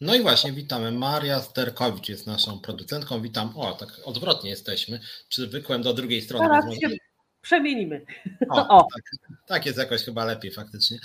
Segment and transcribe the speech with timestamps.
[0.00, 0.92] No i właśnie, witamy.
[0.92, 3.22] Maria Sterkowicz jest naszą producentką.
[3.22, 3.52] Witam.
[3.56, 5.00] O, tak odwrotnie jesteśmy.
[5.28, 6.48] Przywykłem do drugiej strony.
[6.48, 7.09] Teraz się
[7.42, 8.06] przemienimy.
[8.48, 8.86] O, o.
[8.94, 10.98] Tak, tak, jest jakoś chyba lepiej faktycznie.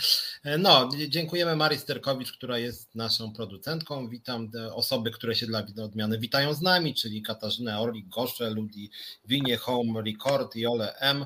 [0.60, 4.10] No, dziękujemy Marii Sterkowicz, która jest naszą producentką.
[4.10, 8.91] Witam osoby, które się dla odmiany witają z nami, czyli Katarzynę Orlik, Gosze, Ludi
[9.26, 11.26] Winie, Home Record i Ole M.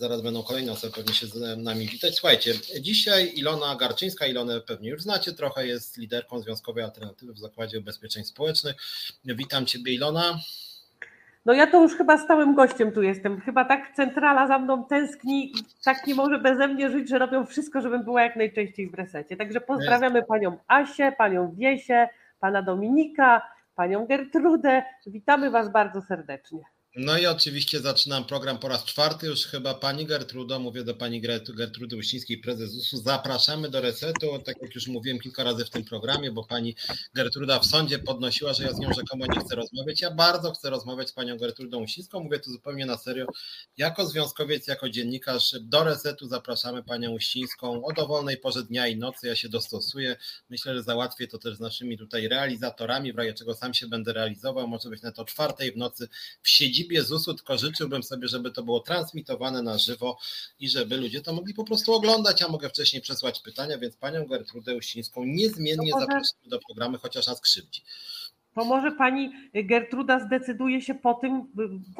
[0.00, 2.14] Zaraz będą kolejne osoby pewnie się z nami witać.
[2.14, 7.78] Słuchajcie, dzisiaj Ilona Garczyńska, Ilonę pewnie już znacie trochę, jest liderką Związkowej Alternatywy w Zakładzie
[7.78, 8.76] Ubezpieczeń Społecznych.
[9.24, 10.40] Witam Ciebie Ilona.
[11.44, 13.40] No ja to już chyba stałym gościem tu jestem.
[13.40, 17.46] Chyba tak centrala za mną tęskni i tak nie może beze mnie żyć, że robią
[17.46, 19.36] wszystko, żebym była jak najczęściej w resecie.
[19.36, 22.08] Także pozdrawiamy panią Asię, panią Wiesię,
[22.40, 23.42] pana Dominika,
[23.74, 24.82] panią Gertrudę.
[25.06, 26.64] Witamy was bardzo serdecznie.
[26.96, 29.26] No i oczywiście zaczynam program po raz czwarty.
[29.26, 31.20] Już chyba pani Gertrudo, mówię do pani
[31.56, 35.84] Gertrudy Uścińskiej, prezes ZUS-u, zapraszamy do resetu, tak jak już mówiłem kilka razy w tym
[35.84, 36.76] programie, bo pani
[37.14, 40.70] Gertruda w sądzie podnosiła, że ja z nią rzekomo nie chcę rozmawiać, ja bardzo chcę
[40.70, 43.26] rozmawiać z panią Gertrudą Uścińską, mówię tu zupełnie na serio,
[43.76, 49.26] jako związkowiec, jako dziennikarz do resetu zapraszamy panią Uścińską o dowolnej porze dnia i nocy,
[49.26, 50.16] ja się dostosuję,
[50.50, 54.12] myślę, że załatwię to też z naszymi tutaj realizatorami, w razie czego sam się będę
[54.12, 56.08] realizował, może być na to czwartej w nocy
[56.42, 60.18] w siedzibie siedzibie ZUS-u, tylko życzyłbym sobie, żeby to było transmitowane na żywo
[60.60, 62.40] i żeby ludzie to mogli po prostu oglądać.
[62.40, 66.06] Ja mogę wcześniej przesłać pytania, więc panią Gertrudę Uścińską niezmiennie może...
[66.06, 67.82] zapraszamy do programu, chociaż nas krzywdzi.
[68.54, 71.46] To może pani Gertruda zdecyduje się po tym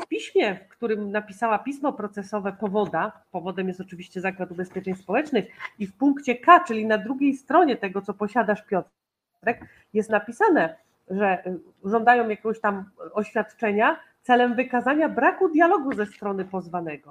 [0.08, 3.12] piśmie, w którym napisała pismo procesowe powoda.
[3.30, 5.44] Powodem jest oczywiście Zakład Ubezpieczeń Społecznych
[5.78, 10.76] i w punkcie K, czyli na drugiej stronie tego, co posiadasz Piotrek, jest napisane,
[11.10, 11.42] że
[11.84, 17.10] żądają jakiegoś tam oświadczenia, celem wykazania braku dialogu ze strony pozwanego.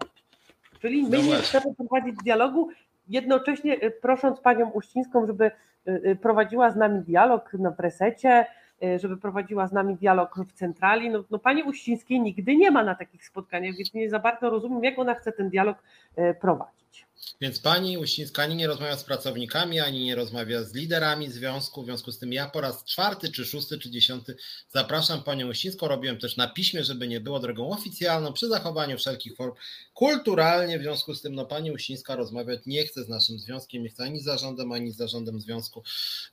[0.79, 2.69] Czyli my no nie chcemy prowadzić dialogu,
[3.07, 5.51] jednocześnie y, prosząc panią Uścińską, żeby
[5.87, 8.45] y, y, prowadziła z nami dialog na presecie,
[8.97, 11.09] żeby prowadziła z nami dialog w centrali.
[11.09, 14.83] No, no pani Uścińskiej nigdy nie ma na takich spotkaniach, więc nie za bardzo rozumiem,
[14.83, 15.77] jak ona chce ten dialog
[16.41, 17.05] prowadzić.
[17.41, 21.81] Więc pani Uścińska ani nie rozmawia z pracownikami, ani nie rozmawia z liderami związku.
[21.83, 24.35] W związku z tym ja po raz czwarty, czy szósty, czy dziesiąty
[24.69, 25.87] zapraszam panią Uścińską.
[25.87, 29.53] Robiłem też na piśmie, żeby nie było drogą oficjalną, przy zachowaniu wszelkich form
[29.93, 30.79] kulturalnie.
[30.79, 34.03] W związku z tym no, pani Uścińska rozmawiać nie chce z naszym związkiem, nie chce
[34.03, 35.83] ani z zarządem, ani z zarządem związku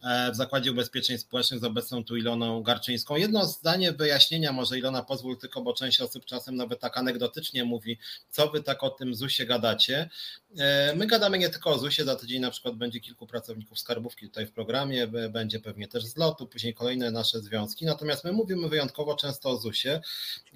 [0.02, 3.16] e, w Zakładzie Ubezpieczeń Społecznych z obecną tu Iloną Garczyńską.
[3.16, 7.98] Jedno zdanie wyjaśnienia, może Ilona pozwól tylko, bo część osób czasem nawet tak anegdotycznie mówi,
[8.30, 10.10] co wy tak o tym ZUS-ie gadacie.
[10.58, 14.26] E, my gadamy nie tylko o ZUS-ie, za tydzień na przykład będzie kilku pracowników skarbówki
[14.26, 18.68] tutaj w programie, będzie pewnie też z lotu, później kolejne nasze związki, natomiast my mówimy
[18.68, 20.00] wyjątkowo często o ZUS-ie,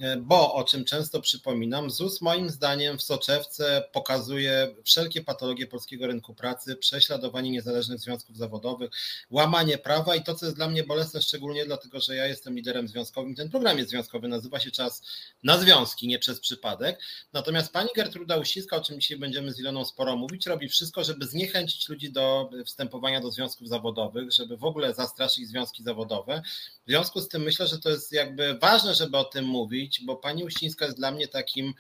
[0.01, 6.07] e, bo o czym często przypominam, ZUS moim zdaniem w soczewce pokazuje wszelkie patologie polskiego
[6.07, 8.91] rynku pracy, prześladowanie niezależnych związków zawodowych,
[9.31, 12.89] łamanie prawa i to, co jest dla mnie bolesne, szczególnie dlatego, że ja jestem liderem
[12.89, 15.03] związkowym, ten program jest związkowy, nazywa się Czas
[15.43, 17.01] na Związki, nie przez przypadek.
[17.33, 21.27] Natomiast pani Gertruda Uściska, o czym dzisiaj będziemy z Iloną sporo mówić, robi wszystko, żeby
[21.27, 26.43] zniechęcić ludzi do wstępowania do związków zawodowych, żeby w ogóle zastraszyć związki zawodowe.
[26.87, 30.17] W związku z tym myślę, że to jest jakby ważne, żeby o tym mówić, bo
[30.17, 31.75] pani Uścińska jest dla mnie takim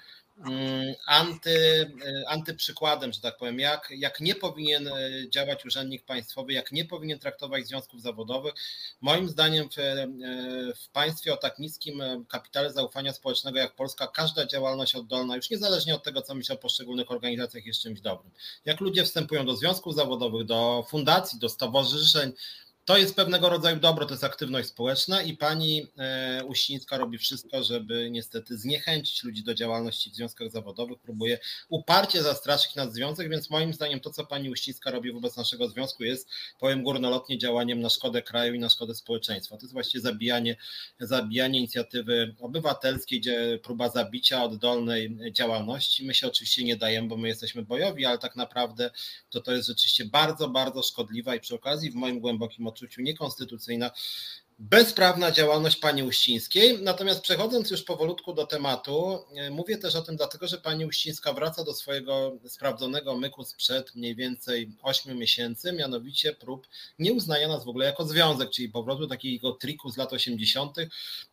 [1.06, 4.92] anty, e, antyprzykładem, że tak powiem, jak, jak nie powinien e,
[5.30, 8.54] działać urzędnik państwowy, jak nie powinien traktować związków zawodowych.
[9.00, 10.06] Moim zdaniem w, e,
[10.76, 15.94] w państwie o tak niskim kapitale zaufania społecznego jak Polska, każda działalność oddolna, już niezależnie
[15.94, 18.32] od tego, co myślę o poszczególnych organizacjach, jest czymś dobrym.
[18.64, 22.32] Jak ludzie wstępują do związków zawodowych, do fundacji, do stowarzyszeń,
[22.92, 27.62] to jest pewnego rodzaju dobro, to jest aktywność społeczna i pani e, Uścińska robi wszystko,
[27.62, 31.38] żeby niestety zniechęcić ludzi do działalności w związkach zawodowych, próbuje
[31.68, 36.04] uparcie zastraszyć nas związek, więc moim zdaniem to, co pani Uścińska robi wobec naszego związku
[36.04, 39.56] jest, powiem górnolotnie, działaniem na szkodę kraju i na szkodę społeczeństwa.
[39.56, 40.56] To jest właściwie zabijanie,
[41.00, 46.06] zabijanie inicjatywy obywatelskiej, gdzie próba zabicia oddolnej działalności.
[46.06, 48.90] My się oczywiście nie dajemy, bo my jesteśmy bojowi, ale tak naprawdę
[49.30, 53.90] to to jest rzeczywiście bardzo, bardzo szkodliwa i przy okazji w moim głębokim odczuciu niekonstytucyjna,
[54.70, 56.82] bezprawna działalność pani Uścińskiej.
[56.82, 61.32] Natomiast przechodząc już powolutku do tematu, e, mówię też o tym dlatego, że pani Uścińska
[61.32, 66.66] wraca do swojego sprawdzonego myku sprzed mniej więcej 8 miesięcy, mianowicie prób
[66.98, 70.76] nieuznania nas w ogóle jako związek, czyli powrotu takiego triku z lat 80.,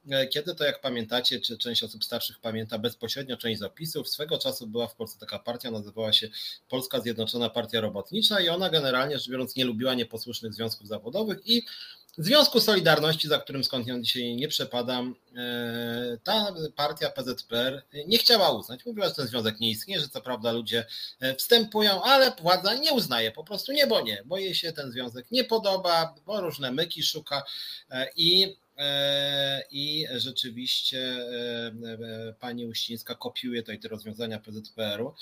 [0.09, 4.67] e, kiedy to jak pamiętacie, czy część osób starszych pamięta bezpośrednio część zapisów, swego czasu
[4.67, 6.29] była w Polsce taka partia, nazywała się
[6.69, 11.63] Polska Zjednoczona Partia Robotnicza i ona generalnie rzecz biorąc nie lubiła nieposłusznych związków zawodowych i
[12.21, 18.85] Związku Solidarności, za którym skądinąd dzisiaj nie przepadam, e, ta partia PZPR nie chciała uznać.
[18.85, 20.85] Mówiła, że ten związek nie istnieje, że co prawda ludzie
[21.19, 24.91] e, wstępują, ale władza nie uznaje, po prostu nie, bo nie, bo jej się ten
[24.91, 27.43] związek nie podoba, bo różne myki szuka
[28.15, 28.68] i E,
[29.71, 31.71] i rzeczywiście e,
[32.29, 35.13] e, pani Uścińska kopiuje tutaj te rozwiązania PZPR-u.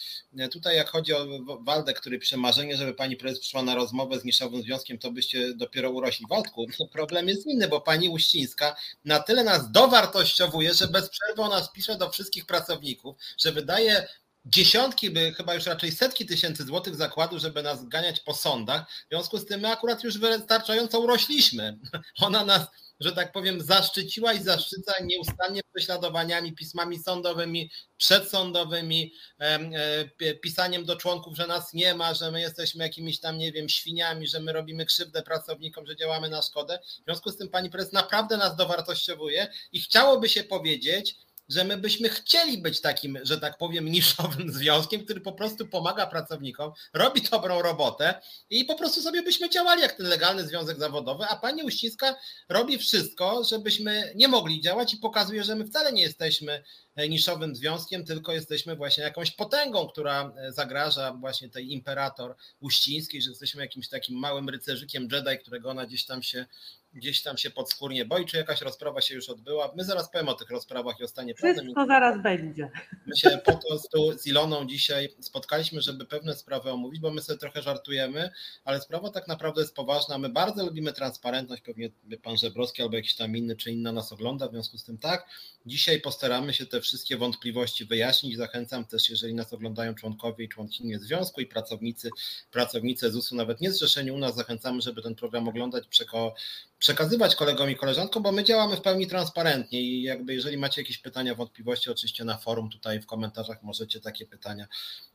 [0.51, 1.27] Tutaj jak chodzi o
[1.61, 5.91] Waldę, który przemarzenie, żeby pani prezes przyszła na rozmowę z niszowym związkiem, to byście dopiero
[5.91, 6.25] urośli.
[6.29, 8.75] Waldku, problem jest inny, bo pani Uścińska
[9.05, 14.07] na tyle nas dowartościowuje, że bez przerwy ona spisze do wszystkich pracowników, że wydaje
[14.45, 18.89] dziesiątki, by chyba już raczej setki tysięcy złotych zakładu, żeby nas ganiać po sądach.
[19.05, 21.77] W związku z tym my akurat już wystarczająco urośliśmy.
[22.21, 22.67] Ona nas
[22.99, 31.37] że tak powiem, zaszczyciła i zaszczyca nieustannie prześladowaniami, pismami sądowymi, przedsądowymi, e, pisaniem do członków,
[31.37, 34.85] że nas nie ma, że my jesteśmy jakimiś tam, nie wiem, świniami, że my robimy
[34.85, 36.79] krzywdę pracownikom, że działamy na szkodę.
[37.01, 41.15] W związku z tym pani prezes naprawdę nas dowartościowuje i chciałoby się powiedzieć,
[41.49, 46.07] że my byśmy chcieli być takim, że tak powiem, niszowym związkiem, który po prostu pomaga
[46.07, 51.25] pracownikom, robi dobrą robotę i po prostu sobie byśmy działali jak ten legalny związek zawodowy,
[51.29, 52.15] a pani Uścińska
[52.49, 56.63] robi wszystko, żebyśmy nie mogli działać i pokazuje, że my wcale nie jesteśmy
[56.95, 63.21] e, niszowym związkiem, tylko jesteśmy właśnie jakąś potęgą, która e, zagraża właśnie tej imperator Uścińskiej,
[63.21, 66.45] że jesteśmy jakimś takim małym rycerzykiem Jedi, którego ona gdzieś tam się
[66.93, 69.73] gdzieś tam się podskórnie boi, czy jakaś rozprawa się już odbyła.
[69.75, 71.65] My zaraz powiem o tych rozprawach i o stanie prawnym.
[71.65, 72.69] Wszystko zaraz będzie.
[73.05, 77.39] My się po prostu z Iloną dzisiaj spotkaliśmy, żeby pewne sprawy omówić, bo my sobie
[77.39, 78.31] trochę żartujemy,
[78.65, 80.17] ale sprawa tak naprawdę jest poważna.
[80.17, 81.89] My bardzo lubimy transparentność, pewnie
[82.23, 85.27] pan Żebrowski albo jakiś tam inny czy inna nas ogląda, w związku z tym tak.
[85.65, 88.37] Dzisiaj postaramy się te wszystkie wątpliwości wyjaśnić.
[88.37, 92.09] Zachęcam też, jeżeli nas oglądają członkowie i członkinie związku i pracownicy,
[92.51, 96.35] pracownice ZUS-u, nawet nie zrzeszeni u nas, zachęcamy, żeby ten program oglądać, przeko
[96.79, 100.97] przekazywać kolegom i koleżankom, bo my działamy w pełni transparentnie i jakby jeżeli macie jakieś
[100.97, 104.67] pytania, wątpliwości, oczywiście na forum tutaj w komentarzach możecie takie pytania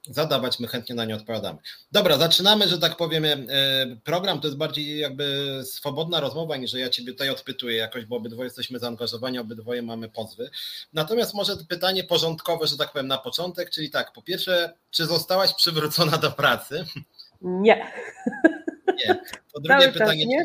[0.03, 1.59] zadawać, my chętnie na nie odpowiadamy.
[1.93, 3.37] Dobra, zaczynamy, że tak powiem, e,
[4.05, 8.17] program to jest bardziej jakby swobodna rozmowa, niż że ja Ciebie tutaj odpytuję jakoś, bo
[8.17, 10.51] obydwoje jesteśmy zaangażowani, obydwoje mamy pozwy.
[10.93, 15.55] Natomiast może pytanie porządkowe, że tak powiem na początek, czyli tak, po pierwsze, czy zostałaś
[15.55, 16.85] przywrócona do pracy?
[17.43, 17.93] Nie.
[19.07, 19.21] Nie.
[19.53, 20.45] Po drugie pytanie, nie?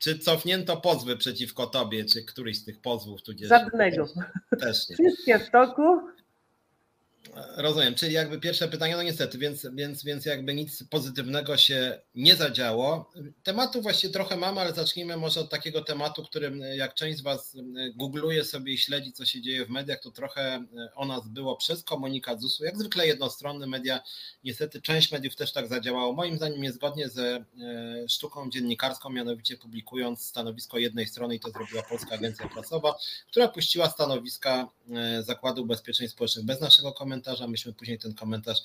[0.00, 3.22] Czy cofnięto pozwy przeciwko tobie, czy któryś z tych pozwów?
[3.22, 4.06] Tudzież Żadnego.
[4.60, 4.96] Też nie.
[4.96, 5.82] Wszystkie w toku.
[7.56, 12.36] Rozumiem, czyli jakby pierwsze pytanie, no niestety, więc, więc, więc jakby nic pozytywnego się nie
[12.36, 13.10] zadziało.
[13.42, 17.56] Tematu właściwie trochę mamy, ale zacznijmy może od takiego tematu, którym jak część z Was
[17.94, 20.64] googluje sobie i śledzi, co się dzieje w mediach, to trochę
[20.94, 24.00] o nas było przez komunikat ZUS-u, jak zwykle jednostronny media,
[24.44, 26.12] niestety część mediów też tak zadziałało.
[26.12, 27.44] Moim zdaniem niezgodnie ze e,
[28.08, 32.94] sztuką dziennikarską, mianowicie publikując stanowisko jednej strony i to zrobiła Polska Agencja Prasowa,
[33.30, 34.79] która puściła stanowiska e,
[35.20, 37.46] Zakładu Ubezpieczeń Społecznych bez naszego komentarza.
[37.46, 38.58] Myśmy później ten komentarz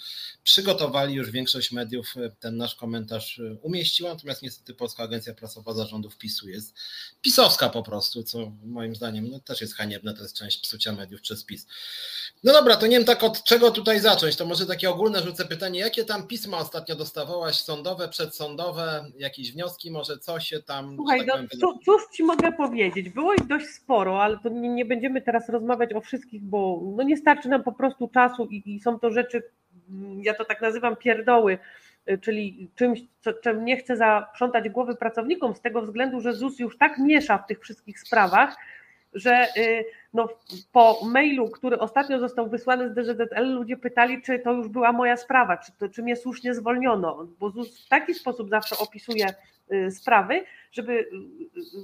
[0.44, 5.74] przygotowali, już większość mediów e, ten nasz komentarz e, umieściła, natomiast niestety Polska Agencja Prasowa
[5.74, 6.74] Zarządów PiSu jest
[7.22, 11.22] pisowska po prostu, co moim zdaniem no, też jest haniebne, to jest część psucia mediów
[11.22, 11.68] przez PiS.
[12.44, 15.46] No dobra, to nie wiem tak od czego tutaj zacząć, to może takie ogólne rzucę
[15.46, 20.96] pytanie, jakie tam pisma ostatnio dostawałaś, sądowe, przedsądowe, jakieś wnioski, może co się tam...
[20.96, 24.86] Słuchaj, tak no, cóż ci mogę powiedzieć, było ich dość sporo, ale to nie, nie
[24.86, 28.80] będziemy teraz rozmawiać o wszystkich, bo no nie starczy nam po prostu czasu i, i
[28.80, 29.44] są to rzeczy,
[29.90, 31.58] mm, ja to tak nazywam pierdoły,
[32.10, 36.60] y, czyli czymś, co, czym nie chcę zaprzątać głowy pracownikom z tego względu, że ZUS
[36.60, 38.56] już tak miesza w tych wszystkich sprawach,
[39.14, 40.28] że y, no,
[40.72, 45.18] po mailu, który ostatnio został wysłany z DZL, ludzie pytali, czy to już była moja
[45.18, 49.26] sprawa, czy, to, czy mnie słusznie zwolniono, bo ZUS w taki sposób zawsze opisuje
[49.74, 51.10] y, sprawy, żeby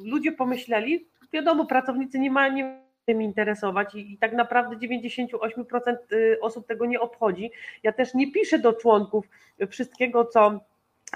[0.04, 6.68] ludzie pomyśleli, wiadomo, pracownicy nie mają tym interesować i, i tak naprawdę 98% y, osób
[6.68, 7.52] tego nie obchodzi.
[7.84, 9.26] Ja też nie piszę do członków
[9.70, 10.60] wszystkiego, co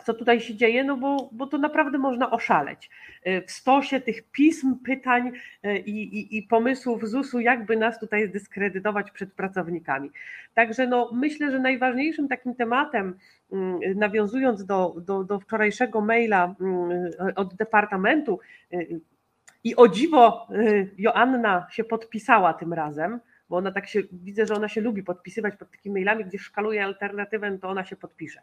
[0.04, 2.90] co tutaj się dzieje, no bo, bo to naprawdę można oszaleć.
[3.28, 5.32] Y, w stosie tych pism, pytań
[5.66, 10.12] y, i, i, i pomysłów ZUS-u, jakby nas tutaj zdyskredytować przed pracownikami.
[10.54, 13.18] Także no, myślę, że najważniejszym takim tematem,
[13.96, 16.56] nawiązując do, do, do wczorajszego maila
[17.36, 18.40] od Departamentu
[19.66, 23.20] i o dziwo y, Joanna się podpisała tym razem,
[23.50, 26.84] bo ona tak się, widzę, że ona się lubi podpisywać pod takimi mailami, gdzie szkaluje
[26.84, 28.42] alternatywę, to ona się podpisze.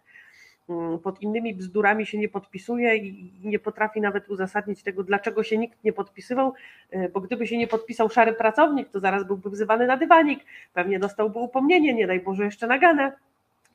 [0.69, 5.59] Mm, pod innymi bzdurami się nie podpisuje i nie potrafi nawet uzasadnić tego, dlaczego się
[5.59, 6.55] nikt nie podpisywał,
[6.95, 10.41] y, bo gdyby się nie podpisał szary pracownik, to zaraz byłby wzywany na dywanik,
[10.75, 13.13] pewnie dostałby upomnienie, nie daj Boże jeszcze naganę.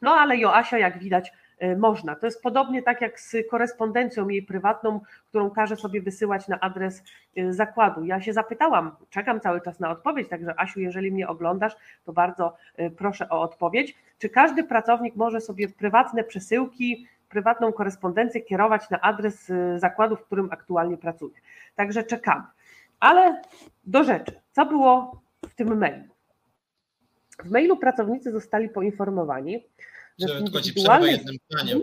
[0.01, 1.31] No ale Joasia, jak widać,
[1.77, 2.15] można.
[2.15, 7.03] To jest podobnie tak jak z korespondencją jej prywatną, którą każe sobie wysyłać na adres
[7.49, 8.03] zakładu.
[8.03, 12.57] Ja się zapytałam, czekam cały czas na odpowiedź, także Asiu, jeżeli mnie oglądasz, to bardzo
[12.97, 13.95] proszę o odpowiedź.
[14.19, 20.49] Czy każdy pracownik może sobie prywatne przesyłki, prywatną korespondencję kierować na adres zakładu, w którym
[20.51, 21.33] aktualnie pracuje?
[21.75, 22.43] Także czekamy.
[22.99, 23.41] Ale
[23.85, 24.41] do rzeczy.
[24.51, 26.03] Co było w tym mailu?
[27.43, 29.63] W mailu pracownicy zostali poinformowani,
[30.19, 31.11] że w indywidualnej...
[31.11, 31.81] jednym zdaniem.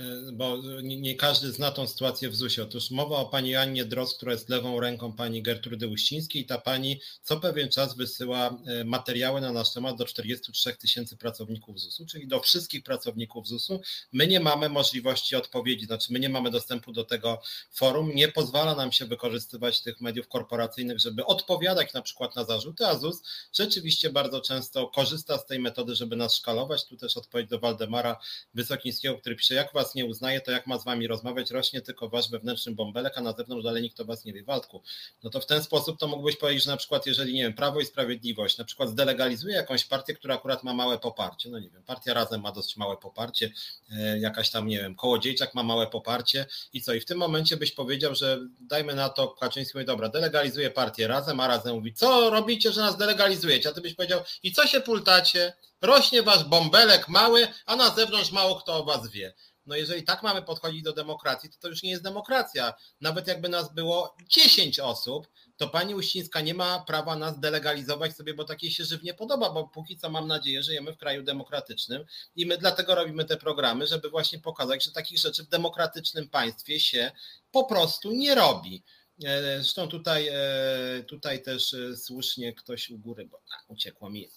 [0.00, 2.66] E, bo nie, każdy zna tą sytuację w ZUS-ie.
[2.66, 6.46] Otóż mowa o pani Annie Dros, która jest lewą ręką pani Gertrudy Uścińskiej.
[6.46, 11.80] Ta pani co pewien czas wysyła e, materiały na nasz temat do 43 tysięcy pracowników
[11.80, 13.80] ZUS-u, czyli do wszystkich pracowników ZUS-u.
[14.12, 18.14] My nie mamy możliwości odpowiedzi, znaczy my nie mamy dostępu do tego forum.
[18.14, 22.98] Nie pozwala nam się wykorzystywać tych mediów korporacyjnych, żeby odpowiadać na przykład na zarzuty, a
[22.98, 23.22] ZUS
[23.52, 26.84] rzeczywiście bardzo często korzysta z tej metody, żeby nas szkalować.
[26.84, 28.20] Tu też odpowiedź do Waldemara
[28.54, 32.08] Wysokińskiego, który pisze, jak was nie uznaje, to jak ma z wami rozmawiać, rośnie tylko
[32.08, 34.82] wasz wewnętrzny bąbelek, a na zewnątrz dalej nikt o was nie wie, Waldku.
[35.22, 37.80] No to w ten sposób to mógłbyś powiedzieć, że na przykład jeżeli, nie wiem, Prawo
[37.80, 41.82] i Sprawiedliwość na przykład zdelegalizuje jakąś partię, która akurat ma małe poparcie, no nie wiem,
[41.82, 43.52] partia Razem ma dość małe poparcie,
[43.92, 46.94] e, jakaś tam, nie wiem, Kołodziejczak ma małe poparcie i co?
[46.94, 51.08] I w tym momencie byś powiedział, że dajmy na to, Kaczyński mówi, dobra, delegalizuje partię
[51.08, 53.68] Razem, a Razem mówi, co robicie, że nas delegalizujecie?
[53.68, 55.52] A ty byś powiedział, i co się pultacie?
[55.82, 59.34] Rośnie wasz bąbelek mały, a na zewnątrz mało kto o was wie.
[59.66, 62.74] No jeżeli tak mamy podchodzić do demokracji, to to już nie jest demokracja.
[63.00, 68.34] Nawet jakby nas było 10 osób, to pani Uścińska nie ma prawa nas delegalizować sobie,
[68.34, 72.04] bo takiej się żywnie podoba, bo póki co mam nadzieję, że żyjemy w kraju demokratycznym
[72.36, 76.80] i my dlatego robimy te programy, żeby właśnie pokazać, że takich rzeczy w demokratycznym państwie
[76.80, 77.12] się
[77.50, 78.82] po prostu nie robi.
[79.24, 84.28] E, zresztą tutaj, e, tutaj też e, słusznie ktoś u góry, bo a, uciekło mi,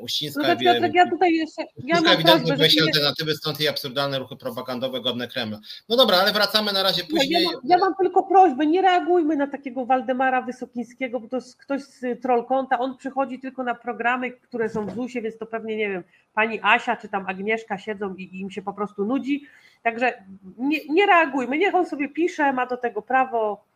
[0.00, 4.36] Uścińska no Piotrek, ja tutaj jeszcze, ja mam ewidentnie weź alternatywy, stąd i absurdalne ruchy
[4.36, 5.58] propagandowe godne Kremla.
[5.88, 7.30] No dobra, ale wracamy na razie później.
[7.30, 11.36] Ja, ja, mam, ja mam tylko prośbę, nie reagujmy na takiego Waldemara Wysokińskiego, bo to
[11.36, 15.46] jest ktoś z Trollkonta, on przychodzi tylko na programy, które są w ZUS-ie, więc to
[15.46, 16.04] pewnie, nie wiem,
[16.34, 19.42] pani Asia czy tam Agnieszka siedzą i, i im się po prostu nudzi,
[19.82, 20.24] także
[20.58, 23.69] nie, nie reagujmy, niech on sobie pisze, ma do tego prawo,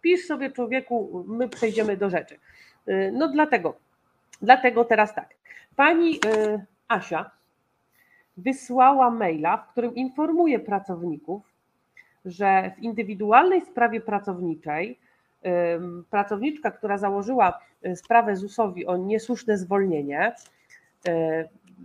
[0.00, 2.38] Pisz sobie człowieku, my przejdziemy do rzeczy.
[2.88, 3.76] Y, no dlatego,
[4.42, 5.28] dlatego teraz tak.
[5.76, 6.18] Pani y,
[6.88, 7.30] Asia
[8.36, 11.42] wysłała maila, w którym informuje pracowników,
[12.24, 14.98] że w indywidualnej sprawie pracowniczej
[16.10, 20.34] pracowniczka, która założyła y, sprawę ZUS-owi o niesłuszne zwolnienie,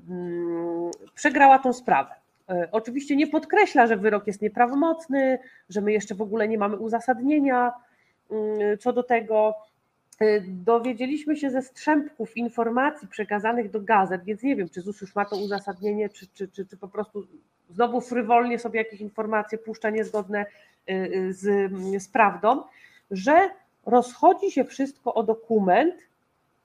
[0.10, 2.15] mm, przegrała tą sprawę.
[2.72, 7.74] Oczywiście nie podkreśla, że wyrok jest nieprawomocny, że my jeszcze w ogóle nie mamy uzasadnienia,
[8.79, 9.53] co do tego,
[10.22, 15.15] y, dowiedzieliśmy się ze strzępków informacji przekazanych do gazet, więc nie wiem, czy ZUS już
[15.15, 17.27] ma to uzasadnienie, czy, czy, czy, czy po prostu
[17.70, 21.72] znowu frywolnie sobie jakieś informacje puszcza niezgodne y, y, z,
[22.03, 22.63] z prawdą,
[23.12, 23.50] że
[23.86, 25.96] rozchodzi się wszystko o dokument,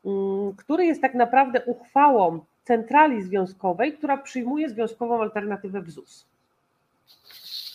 [0.05, 6.27] mm, który jest tak naprawdę uchwałą centrali związkowej, która przyjmuje związkową alternatywę w ZUS.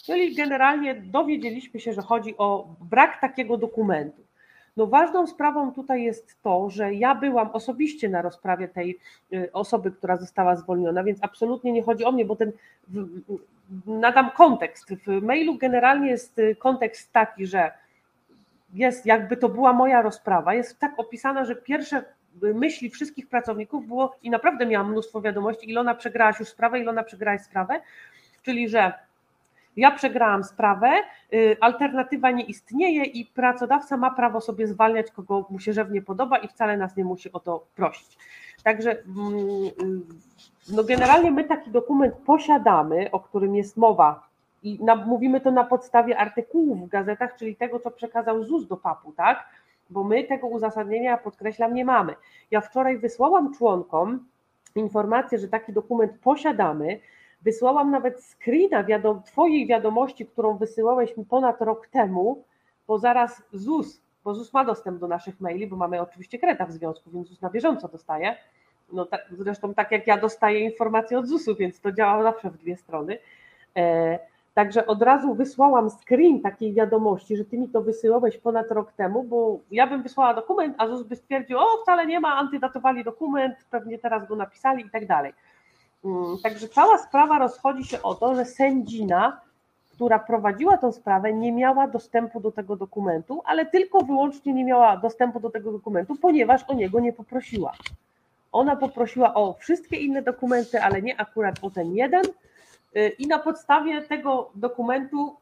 [0.06, 4.22] Czyli generalnie dowiedzieliśmy się, że chodzi o brak takiego dokumentu.
[4.78, 9.00] No ważną sprawą tutaj jest to, że ja byłam osobiście na rozprawie tej
[9.34, 12.52] y, osoby, która została zwolniona, więc absolutnie nie chodzi o mnie, bo ten
[13.86, 14.94] nadam kontekst.
[14.94, 17.72] W mailu generalnie jest y, kontekst taki, że
[18.74, 22.04] jest jakby to była moja rozprawa, jest tak opisana, że pierwsze
[22.44, 27.04] y, myśli wszystkich pracowników było i naprawdę miałam mnóstwo wiadomości, Ilona przegrałaś już sprawę, Ilona
[27.04, 27.82] przegrałaś sprawę,
[28.44, 28.94] czyli że
[29.76, 30.92] ja przegrałam sprawę,
[31.34, 36.38] y, alternatywa nie istnieje i pracodawca ma prawo sobie zwalniać, kogo mu się żywnie podoba
[36.38, 38.18] i wcale nas nie musi o to prosić.
[38.64, 44.28] Także mm, y, no generalnie my taki dokument posiadamy, o którym jest mowa
[44.64, 48.78] i na, mówimy to na podstawie artykułów w gazetach, czyli tego, co przekazał ZUS do
[48.78, 49.46] PAP-u, tak?
[49.90, 52.16] Bo my tego uzasadnienia, podkreślam, nie mamy.
[52.52, 54.26] Ja wczoraj wysłałam członkom
[54.76, 57.00] informację, że taki dokument posiadamy,
[57.46, 62.44] Wysłałam nawet screena wiadom, Twojej wiadomości, którą wysyłałeś mi ponad rok temu,
[62.88, 66.72] bo zaraz ZUS, bo ZUS ma dostęp do naszych maili, bo mamy oczywiście kreta w
[66.72, 68.36] związku, więc ZUS na bieżąco dostaje.
[68.94, 72.58] No, tak, zresztą tak jak ja dostaję informacje od ZUS-u, więc to działa zawsze w
[72.58, 73.18] dwie strony.
[73.78, 74.20] E,
[74.56, 79.24] Także od razu wysłałam screen takiej wiadomości, że ty mi to wysyłałeś ponad rok temu,
[79.24, 83.56] bo ja bym wysłała dokument, a ZUS by stwierdził, o wcale nie ma, antydatowali dokument,
[83.70, 85.34] pewnie teraz go napisali i tak dalej.
[86.06, 89.42] Mm, także cała sprawa rozchodzi się o to, że sędzina,
[89.94, 94.98] która prowadziła tę sprawę, nie miała dostępu do tego dokumentu, ale tylko wyłącznie nie miała
[94.98, 97.72] dostępu do tego dokumentu, ponieważ o niego nie poprosiła.
[98.52, 102.24] Ona poprosiła o wszystkie inne dokumenty, ale nie akurat o ten jeden.
[103.18, 105.36] I na podstawie tego dokumentu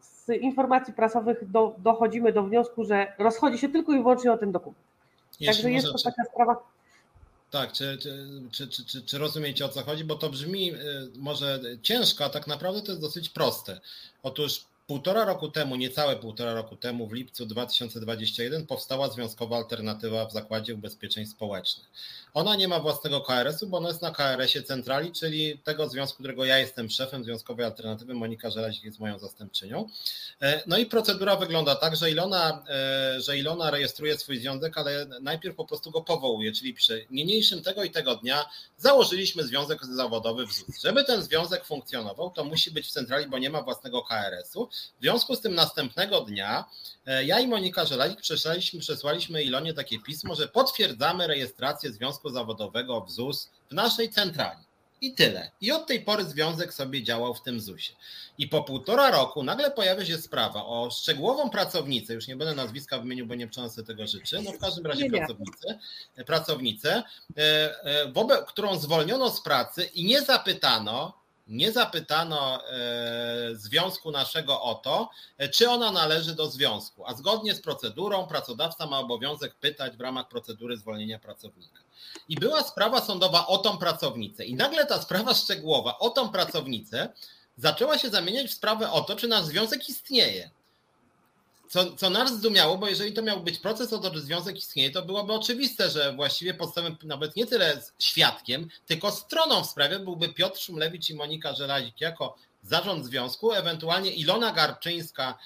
[0.00, 4.52] z informacji prasowych do, dochodzimy do wniosku, że rozchodzi się tylko i wyłącznie o ten
[4.52, 4.84] dokument.
[5.40, 6.04] Jeśli Także jest to czy...
[6.04, 6.56] taka sprawa.
[7.50, 7.98] Tak, czy,
[8.52, 10.04] czy, czy, czy, rozumiecie o co chodzi?
[10.04, 10.72] Bo to brzmi
[11.14, 13.80] może ciężko, a tak naprawdę to jest dosyć proste.
[14.22, 20.32] Otóż Półtora roku temu, niecałe półtora roku temu, w lipcu 2021 powstała związkowa alternatywa w
[20.32, 21.86] Zakładzie Ubezpieczeń Społecznych.
[22.34, 26.44] Ona nie ma własnego KRS-u, bo ona jest na KRS-ie centrali, czyli tego związku, którego
[26.44, 29.88] ja jestem szefem Związkowej Alternatywy, Monika Żelazik jest moją zastępczynią.
[30.42, 35.06] E, no i procedura wygląda tak, że Ilona, e, że Ilona rejestruje swój związek, ale
[35.20, 38.44] najpierw po prostu go powołuje, czyli pisze, niniejszym tego i tego dnia
[38.76, 40.82] założyliśmy związek zawodowy w ZUS.
[40.82, 44.68] Żeby ten związek funkcjonował, to musi być w centrali, bo nie ma własnego KRS-u.
[44.98, 46.64] W związku z tym następnego dnia
[47.06, 53.00] e, ja i Monika Żelazik przesłaliśmy, przesłaliśmy Ilonie takie pismo, że potwierdzamy rejestrację związku zawodowego
[53.00, 54.70] w ZUS w naszej centrali.
[55.00, 55.50] I tyle.
[55.60, 57.96] I od tej pory związek sobie działał w tym ZUS-ie.
[58.38, 62.98] I po półtora roku nagle pojawia się sprawa o szczegółową pracownicę, już nie będę nazwiska
[62.98, 65.78] wymienił, bo nie przeniosę tego życzy, no w każdym razie pracownicę,
[66.26, 67.02] pracownicę,
[67.36, 67.42] e,
[67.84, 71.19] e, wobec, którą zwolniono z pracy i nie zapytano,
[71.50, 77.54] nie zapytano e, związku naszego o to, e, czy ona należy do związku, a zgodnie
[77.54, 81.80] z procedurą pracodawca ma obowiązek pytać w ramach procedury zwolnienia pracownika.
[82.28, 87.08] I była sprawa sądowa o tą pracownicę i nagle ta sprawa szczegółowa o tą pracownicę
[87.56, 90.50] zaczęła się zamieniać w sprawę o to, czy nasz związek istnieje
[91.70, 94.90] co, co nas zdumiało, bo jeżeli to miał być proces o to, że związek istnieje,
[94.90, 100.28] to byłoby oczywiste, że właściwie podstawem nawet nie tyle świadkiem, tylko stroną w sprawie byłby
[100.28, 105.38] Piotr Szumlewicz i Monika Żelazik jako zarząd związku, ewentualnie Ilona Garczyńska,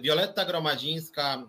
[0.00, 1.42] Wioletta Gromadzińska,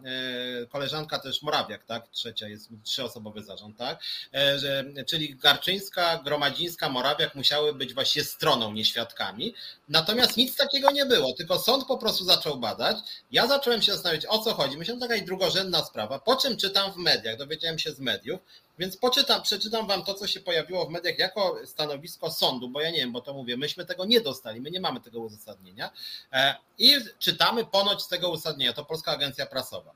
[0.64, 2.08] e, koleżanka też Morawiak, tak?
[2.08, 4.00] Trzecia jest trzyosobowy zarząd, tak?
[4.32, 9.54] E, czyli Garczyńska, Gromadzińska, Morawiak musiały być właśnie stroną, nie świadkami.
[9.90, 12.98] Natomiast nic takiego nie było, tylko sąd po prostu zaczął badać.
[13.32, 14.78] Ja zacząłem się zastanawiać, o co chodzi.
[14.78, 18.40] Myślałem, że jakaś drugorzędna sprawa, po czym czytam w mediach, dowiedziałem się z mediów,
[18.80, 22.92] więc poczytam, przeczytam wam to, co się pojawiło w mediach jako stanowisko sądu, bo ja
[22.92, 25.92] nie wiem, bo to mówię, myśmy tego nie dostali, my nie mamy tego uzasadnienia.
[26.34, 29.92] E, I czytamy ponoć z tego uzasadnienia, to Polska Agencja Prasowa.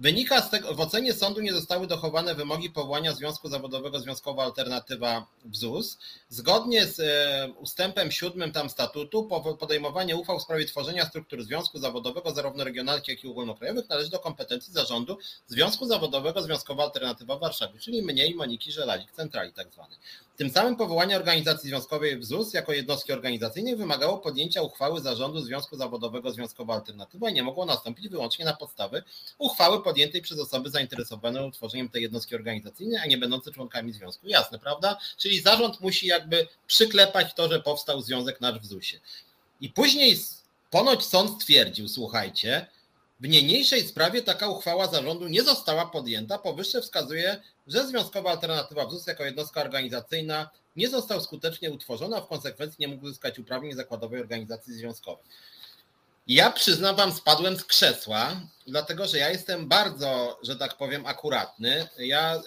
[0.00, 5.26] Wynika z tego, w ocenie sądu nie zostały dochowane wymogi powołania Związku Zawodowego Związkowa Alternatywa
[5.44, 5.98] w ZUS.
[6.28, 12.30] Zgodnie z e, ustępem siódmym tam statutu podejmowanie uchwał w sprawie tworzenia struktur Związku Zawodowego
[12.30, 17.78] zarówno regionalnych, jak i ogólnokrajowych należy do kompetencji zarządu Związku Zawodowego Związkowa Alternatywa w Warszawie,
[17.78, 19.98] czyli mnie i Moniki Żelalik, centrali tak zwanej.
[20.40, 25.76] Tym samym powołanie organizacji związkowej w ZUS jako jednostki organizacyjnej wymagało podjęcia uchwały zarządu Związku
[25.76, 29.02] Zawodowego Związkowa Alternatywa i nie mogło nastąpić wyłącznie na podstawy
[29.38, 34.28] uchwały podjętej przez osoby zainteresowane utworzeniem tej jednostki organizacyjnej, a nie będące członkami związku.
[34.28, 34.98] Jasne, prawda?
[35.18, 39.00] Czyli zarząd musi jakby przyklepać to, że powstał związek nasz w ZUS-ie.
[39.60, 40.18] I później
[40.70, 42.66] ponoć sąd stwierdził, słuchajcie,
[43.20, 46.38] w niniejszej sprawie taka uchwała zarządu nie została podjęta.
[46.38, 52.20] Powyższe wskazuje, że Związkowa Alternatywa w ZUS jako jednostka organizacyjna nie został skutecznie utworzona, a
[52.20, 55.24] w konsekwencji nie mógł uzyskać uprawnień zakładowej organizacji związkowej.
[56.26, 61.88] Ja przyznam wam, spadłem z krzesła, dlatego że ja jestem bardzo, że tak powiem, akuratny.
[61.98, 62.40] Ja y,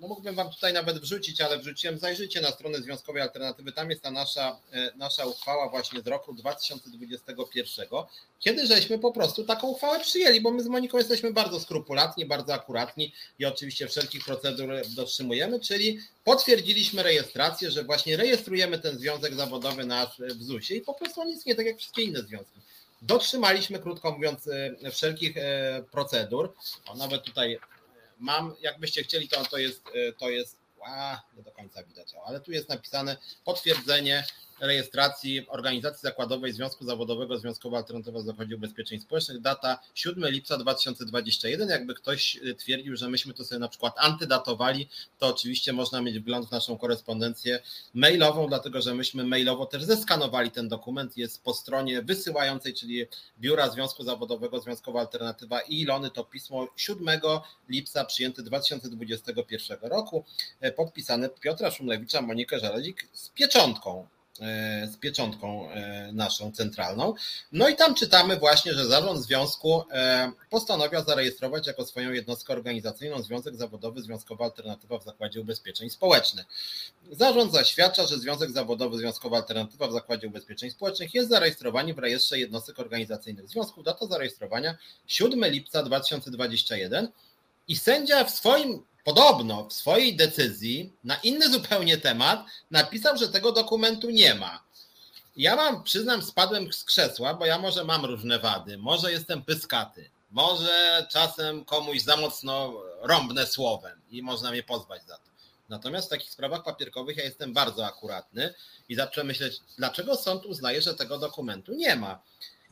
[0.00, 4.02] no mógłbym wam tutaj nawet wrzucić, ale wrzuciłem, zajrzyjcie na stronę Związkowej Alternatywy, tam jest
[4.02, 7.86] ta nasza, y, nasza uchwała właśnie z roku 2021,
[8.40, 12.54] kiedy żeśmy po prostu taką uchwałę przyjęli, bo my z Moniką jesteśmy bardzo skrupulatni, bardzo
[12.54, 19.86] akuratni i oczywiście wszelkich procedur dotrzymujemy, czyli potwierdziliśmy rejestrację, że właśnie rejestrujemy ten związek zawodowy
[19.86, 22.60] nasz w ZUS-ie i po prostu nic nie tak jak wszystkie inne związki.
[23.06, 24.48] Dotrzymaliśmy, krótko mówiąc,
[24.82, 26.54] e, wszelkich e, procedur.
[26.86, 27.58] O, nawet tutaj
[28.18, 29.82] mam, jakbyście chcieli, to, to jest,
[30.18, 34.24] to jest, a, nie do końca widać, ale tu jest napisane potwierdzenie
[34.60, 39.40] rejestracji organizacji zakładowej Związku Zawodowego Związkowa Alternatywa w Zakładzie Ubezpieczeń Społecznych.
[39.40, 41.68] Data 7 lipca 2021.
[41.68, 44.88] Jakby ktoś y, twierdził, że myśmy to sobie na przykład antydatowali,
[45.18, 47.60] to oczywiście można mieć wgląd w naszą korespondencję
[47.94, 51.16] mailową, dlatego że myśmy mailowo też zeskanowali ten dokument.
[51.16, 53.06] Jest po stronie wysyłającej, czyli
[53.38, 56.10] Biura Związku Zawodowego Związkowa Alternatywa i Ilony.
[56.10, 57.20] To pismo 7
[57.68, 60.24] lipca przyjęte 2021 roku,
[60.60, 64.06] e, podpisane Piotra Szumlewicza, Monikę Żaledzik z pieczątką
[64.86, 67.14] z pieczątką e, naszą centralną.
[67.52, 73.22] No i tam czytamy właśnie, że zarząd związku e, postanowił zarejestrować jako swoją jednostkę organizacyjną
[73.22, 76.46] Związek Zawodowy Związkowa Alternatywa w Zakładzie Ubezpieczeń Społecznych.
[77.12, 82.38] Zarząd zaświadcza, że Związek Zawodowy Związkowa Alternatywa w Zakładzie Ubezpieczeń Społecznych jest zarejestrowany w rejestrze
[82.38, 83.84] jednostek organizacyjnych związków.
[83.84, 87.08] Data zarejestrowania 7 lipca 2021
[87.68, 93.52] i sędzia w swoim podobno w swojej decyzji na inny zupełnie temat napisał, że tego
[93.52, 94.64] dokumentu nie ma.
[95.36, 100.10] ja mam, przyznam, spadłem z krzesła, bo ja może mam różne wady, może jestem pyskaty,
[100.30, 105.24] może czasem komuś za mocno rąbnę słowem i można mnie pozwać za to.
[105.68, 108.54] Natomiast w takich sprawach papierkowych ja jestem bardzo akuratny
[108.88, 112.22] i zacząłem myśleć, dlaczego sąd uznaje, że tego dokumentu nie ma.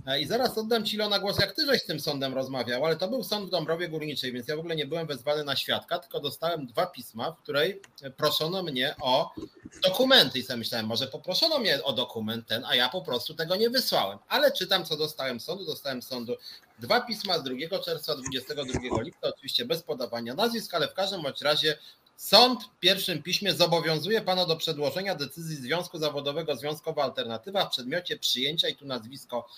[0.07, 2.97] E, I zaraz oddam Ci Ilona głos, jak Ty żeś z tym sądem rozmawiał, ale
[2.97, 5.99] to był sąd w Dąbrowie Górniczej, więc ja w ogóle nie byłem wezwany na świadka,
[5.99, 7.81] tylko dostałem dwa pisma, w której
[8.17, 9.35] proszono mnie o
[9.83, 13.57] dokumenty i sobie myślałem, może poproszono mnie o dokument ten, a ja po prostu tego
[13.57, 14.19] nie wysłałem.
[14.29, 15.65] Ale czytam, co dostałem sądu.
[15.65, 16.37] Dostałem sądu
[16.79, 21.43] dwa pisma z 2 czerwca 22 lipca, oczywiście bez podawania nazwisk, ale w każdym bądź
[21.43, 21.79] razie
[22.17, 28.17] Sąd w pierwszym piśmie zobowiązuje pana do przedłożenia decyzji Związku Zawodowego Związkowa Alternatywa w przedmiocie
[28.17, 29.49] przyjęcia i tu nazwisko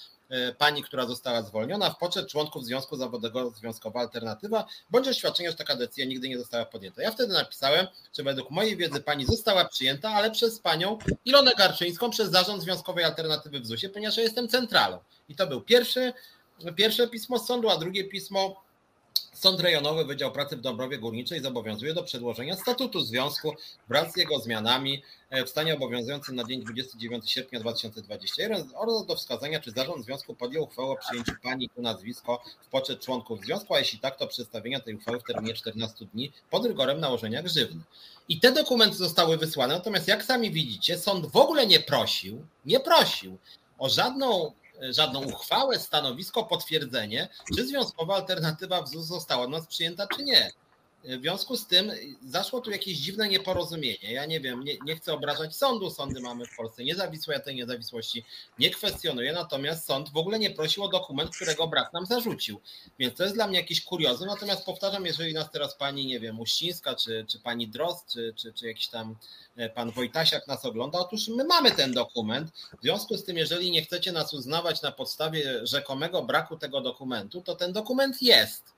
[0.59, 5.77] pani, która została zwolniona w poczet członków Związku Zawodowego Związkowa Alternatywa, bądź oświadczenia, że taka
[5.77, 7.03] decyzja nigdy nie została podjęta.
[7.03, 12.11] Ja wtedy napisałem, że według mojej wiedzy pani została przyjęta, ale przez panią Ilonę Garczyńską,
[12.11, 14.99] przez zarząd Związkowej Alternatywy w ZUS-ie, ponieważ ja jestem centralą.
[15.29, 16.13] I to był pierwszy,
[16.77, 18.64] pierwsze pismo z sądu, a drugie pismo
[19.45, 23.55] Sąd Rejonowy Wydział Pracy w Dąbrowie Górniczej zobowiązuje do przedłożenia statutu związku
[23.89, 29.17] wraz z jego zmianami e, w stanie obowiązującym na dzień 29 sierpnia 2021 oraz do
[29.17, 33.75] wskazania, czy zarząd związku podjął uchwałę o przyjęciu pani tu nazwisko w poczet członków związku,
[33.75, 37.81] a jeśli tak, to przedstawienia tej uchwały w terminie 14 dni pod rygorem nałożenia grzywny.
[38.29, 42.81] I te dokumenty zostały wysłane, natomiast jak sami widzicie, sąd w ogóle nie prosił, nie
[42.81, 43.39] prosił
[43.79, 50.07] o żadną żadną uchwałę, stanowisko, potwierdzenie, czy związkowa alternatywa w ZUS została od nas przyjęta,
[50.17, 50.53] czy nie.
[51.05, 54.13] W związku z tym zaszło tu jakieś dziwne nieporozumienie.
[54.13, 55.91] Ja nie wiem, nie, nie, chcę obrażać sądu.
[55.91, 58.25] Sądy mamy w Polsce niezawisłe, ja tej niezawisłości
[58.59, 62.61] nie kwestionuję, natomiast sąd w ogóle nie prosił o dokument, którego brak nam zarzucił.
[62.99, 64.27] Więc to jest dla mnie jakiś kuriozum.
[64.27, 68.53] Natomiast powtarzam, jeżeli nas teraz pani, nie wiem, Uścińska, czy, czy pani Drost, czy, czy,
[68.53, 69.17] czy jakiś tam
[69.57, 72.51] e, pan Wojtasiak nas ogląda, otóż my mamy ten dokument.
[72.79, 77.41] W związku z tym, jeżeli nie chcecie nas uznawać na podstawie rzekomego braku tego dokumentu,
[77.41, 78.74] to ten dokument jest.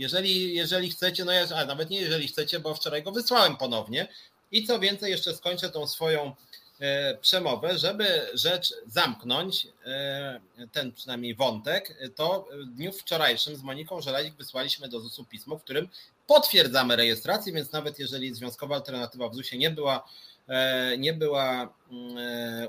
[0.00, 4.08] Jeżeli, jeżeli chcecie, no ja, a nawet nie jeżeli chcecie, bo wczoraj go wysłałem ponownie.
[4.52, 6.34] I co więcej, jeszcze skończę tą swoją
[6.80, 10.40] e, przemowę, żeby rzecz zamknąć, e,
[10.72, 15.62] ten przynajmniej wątek, to w dniu wczorajszym z Moniką Żelazik wysłaliśmy do ZUS-u pismo, w
[15.62, 15.88] którym
[16.26, 20.08] potwierdzamy rejestrację, więc nawet jeżeli Związkowa Alternatywa w ZUS-ie nie była,
[20.48, 22.16] e, nie była mm,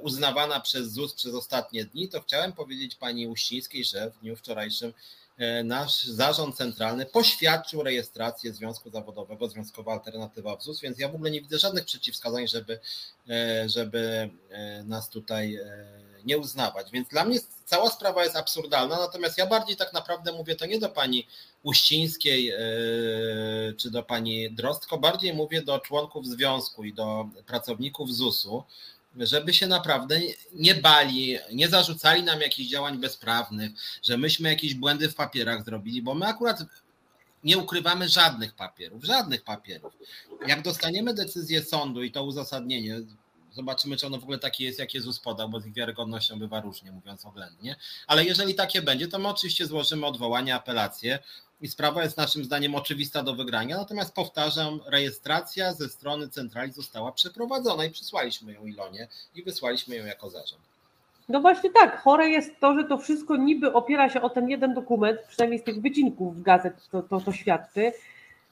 [0.01, 4.93] uznawana przez ZUS przez ostatnie dni, to chciałem powiedzieć pani Uścińskiej, że w dniu wczorajszym
[4.93, 4.95] E,
[5.63, 11.31] nasz zarząd centralny poświadczył rejestrację Związku Zawodowego, Związkowa Alternatywa w ZUS, więc ja w ogóle
[11.31, 12.79] nie widzę żadnych przeciwwskazań, żeby,
[13.29, 15.59] e, żeby e, nas tutaj
[16.25, 16.91] nie uznawać.
[16.91, 20.79] Więc dla mnie cała sprawa jest absurdalna, natomiast ja bardziej tak naprawdę mówię to nie
[20.79, 21.27] do pani
[21.63, 22.53] Uścińskiej
[23.77, 28.63] czy do pani Drostko, bardziej mówię do członków związku i do pracowników ZUS-u,
[29.15, 30.19] żeby się naprawdę
[30.53, 33.71] nie bali, nie zarzucali nam jakichś działań bezprawnych,
[34.03, 36.63] że myśmy jakieś błędy w papierach zrobili, bo my akurat
[37.43, 39.93] nie ukrywamy żadnych papierów, żadnych papierów.
[40.47, 43.01] Jak dostaniemy decyzję sądu i to uzasadnienie,
[43.51, 46.61] zobaczymy, czy ono w ogóle takie jest, jak Jezus podał, bo z ich wiarygodnością bywa
[46.61, 47.75] różnie, mówiąc oględnie.
[48.07, 51.19] Ale jeżeli takie będzie, to my oczywiście złożymy odwołanie, apelację
[51.61, 53.77] i sprawa jest naszym zdaniem oczywista do wygrania.
[53.77, 60.05] Natomiast powtarzam, rejestracja ze strony centrali została przeprowadzona i przysłaliśmy ją Ilonie i wysłaliśmy ją
[60.05, 60.61] jako zarząd.
[61.29, 64.73] No właśnie tak, chore jest to, że to wszystko niby opiera się o ten jeden
[64.73, 67.91] dokument, przynajmniej z tych wycinków gazet to, to, to świadczy.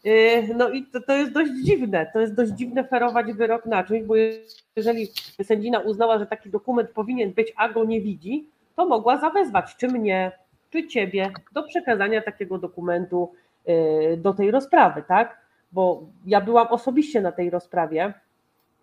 [0.03, 3.83] Yy, no i to, to jest dość dziwne, to jest dość dziwne ferować wyrok na
[3.83, 4.13] czymś, bo
[4.75, 5.07] jeżeli
[5.43, 9.87] sędzina uznała, że taki dokument powinien być, a go nie widzi, to mogła zawezwać czy
[9.87, 10.31] mnie,
[10.69, 13.33] czy ciebie do przekazania takiego dokumentu
[14.13, 15.37] y, do tej rozprawy, tak?
[15.71, 18.13] Bo ja byłam osobiście na tej rozprawie.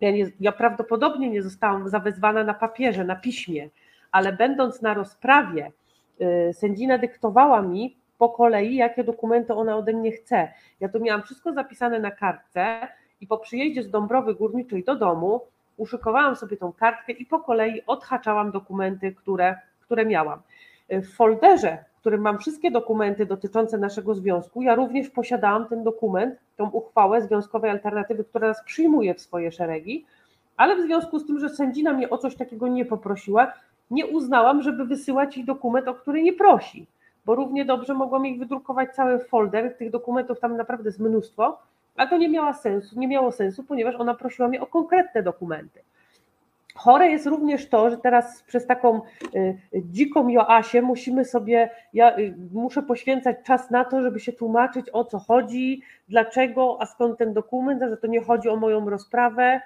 [0.01, 3.69] Ja, nie, ja prawdopodobnie nie zostałam zawezwana na papierze, na piśmie,
[4.11, 5.71] ale będąc na rozprawie,
[6.21, 10.47] y, sędzina dyktowała mi po kolei, jakie dokumenty ona ode mnie chce.
[10.79, 12.87] Ja to miałam wszystko zapisane na kartce
[13.21, 15.41] i po przyjeździe z Dąbrowy Górniczej do domu
[15.77, 20.39] uszykowałam sobie tą kartkę i po kolei odhaczałam dokumenty, które, które miałam.
[20.89, 26.39] W folderze, w którym mam wszystkie dokumenty dotyczące naszego związku, ja również posiadałam ten dokument,
[26.57, 30.05] tą uchwałę Związkowej Alternatywy, która nas przyjmuje w swoje szeregi,
[30.57, 33.53] ale w związku z tym, że sędzina mnie o coś takiego nie poprosiła,
[33.91, 36.87] nie uznałam, żeby wysyłać jej dokument, o który nie prosi,
[37.27, 41.59] bo równie dobrze mogłam jej wydrukować cały folder, tych dokumentów tam naprawdę jest mnóstwo,
[41.95, 45.79] ale to nie miało sensu, nie miało sensu, ponieważ ona prosiła mnie o konkretne dokumenty.
[46.75, 49.01] Chore jest również to, że teraz przez taką
[49.35, 54.85] y, dziką Joasię musimy sobie, ja y, muszę poświęcać czas na to, żeby się tłumaczyć
[54.93, 59.61] o co chodzi, dlaczego, a skąd ten dokument, że to nie chodzi o moją rozprawę,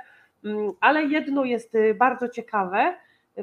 [0.45, 2.93] mm, ale jedno jest y, bardzo ciekawe,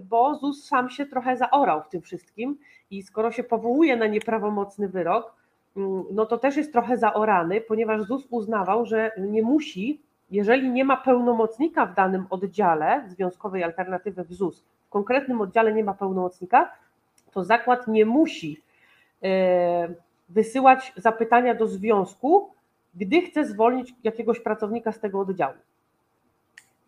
[0.03, 2.59] bo ZUS sam się trochę zaorał w tym wszystkim
[2.91, 5.35] i skoro się powołuje na nieprawomocny wyrok,
[5.77, 10.85] mm, no to też jest trochę zaorany, ponieważ ZUS uznawał, że nie musi, jeżeli nie
[10.85, 16.73] ma pełnomocnika w danym oddziale związkowej alternatywy w ZUS, w konkretnym oddziale nie ma pełnomocnika,
[17.33, 18.63] to zakład nie musi
[19.23, 19.89] e,
[20.29, 22.51] wysyłać zapytania do związku,
[22.95, 25.55] gdy chce zwolnić jakiegoś pracownika z tego oddziału.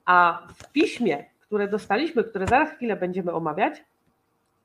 [0.05, 3.85] A w piśmie, które dostaliśmy, które zaraz chwilę będziemy omawiać,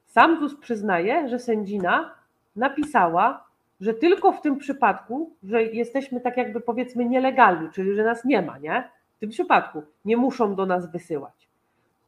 [0.06, 2.16] sam ZUS przyznaje, że sędzina
[2.56, 3.44] napisała,
[3.82, 8.42] że tylko w tym przypadku, że jesteśmy tak jakby powiedzmy nielegalni, czyli że nas nie
[8.42, 8.90] ma, nie?
[9.18, 11.48] W tym przypadku nie muszą do nas wysyłać.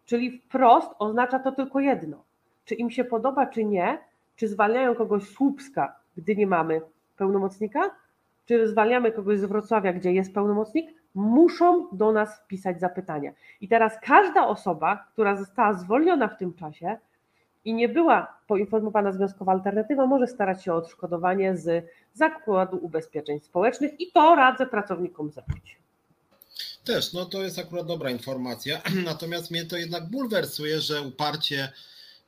[0.05, 2.23] Czyli wprost oznacza to tylko jedno.
[2.65, 3.97] Czy im się podoba, czy nie,
[4.35, 6.81] czy zwalniają kogoś z Słupska, gdy nie mamy
[7.17, 7.91] pełnomocnika,
[8.45, 13.31] czy zwalniamy kogoś z Wrocławia, gdzie jest pełnomocnik, muszą do nas pisać zapytania.
[13.61, 16.97] I teraz każda osoba, która została zwolniona w tym czasie
[17.65, 23.99] i nie była poinformowana związkowa alternatywa, może starać się o odszkodowanie z Zakładu Ubezpieczeń Społecznych
[23.99, 25.77] i to radzę pracownikom zrobić.
[26.85, 31.71] Też, no to jest akurat dobra informacja, natomiast mnie to jednak bulwersuje, że uparcie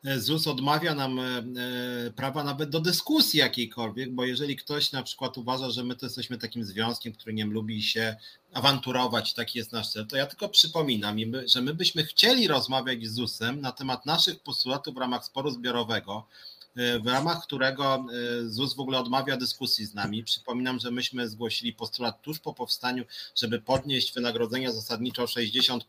[0.03, 5.37] ZUS odmawia nam e, e, prawa nawet do dyskusji jakiejkolwiek, bo jeżeli ktoś na przykład
[5.37, 8.15] uważa, że my to jesteśmy takim związkiem, który nie lubi się
[8.53, 13.13] awanturować, taki jest nasz cel, to ja tylko przypominam, że my byśmy chcieli rozmawiać z
[13.13, 16.27] ZUS-em na temat naszych postulatów w ramach sporu zbiorowego,
[16.75, 20.23] w ramach którego e, ZUS w ogóle odmawia dyskusji z nami.
[20.23, 23.03] Przypominam, że myśmy zgłosili postulat tuż po powstaniu,
[23.35, 25.79] żeby podnieść wynagrodzenia zasadniczo o 60%.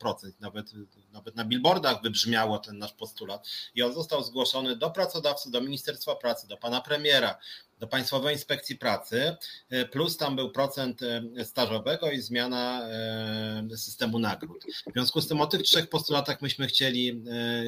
[0.41, 0.71] Nawet,
[1.13, 6.17] nawet na billboardach wybrzmiało ten nasz postulat i on został zgłoszony do pracodawcy, do Ministerstwa
[6.17, 7.39] Pracy, do pana premiera,
[7.81, 9.37] do Państwowej Inspekcji Pracy,
[9.71, 14.65] e, plus tam był procent e, stażowego i zmiana e, systemu nagród.
[14.87, 17.23] W związku z tym o tych trzech postulatach myśmy chcieli,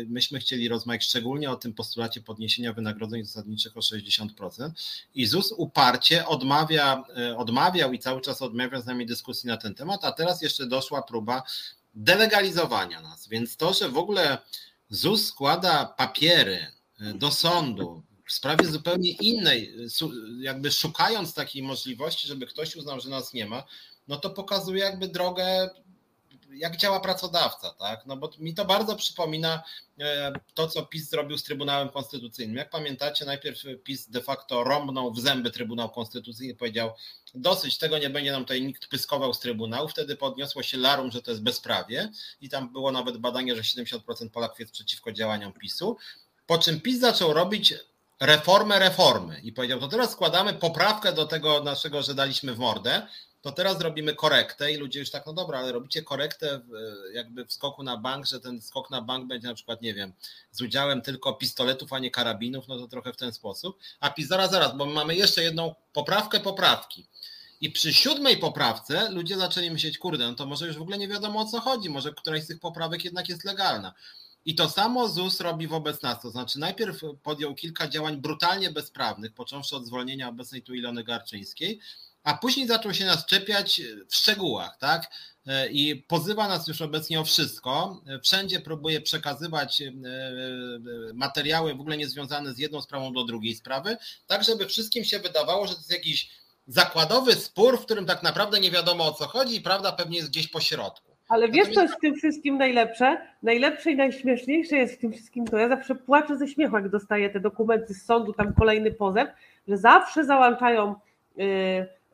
[0.06, 4.70] myśmy chcieli rozmawiać szczególnie o tym postulacie podniesienia wynagrodzeń zasadniczych o 60%
[5.14, 7.04] i ZUS uparcie odmawia,
[7.36, 11.02] odmawiał i cały czas odmawia z nami dyskusji na ten temat, a teraz jeszcze doszła
[11.02, 11.42] próba
[11.94, 14.38] delegalizowania nas, więc to, że w ogóle
[14.88, 16.66] ZUS składa papiery
[17.14, 19.74] do sądu w sprawie zupełnie innej,
[20.40, 23.64] jakby szukając takiej możliwości, żeby ktoś uznał, że nas nie ma,
[24.08, 25.70] no to pokazuje jakby drogę,
[26.54, 28.06] jak działa pracodawca, tak?
[28.06, 29.62] No bo mi to bardzo przypomina
[30.00, 32.56] e, to, co PiS zrobił z Trybunałem Konstytucyjnym.
[32.56, 36.90] Jak pamiętacie, najpierw PiS de facto rąbnął w zęby Trybunał Konstytucyjny i powiedział,
[37.34, 39.88] dosyć, tego nie będzie nam tutaj nikt pyskował z Trybunału.
[39.88, 44.30] Wtedy podniosło się larum, że to jest bezprawie i tam było nawet badanie, że 70%
[44.30, 45.96] Polaków jest przeciwko działaniom PiSu.
[46.46, 47.74] Po czym PiS zaczął robić
[48.22, 53.06] reformę reformy i powiedział, to teraz składamy poprawkę do tego naszego, że daliśmy w mordę,
[53.42, 56.60] to teraz robimy korektę i ludzie już tak, no dobra, ale robicie korektę
[57.12, 60.12] jakby w skoku na bank, że ten skok na bank będzie na przykład, nie wiem,
[60.50, 63.78] z udziałem tylko pistoletów, a nie karabinów, no to trochę w ten sposób.
[64.00, 67.06] A PiS, zaraz, zaraz, bo my mamy jeszcze jedną poprawkę poprawki.
[67.60, 71.08] I przy siódmej poprawce ludzie zaczęli myśleć, kurde, no to może już w ogóle nie
[71.08, 73.94] wiadomo o co chodzi, może któraś z tych poprawek jednak jest legalna.
[74.44, 76.22] I to samo ZUS robi wobec nas.
[76.22, 81.80] To znaczy, najpierw podjął kilka działań brutalnie bezprawnych, począwszy od zwolnienia obecnej tu Ilony Garczyńskiej,
[82.24, 85.10] a później zaczął się nas czepiać w szczegółach, tak?
[85.70, 88.02] I pozywa nas już obecnie o wszystko.
[88.22, 89.92] Wszędzie próbuje przekazywać e, e,
[91.14, 95.66] materiały w ogóle niezwiązane z jedną sprawą do drugiej sprawy, tak żeby wszystkim się wydawało,
[95.66, 96.30] że to jest jakiś
[96.66, 100.30] zakładowy spór, w którym tak naprawdę nie wiadomo o co chodzi i prawda pewnie jest
[100.30, 101.11] gdzieś po środku.
[101.32, 103.16] Ale wiesz, co jest w tym wszystkim najlepsze?
[103.42, 107.30] Najlepsze i najśmieszniejsze jest w tym wszystkim to, ja zawsze płaczę ze śmiechu, jak dostaję
[107.30, 109.28] te dokumenty z sądu, tam kolejny pozew,
[109.68, 110.94] że zawsze załączają
[111.38, 111.42] y,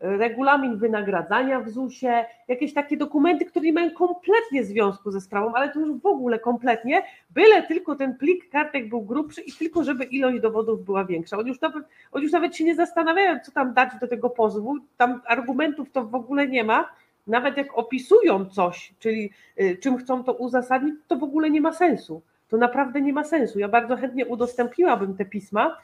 [0.00, 5.68] regulamin wynagradzania w ZUS-ie, jakieś takie dokumenty, które nie mają kompletnie związku ze sprawą, ale
[5.68, 10.04] to już w ogóle kompletnie, byle tylko ten plik kartek był grubszy i tylko żeby
[10.04, 11.38] ilość dowodów była większa.
[11.38, 14.76] Oni już nawet, oni już nawet się nie zastanawiają, co tam dać do tego pozwu,
[14.96, 16.88] tam argumentów to w ogóle nie ma,
[17.28, 21.72] nawet jak opisują coś, czyli y, czym chcą to uzasadnić, to w ogóle nie ma
[21.72, 22.22] sensu.
[22.48, 23.58] To naprawdę nie ma sensu.
[23.58, 25.76] Ja bardzo chętnie udostępniłabym te pisma,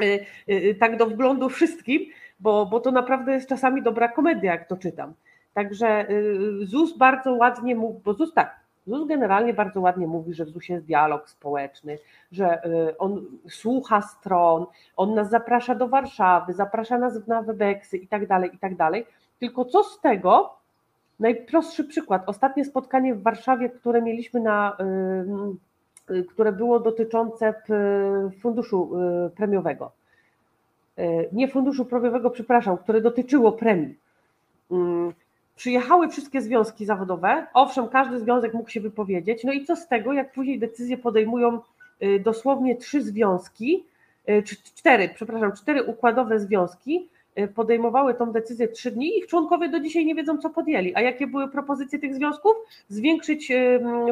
[0.00, 2.02] y, y, tak do wglądu wszystkim,
[2.40, 5.14] bo, bo to naprawdę jest czasami dobra komedia, jak to czytam.
[5.54, 6.06] Także
[6.62, 10.68] ZUS bardzo ładnie mówi, bo ZUS tak, ZUS generalnie bardzo ładnie mówi, że w ZUS
[10.68, 11.98] jest dialog społeczny,
[12.32, 12.62] że
[12.98, 18.50] on słucha stron, on nas zaprasza do Warszawy, zaprasza nas na Webeksy i tak dalej,
[18.54, 19.06] i tak dalej.
[19.38, 20.61] Tylko co z tego,
[21.22, 22.22] Najprostszy przykład.
[22.26, 24.76] Ostatnie spotkanie w Warszawie, które mieliśmy na,
[26.10, 27.54] y, y, które było dotyczące
[28.40, 28.90] funduszu
[29.26, 29.92] y, premiowego.
[31.32, 33.98] Nie funduszu premiowego, przepraszam, które dotyczyło premii.
[35.56, 37.46] Przyjechały wszystkie związki zawodowe.
[37.54, 39.44] Owszem, każdy związek mógł się wypowiedzieć.
[39.44, 41.60] No i co z tego, jak później decyzje podejmują
[42.20, 43.84] dosłownie trzy związki,
[44.74, 47.08] cztery, przepraszam, cztery układowe związki,
[47.54, 50.94] podejmowały tą decyzję trzy dni ich członkowie do dzisiaj nie wiedzą, co podjęli.
[50.94, 52.52] A jakie były propozycje tych związków?
[52.88, 53.52] Zwiększyć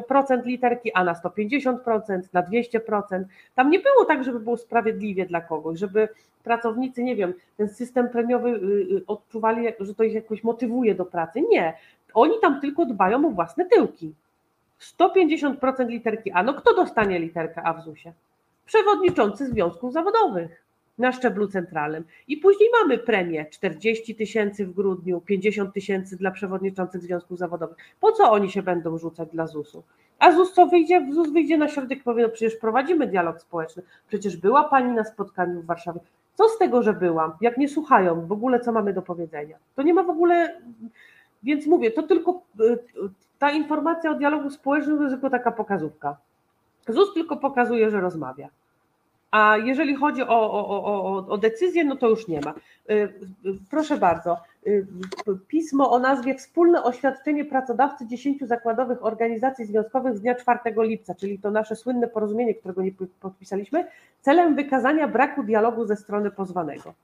[0.09, 3.25] procent literki A na 150%, na 200%.
[3.55, 6.09] Tam nie było tak, żeby było sprawiedliwie dla kogoś, żeby
[6.45, 8.53] pracownicy, nie wiem, ten system premiowy y,
[8.97, 11.43] y, odczuwali, że to ich jakoś motywuje do pracy.
[11.51, 11.73] Nie.
[12.15, 14.15] Oni tam tylko dbają o własne tyłki.
[14.81, 16.43] 150% literki A.
[16.43, 18.13] No kto dostanie literkę A w ZUS-ie?
[18.67, 20.70] Przewodniczący związków zawodowych
[21.01, 22.05] na szczeblu centralnym.
[22.29, 27.77] I później mamy premię 40 tysięcy w grudniu, 50 tysięcy dla przewodniczących związków zawodowych.
[28.01, 29.83] Po co oni się będą rzucać dla ZUS-u?
[30.19, 31.07] A ZUS co wyjdzie?
[31.11, 35.63] ZUS wyjdzie na środek powie, no przecież prowadzimy dialog społeczny, przecież była pani na spotkaniu
[35.63, 36.01] w Warszawie.
[36.35, 37.33] Co z tego, że byłam?
[37.41, 39.57] Jak nie słuchają w ogóle, co mamy do powiedzenia?
[39.77, 40.61] To nie ma w ogóle,
[41.43, 42.79] więc mówię, to tylko y,
[43.39, 46.17] ta informacja o dialogu społecznym to jest tylko taka pokazówka.
[46.89, 48.49] ZUS tylko pokazuje, że rozmawia.
[49.31, 52.55] A jeżeli chodzi o, o, o, o decyzję, no to już nie ma.
[52.91, 53.13] Y,
[53.71, 54.87] proszę bardzo, y,
[55.49, 61.39] pismo o nazwie Wspólne oświadczenie pracodawcy 10 zakładowych organizacji związkowych z dnia 4 lipca, czyli
[61.39, 63.87] to nasze słynne porozumienie, którego nie podpisaliśmy,
[64.21, 66.95] celem wykazania braku dialogu ze strony pozwanego.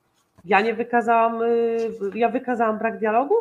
[0.45, 3.35] Ja nie wykazałam, y, ja wykazałam brak dialogu.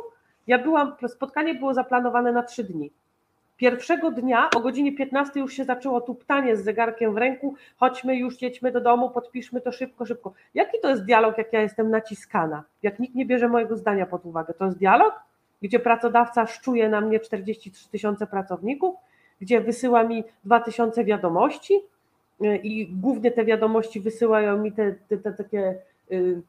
[0.48, 2.92] Ja byłam, spotkanie było zaplanowane na trzy dni.
[3.58, 8.18] Pierwszego dnia o godzinie 15 już się zaczęło tu ptanie z zegarkiem w ręku, chodźmy
[8.18, 10.34] już, jedźmy do domu, podpiszmy to szybko, szybko.
[10.54, 12.64] Jaki to jest dialog, jak ja jestem naciskana?
[12.84, 14.54] Jak nikt nie bierze mojego zdania pod uwagę?
[14.54, 15.14] To jest dialog,
[15.62, 18.96] gdzie pracodawca szczuje na mnie 43 tysiące pracowników,
[19.42, 21.74] gdzie wysyła mi 2 tysiące wiadomości
[22.44, 25.76] y, i głównie te wiadomości wysyłają mi te, te, te takie
[26.12, 26.42] y,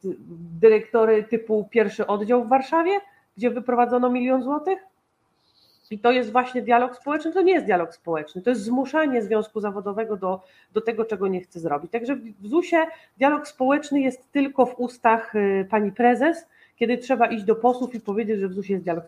[0.61, 2.92] dyrektory typu pierwszy oddział w Warszawie,
[3.37, 4.79] gdzie wyprowadzono milion złotych?
[5.90, 9.61] I to jest właśnie dialog społeczny, to nie jest dialog społeczny, to jest zmuszanie związku
[9.61, 10.40] zawodowego do,
[10.72, 11.92] do tego, czego nie chce zrobić.
[11.92, 12.87] Także w ZUS-ie
[13.18, 16.46] dialog społeczny jest tylko w ustach y, pani prezes,
[16.77, 19.05] kiedy trzeba iść do posłów i powiedzieć, że w ZUS-ie jest dialog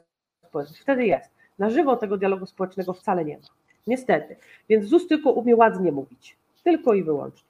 [0.49, 0.77] społeczny.
[0.81, 1.31] Wtedy jest.
[1.59, 3.49] Na żywo tego dialogu społecznego wcale nie ma.
[3.87, 4.37] Niestety.
[4.69, 6.37] Więc ZUS tylko umie ładnie mówić.
[6.65, 7.49] Tylko i wyłącznie.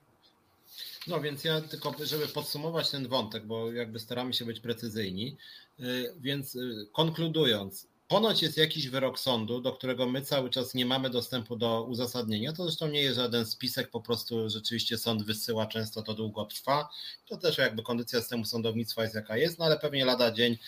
[1.07, 5.37] No więc ja tylko, żeby podsumować ten wątek, bo jakby staramy się być precyzyjni,
[5.81, 10.87] y, więc y, konkludując, Ponoć jest jakiś wyrok sądu, do którego my cały czas nie
[10.87, 12.53] mamy dostępu do uzasadnienia.
[12.53, 16.88] To zresztą nie jest żaden spisek, po prostu rzeczywiście sąd wysyła, często to długo trwa.
[17.27, 20.59] To też jakby kondycja systemu sądownictwa jest jaka jest, no ale pewnie lada dzień.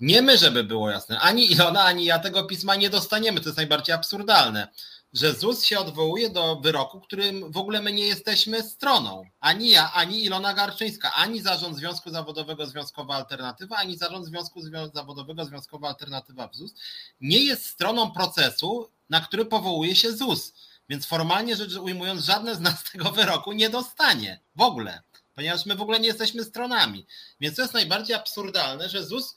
[0.00, 3.40] Nie my, żeby było jasne, ani Ilona, ani ja tego pisma nie dostaniemy.
[3.40, 4.68] To jest najbardziej absurdalne
[5.16, 9.24] że ZUS się odwołuje do wyroku, którym w ogóle my nie jesteśmy stroną.
[9.40, 14.60] Ani ja, ani Ilona Garczyńska, ani zarząd Związku Zawodowego Związkowa Alternatywa, ani zarząd Związku
[14.94, 16.74] Zawodowego Związkowa Alternatywa w ZUS
[17.20, 20.52] nie jest stroną procesu, na który powołuje się ZUS.
[20.88, 25.02] Więc formalnie rzecz ujmując, żadne z nas tego wyroku nie dostanie w ogóle,
[25.34, 27.06] ponieważ my w ogóle nie jesteśmy stronami.
[27.40, 29.34] Więc to jest najbardziej absurdalne, że ZUS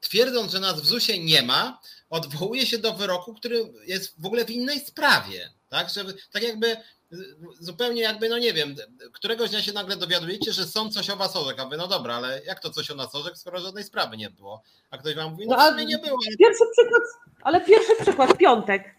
[0.00, 1.80] twierdząc, że nas w ZUS-ie nie ma,
[2.12, 5.50] odwołuje się do wyroku, który jest w ogóle w innej sprawie.
[5.68, 6.76] Tak, że, tak jakby
[7.60, 8.74] zupełnie jakby, no nie wiem,
[9.12, 12.14] któregoś dnia się nagle dowiadujecie, że są coś o was orzek, a wy, no dobra,
[12.14, 14.62] ale jak to coś o nas orzek, skoro żadnej sprawy nie było?
[14.90, 16.18] A ktoś wam mówi, no, no w nie było.
[16.38, 17.02] Pierwszy przykład,
[17.42, 18.94] ale pierwszy przykład, piątek.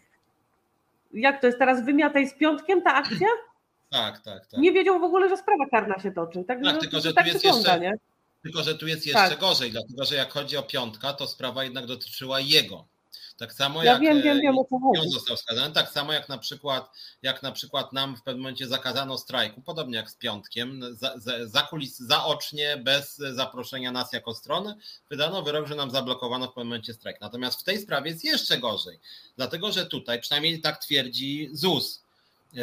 [1.12, 3.28] Jak to jest teraz, wymiataj z piątkiem ta akcja?
[3.90, 4.60] Tak, tak, tak.
[4.60, 6.44] Nie wiedział w ogóle, że sprawa karna się toczy.
[6.48, 7.92] Tak, tak tylko, że tak tu jest jeszcze, nie?
[8.42, 9.40] Tylko, że tu jest jeszcze tak.
[9.40, 12.93] gorzej, dlatego że jak chodzi o piątka, to sprawa jednak dotyczyła jego.
[13.38, 15.00] Tak samo ja jak wiem, wiem, wiem, chodzi.
[15.00, 16.90] on został skazany, tak samo jak na przykład
[17.22, 21.46] jak na przykład nam w pewnym momencie zakazano strajku, podobnie jak z piątkiem, za, za,
[21.46, 24.74] za kulis, zaocznie, bez zaproszenia nas jako strony,
[25.10, 27.20] wydano wyrok, że nam zablokowano w pewnym momencie strajk.
[27.20, 29.00] Natomiast w tej sprawie jest jeszcze gorzej,
[29.36, 32.02] dlatego że tutaj, przynajmniej tak twierdzi ZUS,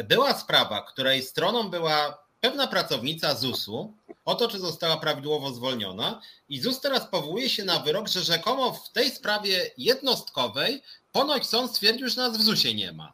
[0.04, 3.92] była sprawa, której stroną była pewna pracownica ZUS-u
[4.24, 8.72] o to, czy została prawidłowo zwolniona i ZUS teraz powołuje się na wyrok, że rzekomo
[8.72, 13.12] w tej sprawie jednostkowej ponoć sąd stwierdził, że nas w ZUS-ie nie ma.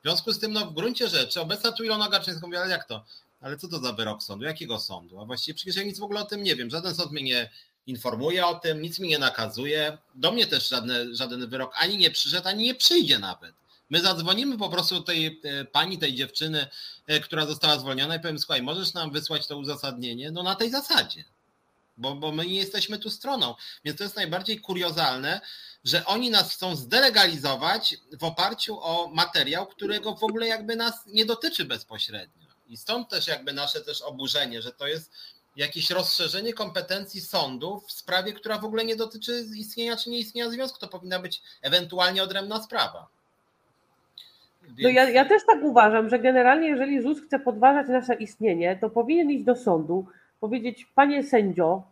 [0.00, 2.84] W związku z tym, no w gruncie rzeczy, obecna tu Ilona Garczyńska mówi, ale jak
[2.84, 3.04] to?
[3.40, 4.44] Ale co to za wyrok sądu?
[4.44, 5.20] Jakiego sądu?
[5.20, 6.70] A właściwie przecież ja nic w ogóle o tym nie wiem.
[6.70, 7.50] Żaden sąd mnie nie
[7.86, 9.98] informuje o tym, nic mi nie nakazuje.
[10.14, 13.54] Do mnie też żadne, żaden wyrok ani nie przyszedł, ani nie przyjdzie nawet.
[13.90, 16.66] My zadzwonimy po prostu tej e, pani, tej dziewczyny,
[17.06, 20.30] e, która została zwolniona i powiem, słuchaj, możesz nam wysłać to uzasadnienie?
[20.30, 21.24] No na tej zasadzie,
[21.96, 23.54] bo, bo my nie jesteśmy tu stroną.
[23.84, 25.40] Więc to jest najbardziej kuriozalne,
[25.84, 31.24] że oni nas chcą zdelegalizować w oparciu o materiał, którego w ogóle jakby nas nie
[31.26, 32.48] dotyczy bezpośrednio.
[32.68, 35.12] I stąd też jakby nasze też oburzenie, że to jest
[35.56, 40.50] jakieś rozszerzenie kompetencji sądów w sprawie, która w ogóle nie dotyczy istnienia czy nie istnienia
[40.50, 40.78] związku.
[40.78, 43.17] To powinna być ewentualnie odrębna sprawa.
[44.68, 44.82] Więc...
[44.82, 48.90] No ja, ja też tak uważam, że generalnie jeżeli ZUS chce podważać nasze istnienie, to
[48.90, 50.06] powinien iść do sądu,
[50.40, 51.82] powiedzieć, panie sędzio,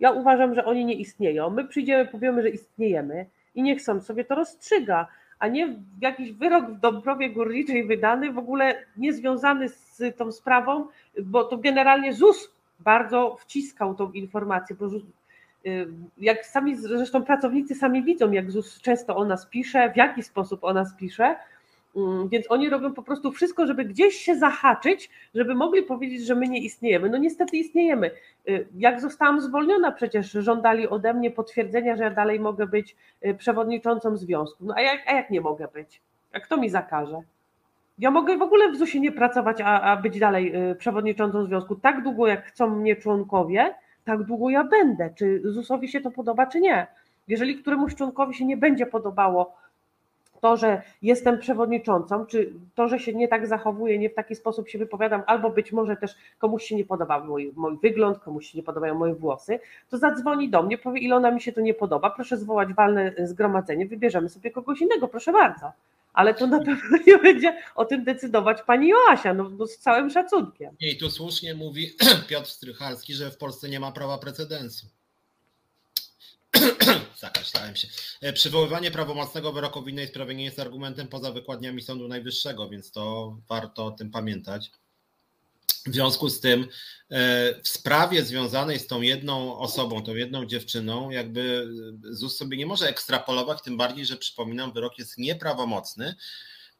[0.00, 1.50] ja uważam, że oni nie istnieją.
[1.50, 5.06] My przyjdziemy, powiemy, że istniejemy i niech sąd sobie to rozstrzyga,
[5.38, 10.86] a nie jakiś wyrok w Dąbrowie Górniczej wydany, w ogóle niezwiązany z tą sprawą,
[11.22, 12.50] bo to generalnie ZUS
[12.80, 14.86] bardzo wciskał tą informację, bo
[15.66, 20.22] y, jak sami zresztą pracownicy sami widzą, jak ZUS często o nas pisze, w jaki
[20.22, 21.36] sposób o nas pisze,
[22.28, 26.48] więc oni robią po prostu wszystko, żeby gdzieś się zahaczyć, żeby mogli powiedzieć, że my
[26.48, 27.10] nie istniejemy.
[27.10, 28.10] No niestety istniejemy.
[28.48, 33.34] Y, jak zostałam zwolniona, przecież żądali ode mnie potwierdzenia, że ja dalej mogę być y,
[33.34, 34.64] przewodniczącą związku.
[34.64, 36.00] No a jak, a jak nie mogę być?
[36.32, 37.20] A kto mi zakaże?
[37.98, 41.76] Ja mogę w ogóle w ZUS-ie nie pracować, a, a być dalej y, przewodniczącą związku.
[41.76, 43.74] Tak długo, jak chcą mnie członkowie,
[44.04, 45.10] tak długo ja będę.
[45.14, 46.86] Czy ZUS-owi się to podoba, czy nie?
[47.28, 49.54] Jeżeli któremuś członkowi się nie będzie podobało
[50.40, 54.68] to, że jestem przewodniczącą, czy to, że się nie tak zachowuję, nie w taki sposób
[54.68, 58.58] się wypowiadam, albo być może też komuś się nie podoba mój, mój wygląd, komuś się
[58.58, 59.60] nie podobają moje włosy,
[59.90, 63.86] to zadzwoni do mnie, powie, Ilona, mi się to nie podoba, proszę zwołać walne zgromadzenie,
[63.86, 65.72] wybierzemy sobie kogoś innego, proszę bardzo
[66.12, 70.10] ale to na pewno nie będzie o tym decydować pani Joasia, no, no z całym
[70.10, 70.76] szacunkiem.
[70.80, 71.96] I tu słusznie mówi
[72.28, 74.86] Piotr Strychalski, że w Polsce nie ma prawa precedensu.
[77.20, 77.88] Zakaślałem się.
[78.20, 82.90] E, przywoływanie prawomocnego wyroku w innej sprawie nie jest argumentem poza wykładniami Sądu Najwyższego, więc
[82.90, 84.70] to warto o tym pamiętać.
[85.86, 86.68] W związku z tym,
[87.10, 91.68] e, w sprawie związanej z tą jedną osobą, tą jedną dziewczyną, jakby
[92.02, 96.14] ZUS sobie nie może ekstrapolować, tym bardziej, że przypominam, wyrok jest nieprawomocny.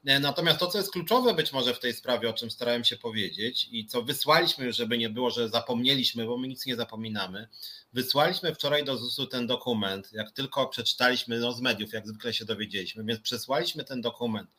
[0.06, 2.96] E, natomiast to, co jest kluczowe być może w tej sprawie, o czym starałem się
[2.96, 7.48] powiedzieć i co wysłaliśmy żeby nie było, że zapomnieliśmy, bo my nic nie zapominamy,
[7.92, 12.44] wysłaliśmy wczoraj do ZUS-u ten dokument, jak tylko przeczytaliśmy no, z mediów, jak zwykle się
[12.44, 14.50] dowiedzieliśmy, więc przesłaliśmy ten dokument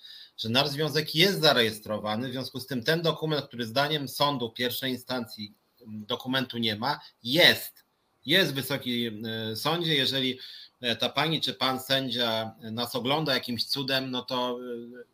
[0.41, 4.91] że nasz związek jest zarejestrowany, w związku z tym ten dokument, który zdaniem sądu pierwszej
[4.91, 5.53] instancji
[5.87, 7.85] dokumentu nie ma, jest.
[8.25, 9.95] Jest w Wysokim e, Sądzie.
[9.95, 10.39] Jeżeli
[10.81, 15.10] e, ta pani czy pan sędzia nas ogląda jakimś cudem, no to e,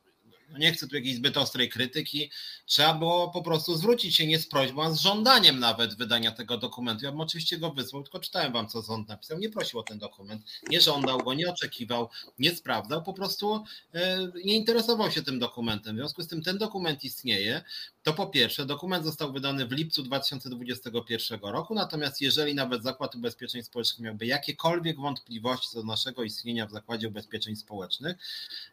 [0.50, 2.32] no nie chcę tu jakiejś zbyt ostrej krytyki,
[2.66, 6.58] trzeba było po prostu zwrócić się nie z prośbą, a z żądaniem nawet wydania tego
[6.58, 7.06] dokumentu.
[7.06, 9.39] Ja bym oczywiście go wysłał, tylko czytałem wam, co sąd napisał.
[9.39, 14.18] Nie prosił o ten dokument, nie żądał go, nie oczekiwał, nie sprawdzał, po prostu e,
[14.45, 15.95] nie interesował się tym dokumentem.
[15.95, 17.64] W związku z tym ten dokument istnieje.
[18.04, 23.64] To po pierwsze, dokument został wydany w lipcu 2021 roku, natomiast jeżeli nawet Zakład Ubezpieczeń
[23.64, 28.18] Społecznych miałby jakiekolwiek wątpliwości co do naszego istnienia w Zakładzie Ubezpieczeń Społecznych,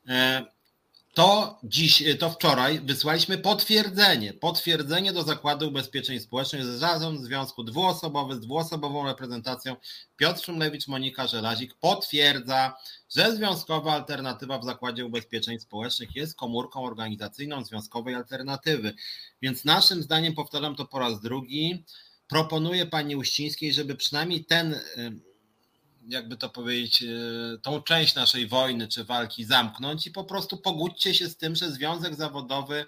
[0.09, 0.45] e,
[1.15, 8.35] to dziś, to wczoraj wysłaliśmy potwierdzenie, potwierdzenie do Zakładu Ubezpieczeń Społecznych, że zarząd związku dwuosobowy
[8.35, 9.77] z dwuosobową reprezentacją
[10.17, 12.77] Piotr Szumlewicz, Monika Żelazik potwierdza,
[13.17, 18.95] że związkowa alternatywa w Zakładzie Ubezpieczeń Społecznych jest komórką organizacyjną związkowej alternatywy.
[19.43, 21.85] Więc naszym zdaniem, powtarzam to po raz drugi,
[22.29, 24.81] proponuję pani Uścińskiej, żeby przynajmniej ten
[26.09, 27.07] jakby to powiedzieć, e,
[27.63, 31.71] tą część naszej wojny czy walki zamknąć i po prostu pogódźcie się z tym, że
[31.71, 32.85] związek zawodowy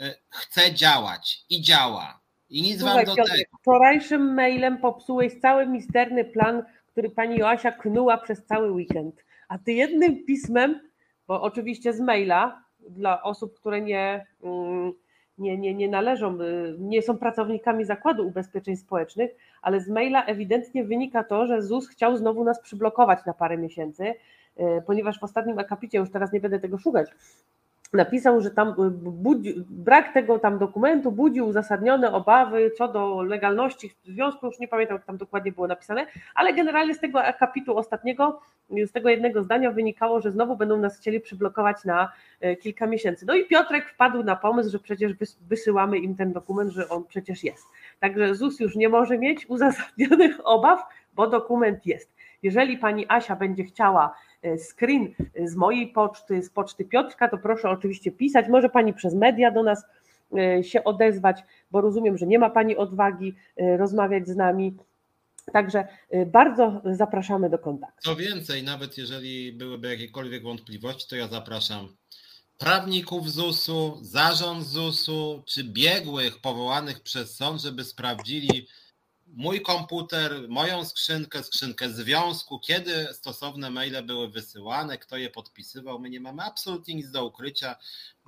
[0.00, 2.20] e, chce działać i działa.
[2.50, 3.58] I nic Słuchaj, wam do Piotr, tego.
[3.60, 6.62] Wczorajszym mailem popsułeś cały misterny plan,
[6.92, 9.24] który pani Joasia knuła przez cały weekend.
[9.48, 10.80] A ty jednym pismem,
[11.26, 14.26] bo oczywiście z maila dla osób, które nie.
[14.42, 14.92] Mm,
[15.38, 19.30] nie, nie, nie należą, y, nie są pracownikami Zakładu Ubezpieczeń Społecznych,
[19.62, 24.04] ale z maila ewidentnie wynika to, że ZUS chciał znowu nas przyblokować na parę miesięcy,
[24.60, 27.10] y, ponieważ w ostatnim akapicie, już teraz nie będę tego szukać,
[27.92, 33.94] napisał, że tam y, budzi, brak tego tam dokumentu budzi uzasadnione obawy co do legalności
[34.04, 38.40] związku, już nie pamiętam jak tam dokładnie było napisane, ale generalnie z tego akapitu ostatniego,
[38.86, 43.26] z tego jednego zdania wynikało, że znowu będą nas chcieli przyblokować na e, kilka miesięcy.
[43.26, 47.44] No i Piotrek wpadł na pomysł, że przecież wysyłamy im ten dokument, że on przecież
[47.44, 47.66] jest.
[48.00, 50.82] Także ZUS już nie może mieć uzasadnionych obaw,
[51.14, 52.17] bo dokument jest.
[52.42, 55.14] Jeżeli pani Asia będzie chciała E, screen
[55.44, 58.48] z mojej poczty, z poczty Piotrka, to proszę oczywiście pisać.
[58.48, 59.84] Może Pani przez media do nas
[60.38, 64.76] e, się odezwać, bo rozumiem, że nie ma Pani odwagi e, rozmawiać z nami.
[65.52, 65.88] Także
[66.26, 67.96] bardzo zapraszamy do kontaktu.
[68.02, 71.88] Co więcej, nawet jeżeli byłyby jakiekolwiek wątpliwości, to ja zapraszam
[72.58, 78.66] prawników ZUS-u, zarząd ZUS-u, czy biegłych powołanych przez sąd, żeby sprawdzili,
[79.34, 85.98] mój komputer, moją skrzynkę, skrzynkę związku, kiedy stosowne maile były wysyłane, kto je podpisywał.
[85.98, 87.76] My nie mamy absolutnie nic do ukrycia.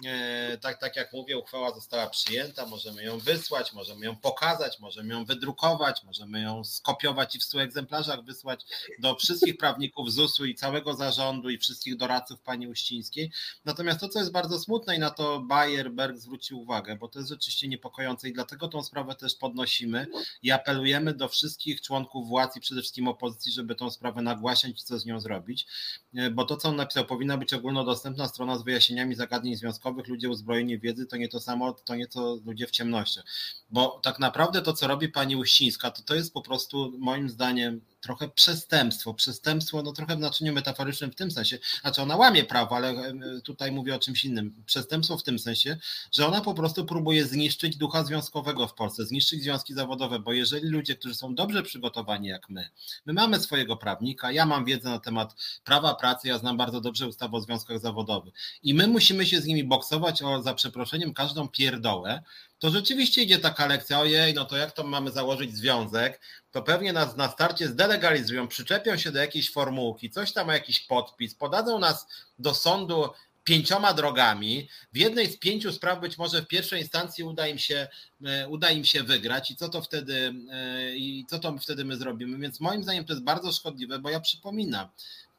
[0.07, 5.15] E, tak, tak jak mówię, uchwała została przyjęta, możemy ją wysłać, możemy ją pokazać, możemy
[5.15, 8.67] ją wydrukować, możemy ją skopiować i w 100 egzemplarzach wysłać
[8.99, 13.33] do wszystkich prawników ZUS-u i całego zarządu i wszystkich doradców pani Uścińskiej.
[13.65, 17.19] Natomiast to, co jest bardzo smutne i na to Bayer Berg zwrócił uwagę, bo to
[17.19, 20.07] jest rzeczywiście niepokojące i dlatego tą sprawę też podnosimy
[20.43, 24.85] i apelujemy do wszystkich członków władz i przede wszystkim opozycji, żeby tą sprawę nagłaśniać i
[24.85, 25.67] co z nią zrobić,
[26.15, 30.31] e, bo to, co on napisał, powinna być ogólnodostępna strona z wyjaśnieniami zagadnień związkowych, ludzie
[30.31, 33.25] uzbrojeni w wiedzy to nie to samo, to nie to ludzie w ciemnościach.
[33.71, 37.81] Bo tak naprawdę to, co robi pani Uścińska, to to jest po prostu moim zdaniem
[38.01, 39.15] trochę przestępstwo.
[39.15, 43.73] Przestępstwo, no trochę w znaczeniu metaforycznym w tym sensie, znaczy ona łamie prawo, ale tutaj
[43.73, 44.63] mówię o czymś innym.
[44.67, 45.77] Przestępstwo w tym sensie,
[46.13, 50.69] że ona po prostu próbuje zniszczyć ducha związkowego w Polsce, zniszczyć związki zawodowe, bo jeżeli
[50.69, 52.71] ludzie, którzy są dobrze przygotowani jak my,
[53.07, 55.35] my mamy swojego prawnika, ja mam wiedzę na temat
[55.65, 59.47] prawa pracy, ja znam bardzo dobrze ustawę o związkach zawodowych i my musimy się z
[59.47, 62.23] nimi boksować o, za przeproszeniem, każdą pierdołę,
[62.61, 66.21] to rzeczywiście idzie taka lekcja, ojej, no to jak to mamy założyć związek,
[66.53, 70.81] to pewnie nas na starcie zdelegalizują, przyczepią się do jakiejś formułki, coś tam ma jakiś
[70.81, 72.07] podpis, podadzą nas
[72.39, 73.11] do sądu
[73.45, 74.69] pięcioma drogami.
[74.93, 77.89] W jednej z pięciu spraw być może w pierwszej instancji uda im się,
[78.25, 81.97] e, uda im się wygrać i co to wtedy e, i co to wtedy my
[81.97, 82.39] zrobimy.
[82.39, 84.89] Więc moim zdaniem to jest bardzo szkodliwe, bo ja przypominam,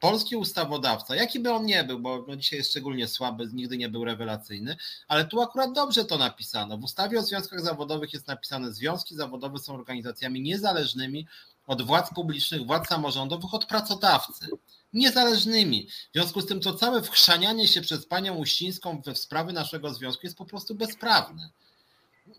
[0.02, 3.90] polski ustawodawca, jaki by on nie był, bo no dzisiaj jest szczególnie słaby, nigdy nie
[3.90, 4.78] był rewelacyjny,
[5.08, 6.78] ale tu akurat dobrze to napisano.
[6.78, 11.28] W ustawie o związkach zawodowych jest napisane, związki zawodowe są organizacjami niezależnymi
[11.68, 14.48] od władz publicznych, władz samorządowych, od pracodawcy.
[14.94, 15.88] Niezależnymi.
[15.88, 20.22] W związku z tym to całe wchrzanianie się przez panią Uścińską we sprawy naszego związku
[20.24, 21.50] jest po prostu bezprawne.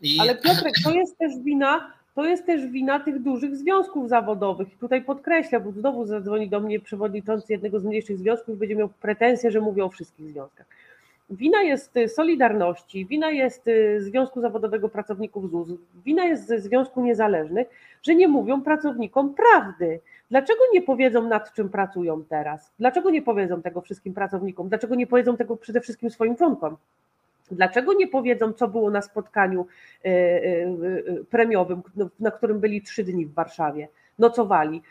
[0.00, 0.20] I...
[0.20, 4.72] Ale Piotrek, to jest też wina to jest też wina tych dużych związków zawodowych.
[4.72, 8.88] I tutaj podkreślę, bo znowu zadzwoni do mnie przewodniczący jednego z mniejszych związków będzie miał
[8.88, 10.66] pretensję, że mówię o wszystkich związkach.
[11.30, 13.64] Wina jest Solidarności, wina jest
[13.98, 15.68] Związku Zawodowego Pracowników ZUS,
[16.04, 17.68] wina jest ze Związku Niezależnych,
[18.02, 20.00] że nie mówią pracownikom prawdy.
[20.30, 22.72] Dlaczego nie powiedzą, nad czym pracują teraz?
[22.78, 24.68] Dlaczego nie powiedzą tego wszystkim pracownikom?
[24.68, 26.76] Dlaczego nie powiedzą tego przede wszystkim swoim członkom?
[27.52, 29.66] Dlaczego nie powiedzą, co było na spotkaniu
[30.04, 33.88] e, e, e, premiowym, no, na którym byli trzy dni w Warszawie?
[34.18, 34.82] Nocowali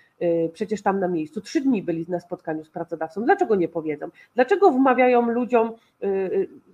[0.53, 1.41] przecież tam na miejscu.
[1.41, 3.23] Trzy dni byli na spotkaniu z pracodawcą.
[3.23, 4.09] Dlaczego nie powiedzą?
[4.35, 5.71] Dlaczego wmawiają ludziom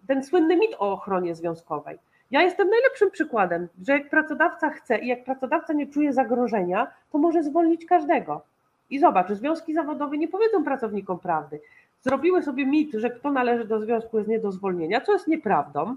[0.07, 1.97] ten słynny mit o ochronie związkowej?
[2.31, 7.17] Ja jestem najlepszym przykładem, że jak pracodawca chce i jak pracodawca nie czuje zagrożenia, to
[7.17, 8.41] może zwolnić każdego.
[8.89, 11.59] I zobacz, związki zawodowe nie powiedzą pracownikom prawdy
[12.01, 15.95] zrobiły sobie mit, że kto należy do związku jest nie do zwolnienia, co jest nieprawdą.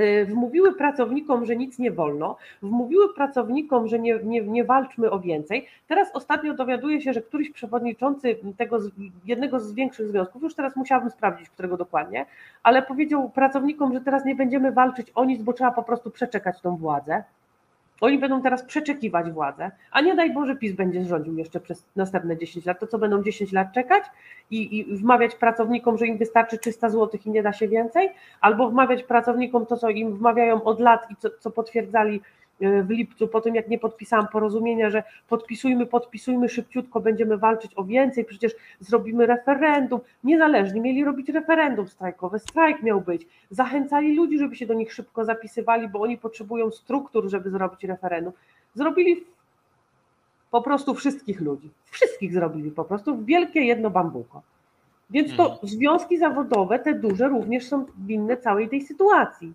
[0.00, 5.20] Y, wmówiły pracownikom, że nic nie wolno, wmówiły pracownikom, że nie, nie, nie walczmy o
[5.20, 5.66] więcej.
[5.88, 8.78] Teraz ostatnio dowiaduje się, że któryś przewodniczący tego
[9.24, 12.26] jednego z większych związków, już teraz musiałabym sprawdzić, którego dokładnie,
[12.62, 16.60] ale powiedział pracownikom, że teraz nie będziemy walczyć o nic, bo trzeba po prostu przeczekać
[16.60, 17.24] tą władzę.
[18.00, 22.36] Oni będą teraz przeczekiwać władzę, a nie daj Boże PiS będzie rządził jeszcze przez następne
[22.36, 22.80] 10 lat.
[22.80, 24.04] To co będą 10 lat czekać
[24.50, 28.10] i, i wmawiać pracownikom, że im wystarczy 300 zł i nie da się więcej?
[28.40, 32.20] Albo wmawiać pracownikom to, co im wmawiają od lat i co, co potwierdzali
[32.60, 37.84] w lipcu, po tym jak nie podpisałam porozumienia, że podpisujmy, podpisujmy szybciutko, będziemy walczyć o
[37.84, 40.00] więcej, przecież zrobimy referendum.
[40.24, 43.26] Niezależnie mieli robić referendum strajkowe, strajk miał być.
[43.50, 48.32] Zachęcali ludzi, żeby się do nich szybko zapisywali, bo oni potrzebują struktur, żeby zrobić referendum.
[48.74, 49.24] Zrobili
[50.50, 51.70] po prostu wszystkich ludzi.
[51.90, 54.42] Wszystkich zrobili po prostu w wielkie jedno bambuko.
[55.10, 55.68] Więc to mhm.
[55.68, 59.54] związki zawodowe, te duże, również są winne całej tej sytuacji.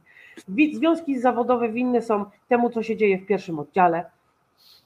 [0.73, 4.05] Związki zawodowe winne są temu, co się dzieje w pierwszym oddziale.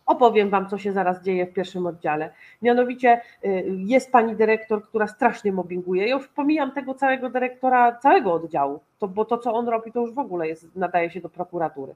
[0.06, 2.30] Opowiem Wam, co się zaraz dzieje w pierwszym oddziale.
[2.62, 6.08] Mianowicie y, jest pani dyrektor, która strasznie mobbinguje.
[6.08, 10.00] Ja już pomijam tego całego dyrektora całego oddziału, to, bo to, co on robi, to
[10.00, 11.96] już w ogóle jest, nadaje się do prokuratury.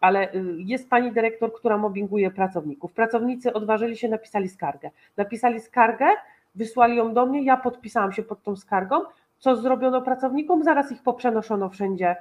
[0.00, 2.92] Ale y, jest pani dyrektor, która mobbinguje pracowników.
[2.92, 4.90] Pracownicy odważyli się, napisali skargę.
[5.16, 6.06] Napisali skargę,
[6.54, 9.00] wysłali ją do mnie, ja podpisałam się pod tą skargą.
[9.38, 10.64] Co zrobiono pracownikom?
[10.64, 12.16] Zaraz ich poprzenoszono wszędzie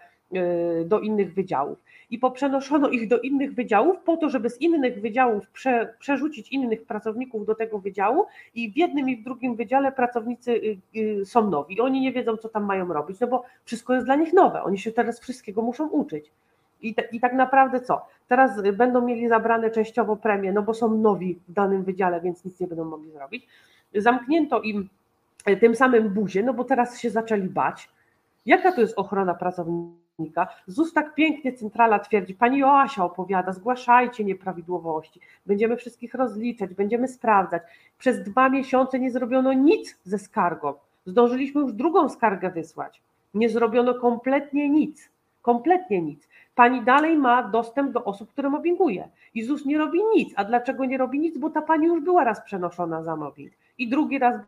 [0.85, 1.83] do innych wydziałów.
[2.09, 6.85] I poprzenoszono ich do innych wydziałów po to, żeby z innych wydziałów prze, przerzucić innych
[6.85, 8.25] pracowników do tego wydziału
[8.55, 11.81] i w jednym i w drugim wydziale pracownicy y, y, są nowi.
[11.81, 14.63] Oni nie wiedzą, co tam mają robić, no bo wszystko jest dla nich nowe.
[14.63, 16.31] Oni się teraz wszystkiego muszą uczyć.
[16.81, 18.05] I, te, I tak naprawdę co?
[18.27, 22.59] Teraz będą mieli zabrane częściowo premie, no bo są nowi w danym wydziale, więc nic
[22.59, 23.47] nie będą mogli zrobić.
[23.95, 24.89] Zamknięto im
[25.59, 27.89] tym samym buzię, no bo teraz się zaczęli bać.
[28.45, 30.02] Jaka to jest ochrona pracowników?
[30.67, 37.63] ZUS tak pięknie centrala twierdzi, pani Joasia opowiada, zgłaszajcie nieprawidłowości, będziemy wszystkich rozliczać, będziemy sprawdzać.
[37.97, 40.73] Przez dwa miesiące nie zrobiono nic ze skargą.
[41.05, 43.01] Zdążyliśmy już drugą skargę wysłać.
[43.33, 45.09] Nie zrobiono kompletnie nic.
[45.41, 46.27] Kompletnie nic.
[46.55, 49.09] Pani dalej ma dostęp do osób, które mobbinguje.
[49.33, 50.33] I ZUS nie robi nic.
[50.35, 51.37] A dlaczego nie robi nic?
[51.37, 53.53] Bo ta pani już była raz przenoszona za mobbing.
[53.77, 54.41] I drugi raz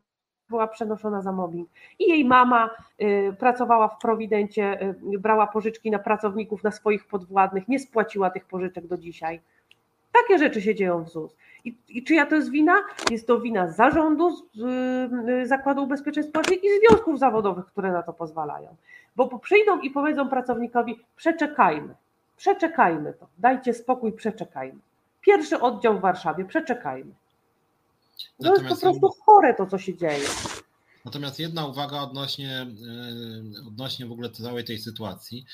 [0.50, 1.70] była przenoszona za mobbing.
[2.00, 2.70] I jej mama
[3.02, 4.82] y, pracowała w Prowidencie,
[5.14, 9.42] y, brała pożyczki na pracowników, na swoich podwładnych, nie spłaciła tych pożyczek do dzisiaj.
[10.14, 11.36] Takie rzeczy się dzieją w ZUS.
[11.66, 12.76] I, I czyja to jest wina?
[13.12, 14.60] Jest to wina zarządu z,
[15.30, 18.76] y, Zakładu Ubezpieczeń Społecznych i związków zawodowych, które na to pozwalają.
[19.16, 21.96] Bo przyjdą i powiedzą pracownikowi: przeczekajmy,
[22.38, 24.80] przeczekajmy to, dajcie spokój, przeczekajmy.
[25.22, 27.12] Pierwszy oddział w Warszawie, przeczekajmy.
[28.44, 30.28] To jest po prostu chore to, co się dzieje.
[31.06, 35.46] Natomiast jedna uwaga odnośnie, e, odnośnie w ogóle całej tej sytuacji,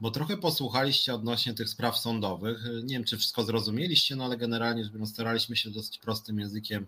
[0.00, 2.64] bo trochę posłuchaliście odnośnie tych spraw sądowych.
[2.84, 6.86] Nie wiem, czy wszystko zrozumieliście, no ale generalnie staraliśmy się dosyć prostym językiem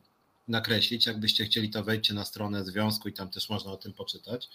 [0.48, 1.06] nakreślić.
[1.06, 4.48] Jakbyście chcieli, to wejdźcie na stronę związku i tam też można o tym poczytać.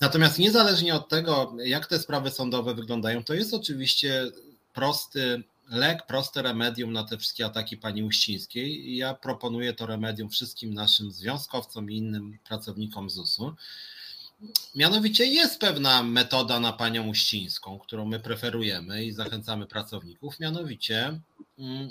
[0.00, 4.30] Natomiast niezależnie od tego, jak te sprawy sądowe wyglądają, to jest oczywiście
[4.72, 8.88] prosty lek, proste remedium na te wszystkie ataki pani Uścińskiej.
[8.90, 13.54] I ja proponuję to remedium wszystkim naszym związkowcom i innym pracownikom ZUS-u.
[14.74, 20.40] Mianowicie jest pewna metoda na panią Uścińską, którą my preferujemy i zachęcamy pracowników.
[20.40, 21.20] Mianowicie
[21.58, 21.90] mm,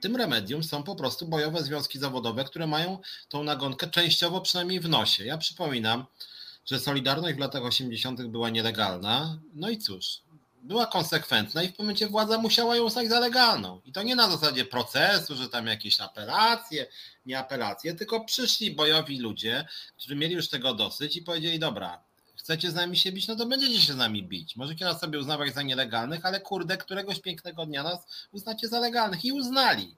[0.00, 2.98] tym remedium są po prostu bojowe związki zawodowe, które mają
[3.28, 5.24] tą nagonkę częściowo przynajmniej w nosie.
[5.24, 6.04] Ja przypominam,
[6.66, 8.26] że Solidarność w latach 80.
[8.26, 9.38] była nielegalna.
[9.54, 10.20] No i cóż,
[10.62, 13.80] była konsekwentna i w pewnym momencie władza musiała ją uznać za legalną.
[13.84, 16.86] I to nie na zasadzie procesu, że tam jakieś apelacje,
[17.26, 22.02] nie apelacje, tylko przyszli bojowi ludzie, którzy mieli już tego dosyć i powiedzieli: Dobra,
[22.36, 24.56] chcecie z nami się bić, no to będziecie się z nami bić.
[24.56, 29.24] Możecie nas sobie uznawać za nielegalnych, ale kurde, któregoś pięknego dnia nas uznacie za legalnych.
[29.24, 29.96] I uznali.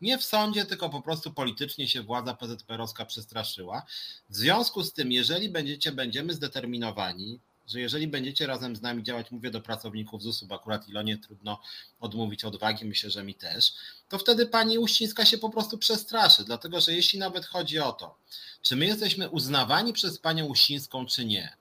[0.00, 3.82] Nie w sądzie, tylko po prostu politycznie się władza PZPR-owska przestraszyła.
[4.30, 9.30] W związku z tym, jeżeli będziecie, będziemy zdeterminowani, że jeżeli będziecie razem z nami działać,
[9.30, 11.60] mówię do pracowników ZUS-u, bo akurat Ilonie trudno
[12.00, 13.72] odmówić odwagi, myślę, że mi też,
[14.08, 18.18] to wtedy pani Uścińska się po prostu przestraszy, dlatego że jeśli nawet chodzi o to,
[18.62, 21.56] czy my jesteśmy uznawani przez panią Uścińską, czy nie,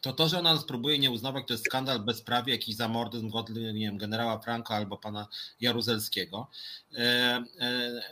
[0.00, 3.72] to to, że ona nas próbuje nie uznawać, to jest skandal bezprawie, jakiś zamordyzm godny,
[3.72, 5.28] nie wiem, generała Franka albo pana
[5.60, 6.48] Jaruzelskiego.
[6.94, 7.44] E, e,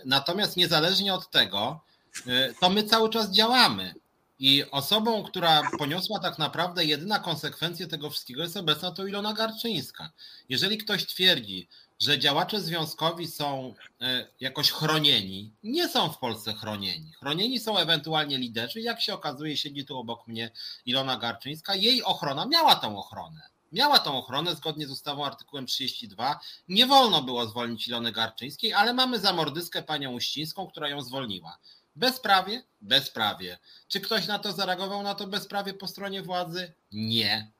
[0.05, 1.81] natomiast niezależnie od tego,
[2.27, 3.95] e, to my cały czas działamy.
[4.39, 10.11] I osobą, która poniosła tak naprawdę jedyna konsekwencje tego wszystkiego jest obecna to Ilona Garczyńska.
[10.49, 11.69] Jeżeli ktoś twierdzi,
[11.99, 17.13] że działacze związkowi są e, jakoś chronieni, nie są w Polsce chronieni.
[17.13, 18.81] Chronieni są ewentualnie liderzy.
[18.81, 20.51] Jak się okazuje, siedzi tu obok mnie
[20.87, 21.75] Ilona Garczyńska.
[21.75, 23.41] Jej ochrona miała tą ochronę.
[23.73, 26.41] Miała tą ochronę zgodnie z ustawą artykułem 32.
[26.69, 31.59] Nie wolno było zwolnić Ilony Garczyńskiej, ale mamy zamordyskę panią Uścińską, która ją zwolniła.
[31.99, 32.63] Bezprawie?
[32.81, 33.59] Bezprawie.
[33.89, 36.73] Czy ktoś na to zareagował, na to bezprawie po stronie władzy?
[36.93, 37.51] Nie.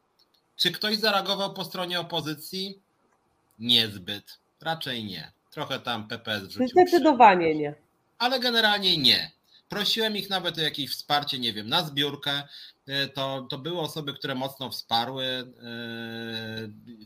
[0.57, 2.83] Czy ktoś zareagował po stronie opozycji?
[3.59, 4.39] Niezbyt.
[4.61, 5.33] Raczej nie.
[5.51, 6.69] Trochę tam PPS wrzucił.
[6.69, 7.75] Zdecydowanie nie.
[8.19, 9.31] Ale generalnie nie.
[9.69, 12.43] Prosiłem ich nawet o jakieś wsparcie, nie wiem, na zbiórkę.
[12.89, 15.45] E, to, to były osoby, które mocno wsparły, e,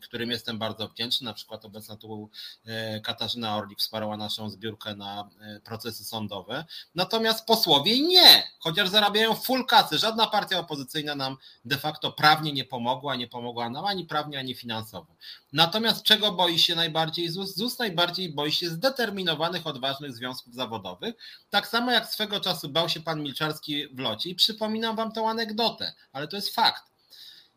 [0.03, 1.25] którym jestem bardzo wdzięczny.
[1.25, 2.31] Na przykład obecna tu
[2.65, 5.29] e, Katarzyna Orlik wsparła naszą zbiórkę na
[5.65, 6.65] procesy sądowe.
[6.95, 9.99] Natomiast posłowie nie, chociaż zarabiają full kasy.
[9.99, 14.55] Żadna partia opozycyjna nam de facto prawnie nie pomogła, nie pomogła nam ani prawnie, ani
[14.55, 15.17] finansowo.
[15.53, 17.55] Natomiast czego boi się najbardziej ZUS?
[17.57, 21.15] ZUS najbardziej boi się zdeterminowanych, odważnych związków zawodowych.
[21.51, 24.31] Tak samo jak swego czasu bał się pan Milczarski w locie.
[24.31, 25.72] I przypominam wam tę anegdotę,
[26.13, 26.83] ale to jest fakt.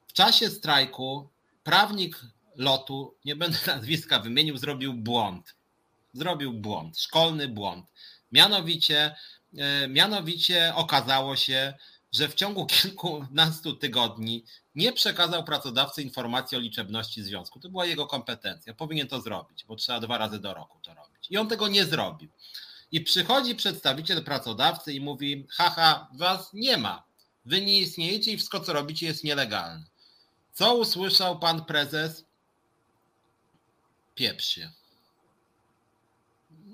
[0.07, 1.29] W czasie strajku
[1.63, 2.21] prawnik
[2.55, 5.55] lotu, nie będę nazwiska wymienił, zrobił błąd.
[6.13, 7.85] Zrobił błąd, szkolny błąd.
[8.31, 9.15] Mianowicie,
[9.57, 11.73] e, mianowicie okazało się,
[12.11, 14.45] że w ciągu kilkunastu tygodni
[14.75, 17.59] nie przekazał pracodawcy informacji o liczebności związku.
[17.59, 18.73] To była jego kompetencja.
[18.73, 21.27] Powinien to zrobić, bo trzeba dwa razy do roku to robić.
[21.29, 22.29] I on tego nie zrobił.
[22.91, 27.03] I przychodzi przedstawiciel pracodawcy i mówi: Haha, was nie ma.
[27.45, 29.85] Wy nie istniejecie i wszystko, co robicie, jest nielegalne.
[30.53, 32.25] Co usłyszał pan prezes?
[34.15, 34.71] Pieprz się.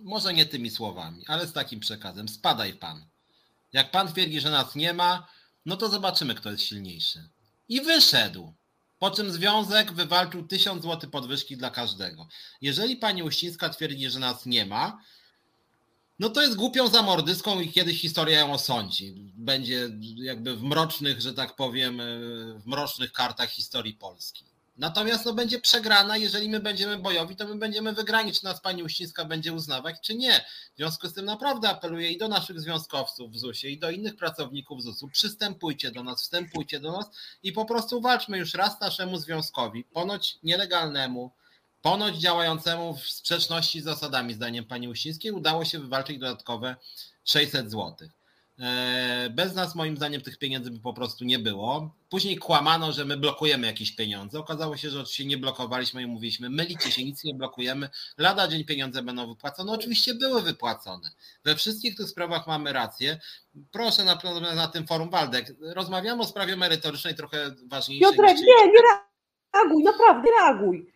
[0.03, 2.29] Może nie tymi słowami, ale z takim przekazem.
[2.29, 3.05] Spadaj pan.
[3.73, 5.27] Jak pan twierdzi, że nas nie ma,
[5.65, 7.29] no to zobaczymy, kto jest silniejszy.
[7.69, 8.53] I wyszedł.
[8.99, 12.27] Po czym związek wywalczył tysiąc złotych podwyżki dla każdego.
[12.61, 15.01] Jeżeli pani Uścińska twierdzi, że nas nie ma,
[16.21, 19.31] no to jest głupią zamordyską i kiedyś historia ją osądzi.
[19.35, 22.01] Będzie jakby w mrocznych, że tak powiem,
[22.55, 24.45] w mrocznych kartach historii Polski.
[24.77, 28.83] Natomiast no, będzie przegrana, jeżeli my będziemy bojowi, to my będziemy wygrani, czy nas pani
[28.83, 30.45] Uścińska będzie uznawać, czy nie.
[30.73, 34.15] W związku z tym naprawdę apeluję i do naszych związkowców w ZUS-ie, i do innych
[34.15, 37.05] pracowników ZUS-u, przystępujcie do nas, wstępujcie do nas
[37.43, 41.31] i po prostu walczmy już raz naszemu związkowi, ponoć nielegalnemu,
[41.81, 46.75] ponoć działającemu w sprzeczności z zasadami, zdaniem pani Uścińskiej, udało się wywalczyć dodatkowe
[47.23, 48.11] 600 złotych.
[48.61, 51.95] E, bez nas, moim zdaniem, tych pieniędzy by po prostu nie było.
[52.09, 54.39] Później kłamano, że my blokujemy jakieś pieniądze.
[54.39, 57.89] Okazało się, że oczywiście nie blokowaliśmy i mówiliśmy, mylicie się, nic nie blokujemy.
[58.17, 59.71] Lada dzień pieniądze będą wypłacone.
[59.71, 61.09] Oczywiście były wypłacone.
[61.45, 63.19] We wszystkich tych sprawach mamy rację.
[63.71, 64.19] Proszę na,
[64.55, 65.53] na tym forum Waldek.
[65.61, 68.09] Rozmawiamy o sprawie merytorycznej, trochę ważniejszej.
[68.09, 69.10] Piotrek, nie, nie,
[69.53, 70.91] reaguj, naprawdę reaguj.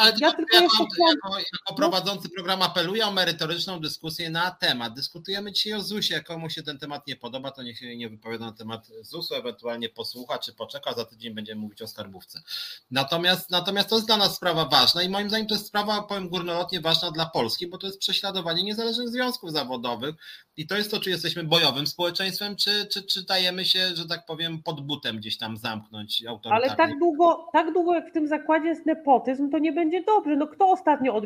[0.00, 4.94] Ale ja tylko jako, jako, jako prowadzący program apeluję o merytoryczną dyskusję na temat.
[4.94, 6.22] Dyskutujemy dzisiaj o ZUS-ie.
[6.22, 9.88] Komu się ten temat nie podoba, to niech się nie wypowiada na temat ZUS-u, ewentualnie
[9.88, 10.92] posłucha czy poczeka.
[10.92, 12.42] Za tydzień będziemy mówić o skarbówce.
[12.90, 16.28] Natomiast, natomiast to jest dla nas sprawa ważna i moim zdaniem to jest sprawa, powiem
[16.28, 20.14] górnolotnie, ważna dla Polski, bo to jest prześladowanie niezależnych związków zawodowych
[20.56, 24.26] i to jest to, czy jesteśmy bojowym społeczeństwem, czy, czy, czy dajemy się, że tak
[24.26, 26.66] powiem, pod butem gdzieś tam zamknąć autorytarnie.
[26.66, 30.36] Ale tak długo, tak długo jak w tym zakładzie jest nepotyzm, to nie będzie dobrze.
[30.36, 31.22] No kto ostatnio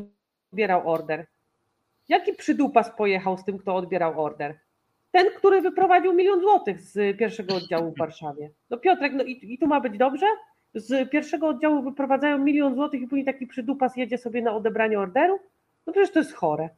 [0.52, 1.26] odbierał order?
[2.08, 4.58] Jaki przydupas pojechał z tym, kto odbierał order?
[5.10, 8.50] Ten, który wyprowadził milion złotych z pierwszego oddziału w Warszawie.
[8.70, 10.26] No Piotrek, no i, i tu ma być dobrze?
[10.74, 15.38] Z pierwszego oddziału wyprowadzają milion złotych i później taki przydupas jedzie sobie na odebranie orderu?
[15.86, 16.68] No przecież to jest chore.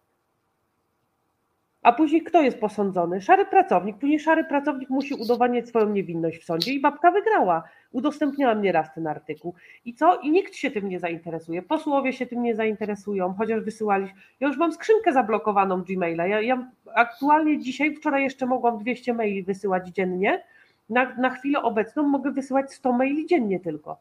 [1.84, 3.20] A później kto jest posądzony?
[3.20, 3.98] Szary pracownik.
[3.98, 7.62] Później szary pracownik musi udowadniać swoją niewinność w sądzie i babka wygrała.
[7.92, 9.54] Udostępniałam nieraz ten artykuł.
[9.84, 10.16] I co?
[10.20, 11.62] I nikt się tym nie zainteresuje.
[11.62, 14.08] Posłowie się tym nie zainteresują, chociaż wysyłali.
[14.40, 16.26] Ja już mam skrzynkę zablokowaną Gmaila.
[16.26, 20.44] Ja, ja aktualnie dzisiaj, wczoraj jeszcze mogłam 200 maili wysyłać dziennie.
[20.90, 23.98] Na, na chwilę obecną mogę wysyłać 100 maili dziennie tylko.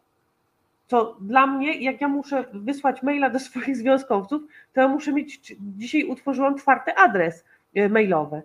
[0.87, 4.41] Co dla mnie, jak ja muszę wysłać maila do swoich związkowców,
[4.73, 7.45] to ja muszę mieć, dzisiaj utworzyłam czwarty adres
[7.89, 8.41] mailowe,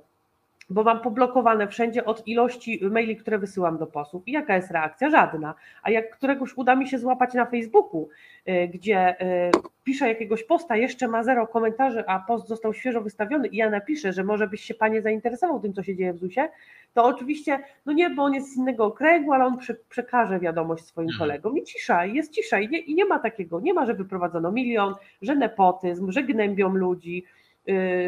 [0.70, 4.28] bo mam poblokowane wszędzie od ilości maili, które wysyłam do posłów.
[4.28, 5.10] I jaka jest reakcja?
[5.10, 5.54] Żadna.
[5.82, 8.08] A jak któregoś uda mi się złapać na Facebooku,
[8.46, 9.50] e, gdzie e,
[9.84, 14.12] piszę jakiegoś posta, jeszcze ma zero komentarzy, a post został świeżo wystawiony i ja napiszę,
[14.12, 16.48] że może byś się panie zainteresował tym, co się dzieje w ZUS-ie,
[16.94, 19.58] to oczywiście, no nie, bo on jest z innego okręgu, ale on
[19.88, 21.18] przekaże wiadomość swoim mhm.
[21.18, 24.52] kolegom i cisza, jest cisza i nie, i nie ma takiego, nie ma, że wyprowadzono
[24.52, 27.37] milion, że nepotyzm, że gnębią ludzi, Y,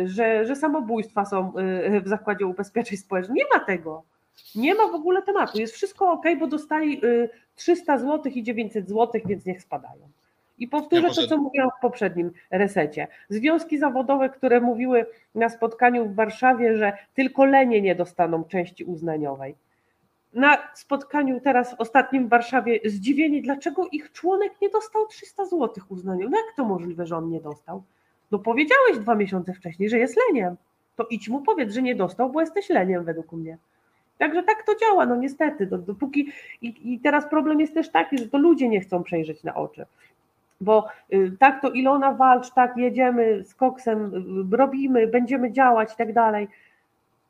[0.04, 1.52] że, że samobójstwa są
[1.96, 3.36] y, w zakładzie ubezpieczeń społecznych.
[3.36, 4.02] Nie ma tego.
[4.54, 5.58] Nie ma w ogóle tematu.
[5.58, 7.00] Jest wszystko ok, bo dostali
[7.54, 10.08] 300 zł i 900 zł, więc niech spadają.
[10.58, 13.06] I powtórzę ja to, co mówiłam w poprzednim resecie.
[13.28, 19.54] Związki zawodowe, które mówiły na spotkaniu w Warszawie, że tylko lenie nie dostaną części uznaniowej.
[20.34, 26.30] Na spotkaniu teraz ostatnim w Warszawie zdziwieni, dlaczego ich członek nie dostał 300 zł uznaniowych.
[26.30, 27.82] No jak to możliwe, że on nie dostał?
[28.30, 30.56] No powiedziałeś dwa miesiące wcześniej, że jest leniem.
[30.96, 33.58] To idź mu powiedz, że nie dostał, bo jesteś leniem według mnie.
[34.18, 35.66] Także tak to działa, no niestety.
[35.66, 39.54] Dopóki, i, I teraz problem jest też taki, że to ludzie nie chcą przejrzeć na
[39.54, 39.86] oczy.
[40.60, 44.14] Bo y, tak to Ilona walcz, tak jedziemy z koksem,
[44.52, 46.48] y, robimy, będziemy działać i tak dalej.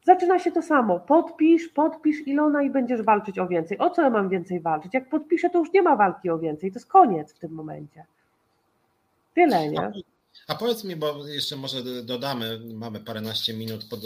[0.05, 1.01] Zaczyna się to samo.
[1.01, 3.79] Podpisz, podpisz Ilona i będziesz walczyć o więcej.
[3.79, 4.95] O co ja mam więcej walczyć?
[4.95, 6.73] Jak podpiszę, to już nie ma walki o więcej.
[6.73, 8.05] To jest koniec w tym momencie.
[9.35, 9.93] Tyle, nie?
[10.49, 13.85] A powiedz mi, bo jeszcze może dodamy, mamy paręnaście minut.
[13.91, 14.01] Pod,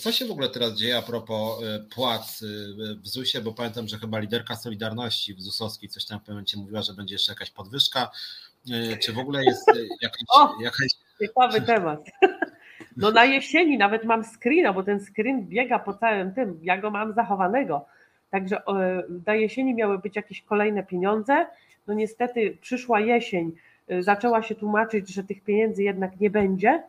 [0.00, 2.46] co się w ogóle teraz dzieje a propos e, płac e,
[3.02, 6.58] w ZUS-ie, bo pamiętam, że chyba liderka Solidarności w ZUS-owskiej coś tam w pewnym momencie
[6.58, 8.10] mówiła, że będzie jeszcze jakaś podwyżka.
[8.70, 9.66] E, czy w ogóle jest
[10.02, 10.20] jakaś...
[10.36, 10.88] O, jakaś...
[11.20, 12.00] Ciekawy temat.
[12.96, 16.90] No na jesieni nawet mam screena, bo ten screen biega po całym tym, ja go
[16.90, 17.86] mam zachowanego.
[18.30, 18.62] Także
[19.26, 21.46] na jesieni miały być jakieś kolejne pieniądze.
[21.86, 23.52] No niestety przyszła jesień,
[24.00, 26.82] zaczęła się tłumaczyć, że tych pieniędzy jednak nie będzie.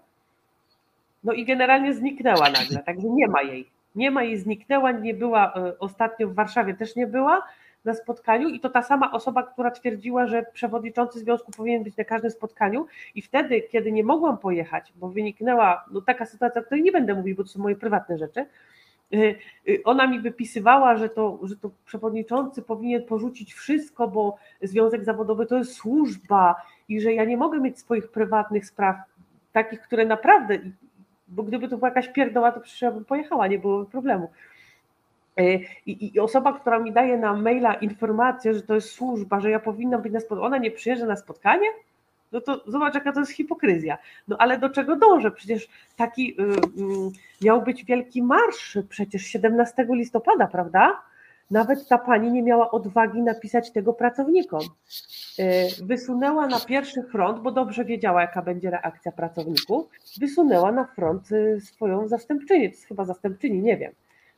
[1.23, 3.69] No i generalnie zniknęła nagle, także nie ma jej.
[3.95, 7.41] Nie ma jej, zniknęła, nie była y, ostatnio w Warszawie, też nie była
[7.85, 12.03] na spotkaniu i to ta sama osoba, która twierdziła, że przewodniczący związku powinien być na
[12.03, 12.85] każdym spotkaniu
[13.15, 17.15] i wtedy, kiedy nie mogłam pojechać, bo wyniknęła no, taka sytuacja, o której nie będę
[17.15, 18.70] mówić, bo to są moje prywatne rzeczy, Y, y,
[19.83, 25.57] ona mi wypisywała, że to, że to przewodniczący powinien porzucić wszystko, bo związek zawodowy to
[25.57, 26.55] jest służba
[26.89, 28.95] i że ja nie mogę mieć swoich prywatnych spraw,
[29.51, 30.59] takich, które naprawdę,
[31.27, 34.29] bo gdyby to była jakaś pierdoła, to przecież ja bym pojechała, nie było problemu.
[35.39, 39.49] Y, I, I, osoba, która mi daje na maila informację, że to jest służba, że
[39.49, 41.67] ja powinnam być na spotkaniu, ona nie przyjeżdża na spotkanie?
[42.31, 43.97] No to zobacz, jaka to jest hipokryzja.
[44.27, 45.31] No ale do czego dążę?
[45.31, 45.67] Przecież
[45.97, 51.01] taki y, y, miał być wielki marsz przecież 17 listopada, prawda?
[51.51, 54.61] Nawet ta pani nie miała odwagi napisać tego pracownikom.
[55.39, 61.29] E, wysunęła na pierwszy front, bo dobrze wiedziała, jaka będzie reakcja pracowników, wysunęła na front
[61.31, 63.91] e, swoją zastępczynię, to jest chyba zastępczyni, nie wiem.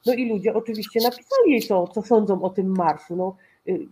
[0.06, 3.16] No i ludzie oczywiście napisali jej to, co sądzą o tym marszu.
[3.16, 3.36] No,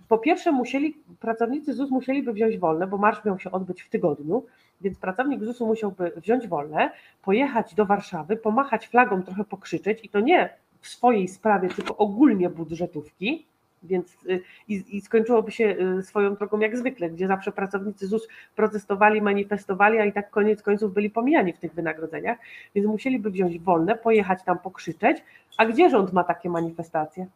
[0.07, 4.45] po pierwsze musieli, pracownicy ZUS musieliby wziąć wolne, bo marsz miał się odbyć w tygodniu,
[4.81, 6.91] więc pracownik ZUS-u musiałby wziąć wolne,
[7.21, 10.49] pojechać do Warszawy, pomachać flagą, trochę pokrzyczeć i to nie
[10.81, 13.45] w swojej sprawie, tylko ogólnie budżetówki,
[13.83, 18.27] więc y, i, i, skończyłoby się y, swoją drogą jak zwykle, gdzie zawsze pracownicy ZUS
[18.55, 22.37] protestowali, manifestowali, a i tak koniec końców byli pomijani w tych wynagrodzeniach,
[22.75, 25.23] więc musieliby wziąć wolne, pojechać tam pokrzyczeć,
[25.57, 27.27] a gdzie rząd ma takie manifestacje?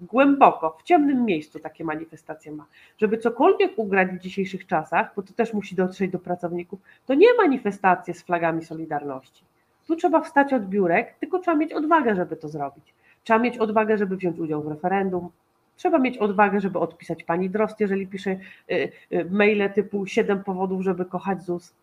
[0.00, 2.66] Głęboko, w ciemnym miejscu takie manifestacje ma.
[2.98, 7.34] Żeby cokolwiek ugrać w dzisiejszych czasach, bo to też musi dotrzeć do pracowników, to nie
[7.34, 9.44] manifestacje z flagami Solidarności.
[9.86, 12.94] Tu trzeba wstać od biurek, tylko trzeba mieć odwagę, żeby to zrobić.
[13.24, 15.30] Trzeba mieć odwagę, żeby wziąć udział w referendum,
[15.78, 18.38] Trzeba mieć odwagę, żeby odpisać pani Drost, jeżeli pisze y,
[19.12, 21.74] y, maile typu 7 powodów, żeby kochać ZUS.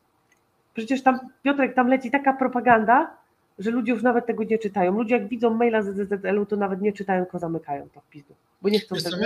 [0.73, 3.17] Przecież tam, Piotrek, tam leci taka propaganda,
[3.59, 4.97] że ludzie już nawet tego nie czytają.
[4.97, 8.35] Ludzie jak widzą maila z ZZL-u, to nawet nie czytają, tylko zamykają to w pizdu,
[8.61, 9.17] bo nie chcą tego.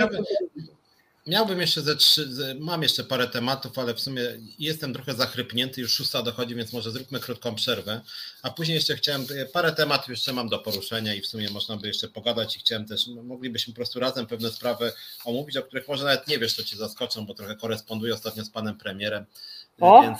[1.26, 2.28] Miałbym jeszcze ze trzy,
[2.60, 4.22] mam jeszcze parę tematów, ale w sumie
[4.58, 8.00] jestem trochę zachrypnięty, już szósta dochodzi, więc może zróbmy krótką przerwę.
[8.42, 11.86] A później jeszcze chciałem, parę tematów jeszcze mam do poruszenia i w sumie można by
[11.86, 14.92] jeszcze pogadać i chciałem też, moglibyśmy po prostu razem pewne sprawy
[15.24, 18.50] omówić, o których może nawet nie wiesz, co cię zaskoczą, bo trochę koresponduję ostatnio z
[18.50, 19.24] panem premierem.
[20.02, 20.18] Więc,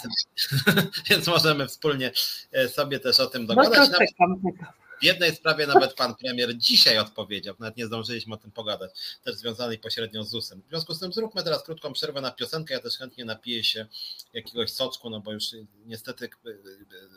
[1.10, 2.12] więc, możemy wspólnie
[2.52, 3.78] e, sobie też o tym dogadać.
[3.78, 4.72] No czekam, czekam.
[5.00, 8.90] W jednej sprawie nawet pan premier dzisiaj odpowiedział, nawet nie zdążyliśmy o tym pogadać,
[9.24, 10.62] też związanej pośrednio z ZUS-em.
[10.66, 13.86] W związku z tym zróbmy teraz krótką przerwę na piosenkę, ja też chętnie napiję się
[14.32, 15.44] jakiegoś soczku, no bo już
[15.86, 16.28] niestety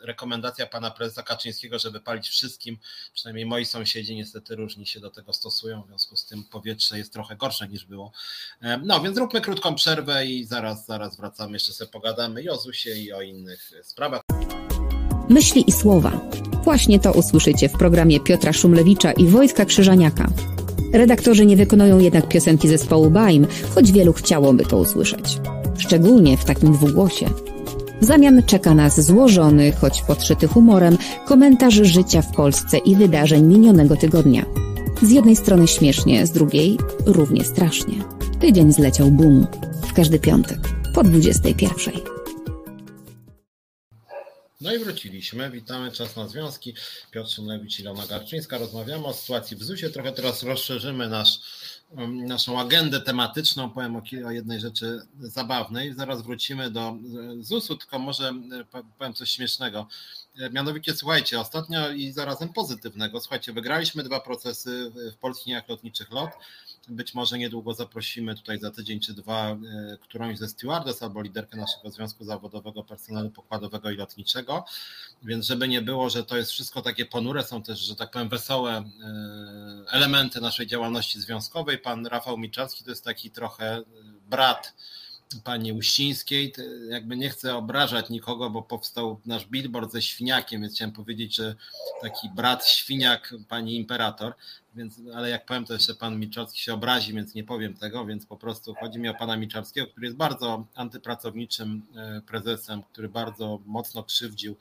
[0.02, 2.78] rekomendacja pana prezesa Kaczyńskiego, żeby palić wszystkim,
[3.14, 7.12] przynajmniej moi sąsiedzi niestety różni się do tego stosują, w związku z tym powietrze jest
[7.12, 8.12] trochę gorsze niż było.
[8.82, 13.02] No więc zróbmy krótką przerwę i zaraz, zaraz wracamy, jeszcze sobie pogadamy i o ZUS-ie
[13.02, 14.20] i o innych sprawach.
[15.28, 16.20] Myśli i słowa
[16.64, 20.28] Właśnie to usłyszycie w programie Piotra Szumlewicza i Wojtka Krzyżaniaka.
[20.92, 25.40] Redaktorzy nie wykonują jednak piosenki zespołu Baim, choć wielu chciałoby to usłyszeć.
[25.78, 27.26] Szczególnie w takim dwugłosie.
[28.00, 33.96] W zamian czeka nas złożony, choć podszyty humorem, komentarz życia w Polsce i wydarzeń minionego
[33.96, 34.44] tygodnia.
[35.02, 37.94] Z jednej strony śmiesznie, z drugiej równie strasznie.
[38.40, 39.46] Tydzień zleciał bum.
[39.86, 40.58] W każdy piątek
[40.94, 41.94] po 21.
[44.64, 45.50] No i wróciliśmy.
[45.50, 46.74] Witamy, czas na związki.
[47.10, 48.58] Piotr Szymlewicz, Ilona Garczyńska.
[48.58, 49.92] Rozmawiamy o sytuacji w ZUS-ie.
[49.92, 51.40] Trochę teraz rozszerzymy nasz,
[51.90, 53.70] um, naszą agendę tematyczną.
[53.70, 55.94] Powiem o, o, jednej rzeczy zabawnej.
[55.94, 56.96] Zaraz wrócimy do
[57.40, 59.86] ZUS-u, tylko może e, powiem coś śmiesznego.
[60.38, 63.20] E, mianowicie, słuchajcie, ostatnio i zarazem pozytywnego.
[63.20, 66.30] Słuchajcie, wygraliśmy dwa procesy w polskich lotniczych LOT.
[66.88, 69.56] Być może niedługo zaprosimy tutaj za tydzień czy dwa e,
[70.00, 74.64] którąś ze stewardess albo liderkę naszego Związku Zawodowego Personelu Pokładowego i Lotniczego.
[75.22, 78.28] Więc żeby nie było, że to jest wszystko takie ponure, są też, że tak powiem,
[78.28, 78.84] wesołe e,
[79.90, 81.78] elementy naszej działalności związkowej.
[81.78, 83.82] Pan Rafał Miczarski to jest taki trochę
[84.30, 84.74] brat
[85.44, 86.52] pani Uścińskiej.
[86.88, 91.54] Jakby nie chcę obrażać nikogo, bo powstał nasz billboard ze świniakiem, więc chciałem powiedzieć, że
[92.02, 94.34] taki brat świniak pani imperator,
[94.76, 98.26] więc, ale jak powiem, to jeszcze pan Miczarski się obrazi, więc nie powiem tego, więc
[98.26, 103.60] po prostu chodzi mi o pana Miczarskiego, który jest bardzo antypracowniczym e, prezesem, który bardzo
[103.66, 104.56] mocno krzywdził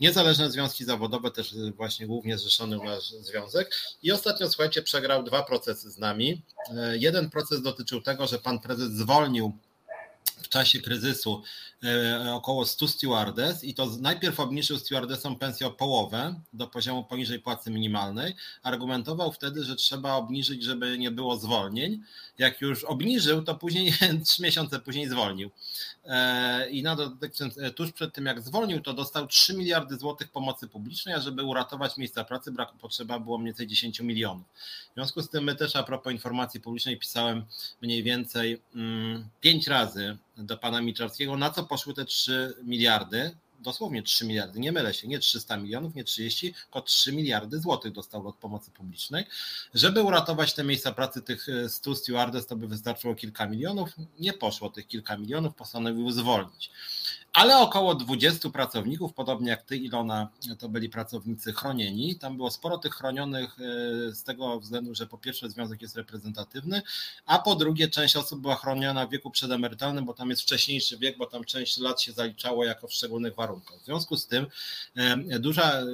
[0.00, 3.74] niezależne związki zawodowe, też właśnie głównie zrzeszony nasz związek.
[4.02, 6.42] I ostatnio, słuchajcie, przegrał dwa procesy z nami.
[6.76, 9.52] E, jeden proces dotyczył tego, że pan prezes zwolnił
[10.42, 11.42] w czasie kryzysu
[11.84, 17.40] e, około 100 stewardess i to najpierw obniżył stewardesom pensję o połowę do poziomu poniżej
[17.40, 18.34] płacy minimalnej.
[18.62, 22.02] Argumentował wtedy, że trzeba obniżyć, żeby nie było zwolnień.
[22.38, 23.92] Jak już obniżył, to później
[24.26, 25.50] trzy miesiące później zwolnił.
[26.04, 27.32] E, I na dodatek,
[27.76, 31.96] tuż przed tym jak zwolnił, to dostał 3 miliardy złotych pomocy publicznej, a żeby uratować
[31.96, 34.46] miejsca pracy, brak, potrzeba było mniej więcej 10 milionów.
[34.90, 37.44] W związku z tym my też a propos informacji publicznej pisałem
[37.82, 38.62] mniej więcej
[39.40, 44.60] 5 mm, razy do pana Miczarskiego, na co poszły te 3 miliardy, dosłownie 3 miliardy,
[44.60, 48.70] nie mylę się, nie 300 milionów, nie 30, tylko 3 miliardy złotych dostał od pomocy
[48.70, 49.24] publicznej.
[49.74, 53.90] Żeby uratować te miejsca pracy tych 100 e, stewardess, to by wystarczyło kilka milionów.
[54.18, 56.70] Nie poszło tych kilka milionów, postanowił zwolnić.
[57.32, 60.28] Ale około 20 pracowników, podobnie jak ty, Ilona,
[60.58, 62.16] to byli pracownicy chronieni.
[62.16, 66.82] Tam było sporo tych chronionych e, z tego względu, że po pierwsze związek jest reprezentatywny,
[67.26, 71.18] a po drugie część osób była chroniona w wieku przedemerytalnym, bo tam jest wcześniejszy wiek,
[71.18, 73.78] bo tam część lat się zaliczało jako w szczególnych warunkach.
[73.78, 74.46] W związku z tym
[74.96, 75.84] e, duża, e,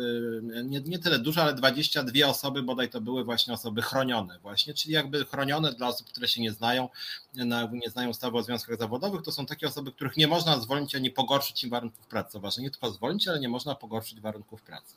[0.64, 4.94] nie, nie tyle duża, ale 22 osoby bodaj to były właśnie osoby chronione właśnie, czyli
[4.94, 6.88] jakby chronione dla osób, które się nie znają,
[7.72, 11.10] nie znają ustawy o związkach zawodowych, to są takie osoby, których nie można zwolnić ani
[11.28, 12.40] pogorszyć im warunków pracy.
[12.40, 14.94] Ważne, nie tylko zwolnić, ale nie można pogorszyć warunków pracy.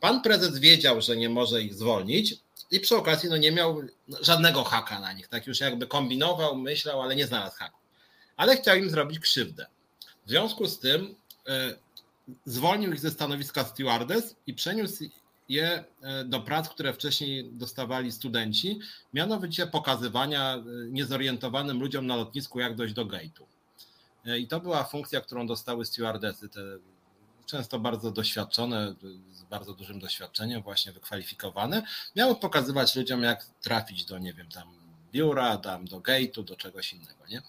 [0.00, 2.34] Pan prezes wiedział, że nie może ich zwolnić
[2.70, 3.82] i przy okazji no, nie miał
[4.20, 5.28] żadnego haka na nich.
[5.28, 7.78] Tak już jakby kombinował, myślał, ale nie znalazł haku.
[8.36, 9.66] Ale chciał im zrobić krzywdę.
[10.26, 11.14] W związku z tym
[11.48, 11.74] e,
[12.44, 15.04] zwolnił ich ze stanowiska stewardess i przeniósł
[15.48, 18.80] je e, do prac, które wcześniej dostawali studenci,
[19.14, 23.44] mianowicie pokazywania e, niezorientowanym ludziom na lotnisku, jak dojść do gate'u.
[24.26, 26.60] E, I to była funkcja, którą dostały stewardesy, te
[27.46, 28.94] często bardzo doświadczone,
[29.32, 31.82] z bardzo dużym doświadczeniem, właśnie wykwalifikowane,
[32.16, 34.80] miały pokazywać ludziom, jak trafić do, nie wiem, tam
[35.12, 37.26] biura, tam do gate'u, do czegoś innego.
[37.26, 37.42] Nie?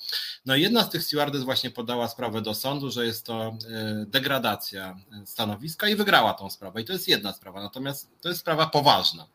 [0.45, 4.05] No i jedna z tych stewardess właśnie podała sprawę do sądu, że jest to e,
[4.07, 6.81] degradacja stanowiska i wygrała tą sprawę.
[6.81, 9.27] I to jest jedna sprawa, natomiast to jest sprawa poważna.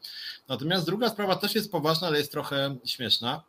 [0.49, 3.43] Natomiast druga sprawa też jest poważna, ale jest trochę śmieszna.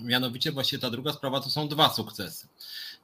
[0.00, 2.46] Mianowicie właśnie ta druga sprawa to są dwa sukcesy.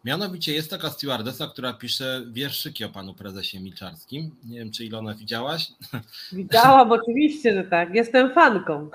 [0.04, 4.36] Mianowicie jest taka stewardessa, która pisze wierszyki o panu prezesie Milczarskim.
[4.44, 5.72] Nie wiem, czy Ilona widziałaś?
[6.32, 7.94] Widziałam, oczywiście, że tak.
[7.94, 8.90] Jestem fanką.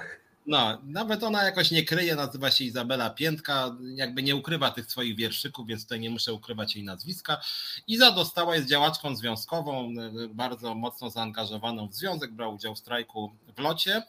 [0.47, 5.15] No, nawet ona jakoś nie kryje, nazywa się Izabela Piętka, jakby nie ukrywa tych swoich
[5.15, 7.41] wierszyków, więc tutaj nie muszę ukrywać jej nazwiska.
[7.87, 9.93] Iza dostała, jest działaczką związkową,
[10.29, 14.03] bardzo mocno zaangażowaną w związek, brała udział w strajku w locie.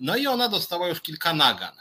[0.00, 1.72] No i ona dostała już kilka nagan.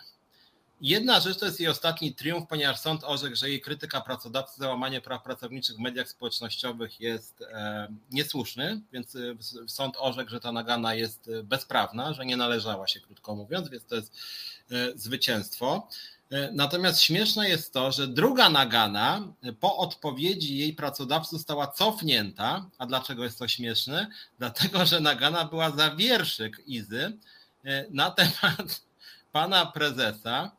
[0.82, 4.70] Jedna rzecz to jest jej ostatni triumf, ponieważ sąd orzekł, że jej krytyka pracodawcy za
[4.70, 9.20] łamanie praw pracowniczych w mediach społecznościowych jest e, niesłuszny, więc e,
[9.68, 13.86] sąd orzekł, że ta nagana jest e, bezprawna, że nie należała się, krótko mówiąc, więc
[13.86, 14.14] to jest
[14.96, 15.88] zwycięstwo.
[16.52, 19.28] Natomiast śmieszne jest to, że druga nagana
[19.60, 22.66] po odpowiedzi jej pracodawcy została cofnięta.
[22.78, 24.08] A dlaczego jest to śmieszne?
[24.40, 27.18] Dlatego, że nagana była za wierszyk Izy
[27.90, 28.82] na temat
[29.32, 30.52] pana prezesa,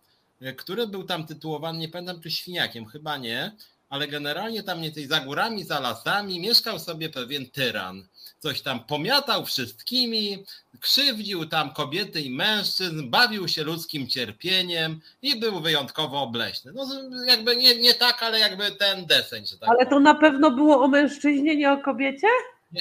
[0.57, 3.53] który był tam tytułowany, nie pamiętam czy świniakiem, chyba nie,
[3.93, 8.09] ale generalnie tam nie za górami, za lasami mieszkał sobie pewien tyran.
[8.39, 10.45] Coś tam pomiatał wszystkimi,
[10.81, 16.73] krzywdził tam kobiety i mężczyzn, bawił się ludzkim cierpieniem i był wyjątkowo obleśny.
[16.75, 16.87] No
[17.27, 19.47] jakby nie, nie tak, ale jakby ten deseń.
[19.47, 22.27] Że tak ale to na pewno było o mężczyźnie, nie o kobiecie?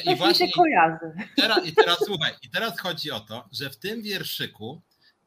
[0.06, 1.12] I właśnie, się kojarzy.
[1.38, 4.82] I teraz, I teraz słuchaj, i teraz chodzi o to, że w tym wierszyku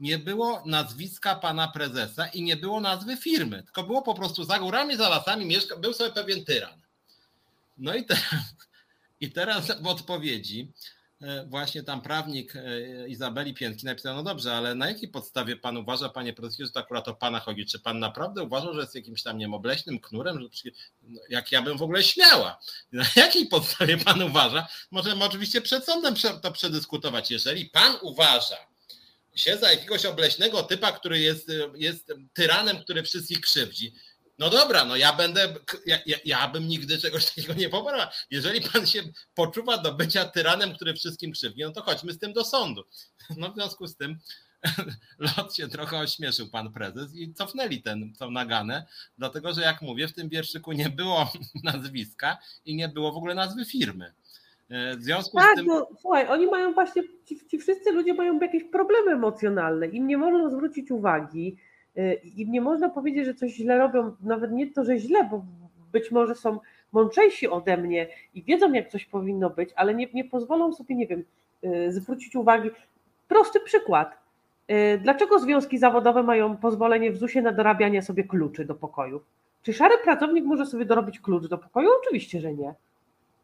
[0.05, 4.59] nie było nazwiska pana prezesa i nie było nazwy firmy, tylko było po prostu za
[4.59, 6.81] górami, za lasami mieszka, był sobie pewien tyran.
[7.79, 8.45] No i teraz,
[9.21, 10.73] i teraz w odpowiedzi
[11.23, 15.77] e, właśnie tam prawnik e, Izabeli Piętki napisał, no dobrze, ale na jakiej podstawie pan
[15.77, 17.67] uważa, panie prezesie, że to akurat o pana chodzi?
[17.67, 20.41] Czy pan naprawdę uważa, że jest jakimś tam niemobleśnym knurem?
[20.41, 20.71] Że,
[21.03, 22.59] no, jak ja bym w ogóle śmiała.
[22.93, 24.67] Na jakiej podstawie pan uważa?
[24.91, 27.31] Możemy oczywiście przed sądem to przedyskutować.
[27.31, 28.74] Jeżeli pan uważa,
[29.35, 33.95] się za jakiegoś obleśnego typa, który jest, jest tyranem, który wszystkich krzywdzi.
[34.39, 35.55] No dobra, no ja będę,
[35.87, 38.13] ja, ja, ja bym nigdy czegoś takiego nie poparła.
[38.31, 39.03] Jeżeli pan się
[39.35, 42.83] poczuwa do bycia tyranem, który wszystkim krzywdzi, no to chodźmy z tym do sądu.
[43.37, 44.19] No w związku z tym
[45.37, 48.87] lot się trochę ośmieszył pan prezes i cofnęli ten, tą naganę,
[49.19, 51.33] dlatego że jak mówię, w tym wierszyku nie było
[51.65, 54.15] nazwiska i nie było w ogóle nazwy firmy.
[54.71, 55.67] E, w związku tak, z tym.
[55.67, 59.87] No, słuchaj, oni mają właśnie, ci, ci, wszyscy ludzie mają jakieś problemy emocjonalne.
[59.87, 61.57] Im nie można zwrócić uwagi,
[61.97, 65.45] e, im nie można powiedzieć, że coś źle robią, nawet nie to, że źle, bo
[65.93, 66.59] być może są
[66.93, 71.07] mądrzejsi ode mnie i wiedzą, jak coś powinno być, ale nie, nie pozwolą sobie, nie
[71.07, 71.25] wiem,
[71.63, 72.71] e, zwrócić uwagi.
[73.29, 74.25] Prosty przykład.
[75.01, 79.21] Dlaczego związki zawodowe mają pozwolenie w ZUS-ie na dorabianie sobie kluczy do pokoju?
[79.63, 81.89] Czy szary pracownik może sobie dorobić klucz do pokoju?
[82.03, 82.75] Oczywiście, że nie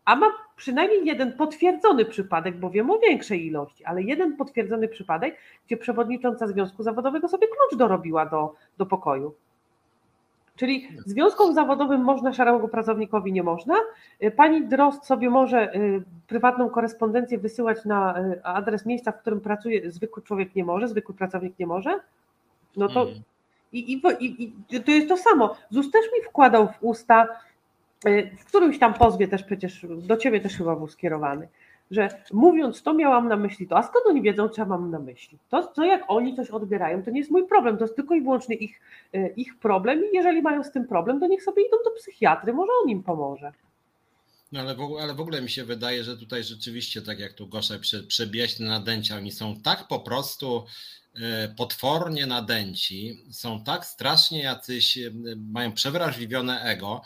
[0.05, 0.27] a ma
[0.57, 5.37] przynajmniej jeden potwierdzony przypadek, bo wiem o większej ilości, ale jeden potwierdzony przypadek,
[5.67, 9.35] gdzie przewodnicząca związku zawodowego sobie klucz dorobiła do, do pokoju.
[10.61, 13.75] Czyli związkom zawodowym można, szaremu pracownikowi nie można.
[14.37, 19.91] Pani Drost sobie może y, prywatną korespondencję wysyłać na y, adres miejsca, w którym pracuje,
[19.91, 22.01] zwykły człowiek nie może, zwykły pracownik nie może.
[22.77, 23.15] No to mm.
[23.73, 25.57] i, i, i, i to jest to samo.
[25.71, 27.29] ZUS też mi wkładał w usta,
[28.39, 31.49] w którymś tam pozwie też przecież, do ciebie też chyba był skierowany,
[31.91, 34.99] że mówiąc to miałam na myśli to, a skąd oni wiedzą, co ja mam na
[34.99, 35.39] myśli?
[35.49, 38.23] To, to jak oni coś odbierają, to nie jest mój problem, to jest tylko i
[38.23, 38.81] wyłącznie ich,
[39.15, 42.53] y, ich problem i jeżeli mają z tym problem, to niech sobie idą do psychiatry,
[42.53, 43.53] może on im pomoże.
[44.53, 47.49] No ale w, ale w ogóle mi się wydaje, że tutaj rzeczywiście, tak jak tu
[47.49, 50.65] Gosze prze, przebijaś te nadęcia, oni są tak po prostu
[51.15, 54.99] e, potwornie nadęci, są tak strasznie jacyś,
[55.53, 57.03] mają przewrażliwione ego,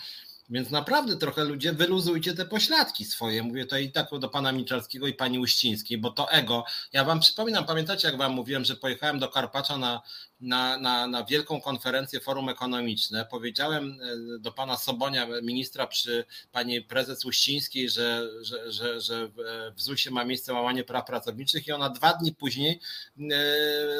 [0.48, 3.42] więc naprawdę trochę ludzie wyluzujcie te pośladki swoje.
[3.42, 6.64] Mówię to i tak do pana Miczarskiego i pani Uścińskiej, bo to ego.
[6.92, 10.02] Ja wam przypominam, pamiętacie jak wam mówiłem, że pojechałem do Karpacza na
[10.44, 13.24] na, na, na wielką konferencję Forum Ekonomiczne.
[13.30, 14.00] Powiedziałem
[14.36, 19.28] e, do pana Sobonia, ministra przy pani prezes Uścińskiej, że, że, że, że
[19.74, 22.80] w ZUS-ie ma miejsce łamanie praw pracowniczych i ona dwa dni później
[23.18, 23.24] e,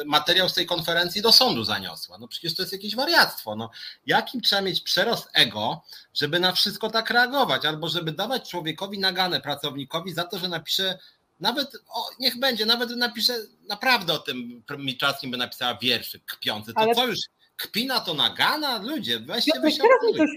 [0.05, 2.17] materiał z tej konferencji do sądu zaniosła.
[2.17, 3.55] No przecież to jest jakieś wariactwo.
[3.55, 3.69] No,
[4.05, 5.83] jakim trzeba mieć przerost ego,
[6.13, 10.99] żeby na wszystko tak reagować, albo żeby dawać człowiekowi naganę pracownikowi za to, że napisze
[11.39, 13.33] nawet, o, niech będzie, nawet napiszę
[13.69, 16.73] naprawdę o tym Miczaskim by napisała wierszy kpiący.
[16.73, 16.95] To Ale...
[16.95, 17.19] co już,
[17.57, 18.81] kpina to nagana?
[18.81, 20.29] Ludzie, weźcie no, teraz, mi coś,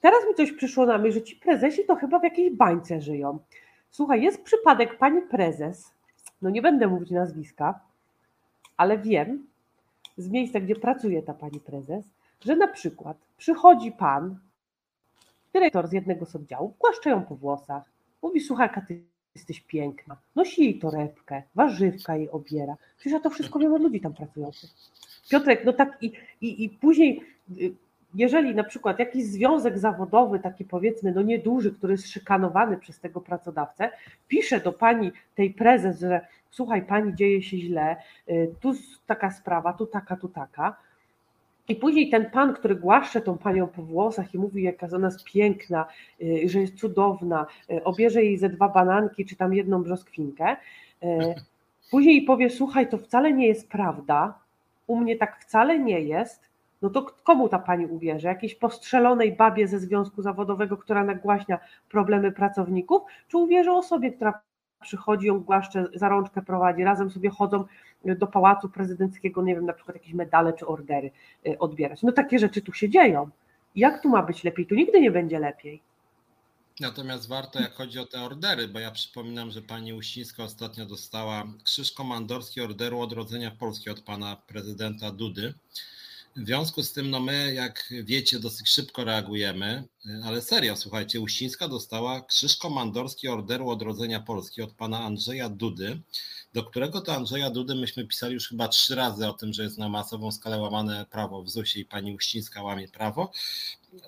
[0.00, 3.38] teraz mi coś przyszło na myśl, że ci prezesi to chyba w jakiejś bańce żyją.
[3.90, 5.90] Słuchaj, jest przypadek pani prezes,
[6.42, 7.80] no nie będę mówić nazwiska,
[8.76, 9.46] ale wiem
[10.16, 12.04] z miejsca, gdzie pracuje ta pani prezes,
[12.44, 14.38] że na przykład przychodzi pan,
[15.52, 17.82] dyrektor z jednego z oddziałów, głaszcze ją po włosach,
[18.22, 19.04] mówi, słuchaj, ty
[19.38, 20.16] jesteś piękna.
[20.36, 22.76] Nosi jej torebkę, warzywka jej obiera.
[22.96, 24.70] Przecież ja to wszystko wiem od ludzi tam pracujących.
[25.30, 27.22] Piotrek, no tak i, i, i później,
[27.60, 27.72] y,
[28.14, 33.20] jeżeli na przykład jakiś związek zawodowy, taki powiedzmy, no nieduży, który jest szykanowany przez tego
[33.20, 33.90] pracodawcę,
[34.28, 36.20] pisze do pani tej prezes, że
[36.50, 37.96] słuchaj, pani dzieje się źle,
[38.28, 38.74] y, tu
[39.06, 40.76] taka sprawa, tu taka, tu taka,
[41.68, 45.24] i później ten pan, który głaszcze tą panią po włosach i mówi, jaka ona jest
[45.24, 45.86] piękna,
[46.22, 50.56] y, że jest cudowna, y, obierze jej ze dwa bananki czy tam jedną brzoskwinkę,
[51.02, 51.06] y,
[51.90, 54.38] później powie, słuchaj, to wcale nie jest prawda,
[54.86, 56.48] u mnie tak wcale nie jest,
[56.82, 58.26] no to komu ta pani uwierzy?
[58.26, 61.58] Jakiejś postrzelonej babie ze związku zawodowego, która nagłaśnia
[61.90, 64.40] problemy pracowników, czy uwierzy osobie, która
[64.80, 67.64] przychodzi, ją głaszcze, za rączkę prowadzi, razem sobie chodzą
[68.04, 71.10] do pałacu prezydenckiego, nie wiem, na przykład jakieś medale czy ordery
[71.46, 72.02] y, odbierać.
[72.02, 73.30] No takie rzeczy tu się dzieją.
[73.76, 74.66] Jak tu ma być lepiej?
[74.66, 75.82] Tu nigdy nie będzie lepiej.
[76.80, 81.44] Natomiast warto, jak chodzi o te ordery, bo ja przypominam, że pani Uścińska ostatnio dostała
[81.64, 85.54] krzyż komandorski Orderu Odrodzenia Polski od pana prezydenta Dudy.
[86.36, 89.84] W związku z tym, no my, jak wiecie, dosyć szybko reagujemy,
[90.24, 96.02] ale serio, słuchajcie, Uścińska dostała krzyż komandorski Orderu Odrodzenia Polski od pana Andrzeja Dudy
[96.52, 99.78] do którego to Andrzeja Dudy myśmy pisali już chyba trzy razy o tym, że jest
[99.78, 103.32] na masową skalę łamane prawo w ZUS-ie i pani Uścińska łamie prawo.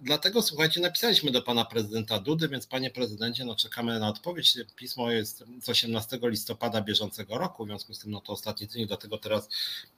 [0.02, 4.58] Dlatego słuchajcie, napisaliśmy do pana prezydenta Dudy, więc panie prezydencie, no czekamy na odpowiedź.
[4.76, 8.86] Pismo jest z 18 listopada bieżącego roku, w związku z tym no to ostatni tydzień,
[8.86, 9.48] dlatego teraz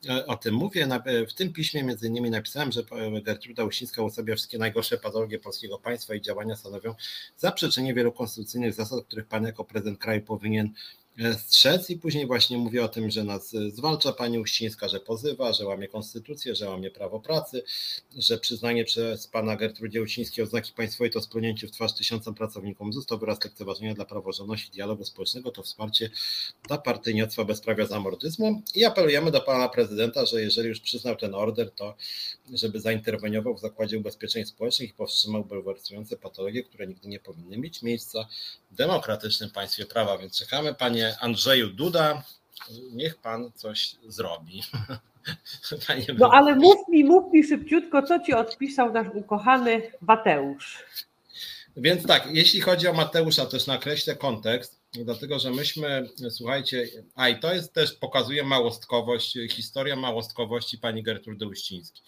[0.08, 0.88] e, o tym mówię.
[1.04, 2.82] E, w tym piśmie między innymi napisałem, że
[3.22, 6.94] Gertruda Uścińska uosabia wszystkie najgorsze patologie polskiego państwa i działania stanowią
[7.36, 10.70] zaprzeczenie wielu konstytucyjnych zasad, których pan jako prezydent kraju powinien
[11.38, 14.12] strzec i później właśnie mówię o tym, że nas e, zwalcza.
[14.12, 17.62] Pani Uścińska, że pozywa, że łamie konstytucję, że łamie prawo pracy,
[18.18, 23.06] że przyznanie przez pana Gertrudzie Uścińskiej oznaki państwowej to splunięcie w twarz tysiącom pracownikom ZUS
[23.06, 26.10] to wyraz lekceważenia dla praworządności dialogu społecznego, to wsparcie
[26.68, 31.70] dla partyjniactwa bezprawia zamordyzmu i apelujemy do pana prezydenta, że jeżeli już przyznał ten order,
[31.70, 31.94] to
[32.52, 37.82] żeby zainterweniował w Zakładzie Ubezpieczeń Społecznych i powstrzymał bulwersujące patologie, które nigdy nie powinny mieć
[37.82, 38.28] miejsca
[38.72, 42.22] demokratycznym państwie prawa, więc czekamy panie Andrzeju Duda,
[42.92, 44.62] niech pan coś zrobi.
[45.86, 50.84] Panie no ale mów mi, mów mi szybciutko, co ci odpisał nasz ukochany Mateusz.
[51.76, 57.40] Więc tak, jeśli chodzi o Mateusza, też nakreślę kontekst, dlatego że myśmy, słuchajcie, a i
[57.40, 62.02] to jest też, pokazuje małostkowość, historia małostkowości pani Gertrudy Uścińskiej.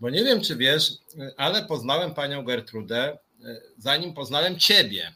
[0.00, 0.92] Bo nie wiem, czy wiesz,
[1.36, 3.18] ale poznałem panią Gertrudę,
[3.78, 5.12] zanim poznałem ciebie.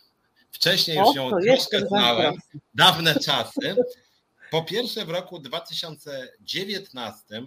[0.52, 2.34] Wcześniej już ją troszkę znałem,
[2.74, 3.76] dawne czasy.
[4.50, 7.42] Po pierwsze w roku 2019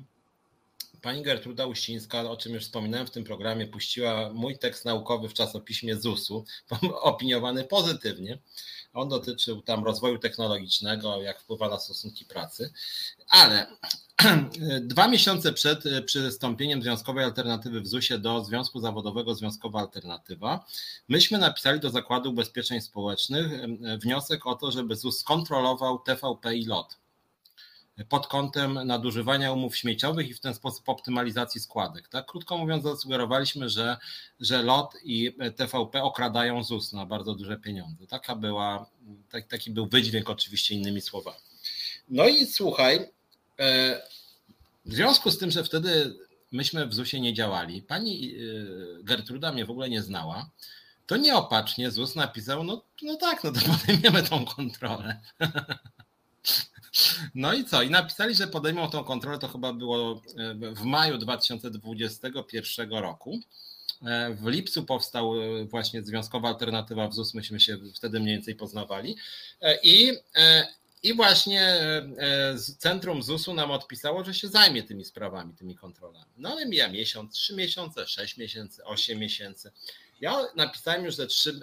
[1.06, 5.34] pani Gertruda Uścińska, o czym już wspominałem w tym programie, puściła mój tekst naukowy w
[5.34, 6.46] czasopiśmie ZUS-u,
[7.02, 8.40] opiniowany pozytywnie.
[8.94, 12.74] On dotyczył tam rozwoju technologicznego, jak wpływa na stosunki pracy,
[13.30, 13.68] ale
[14.82, 20.66] dwa miesiące przed e, przystąpieniem Związkowej Alternatywy w ZUS-ie do Związku Zawodowego Związkowa Alternatywa,
[21.10, 23.48] myśmy napisali do Zakładu Ubezpieczeń Społecznych
[24.02, 27.05] wniosek o to, żeby ZUS skontrolował TVP i LOT
[28.10, 32.08] pod kątem nadużywania umów śmieciowych i w ten sposób optymalizacji składek.
[32.08, 32.26] Tak?
[32.26, 33.98] Krótko mówiąc, zasugerowaliśmy, że,
[34.40, 38.08] że LOT i TVP okradają ZUS na bardzo duże pieniądze.
[38.08, 38.90] Taka była,
[39.32, 41.38] tak, taki był wydźwięk oczywiście innymi słowami.
[42.10, 43.00] No i słuchaj,
[43.60, 44.02] e,
[44.86, 46.16] w związku z tym, że wtedy
[46.52, 50.50] myśmy w ZUS-ie nie działali, pani e, Gertruda mnie w ogóle nie znała,
[51.08, 55.20] to nieopatrznie ZUS napisał, no, no tak, no to podejmiemy tą kontrolę.
[57.36, 57.82] No i co?
[57.82, 60.22] I napisali, że podejmą tą kontrolę, to chyba było
[60.76, 63.40] w maju 2021 roku.
[64.36, 65.34] W lipcu powstał
[65.66, 69.16] właśnie Związkowa Alternatywa w ZUS, myśmy się wtedy mniej więcej poznawali.
[69.84, 70.14] I,
[71.04, 71.82] i właśnie
[72.78, 76.32] Centrum ZUS-u nam odpisało, że się zajmie tymi sprawami, tymi kontrolami.
[76.38, 79.72] No ale mija miesiąc, trzy miesiące, sześć miesięcy, osiem miesięcy.
[80.22, 81.60] Ja napisałem już ze trzy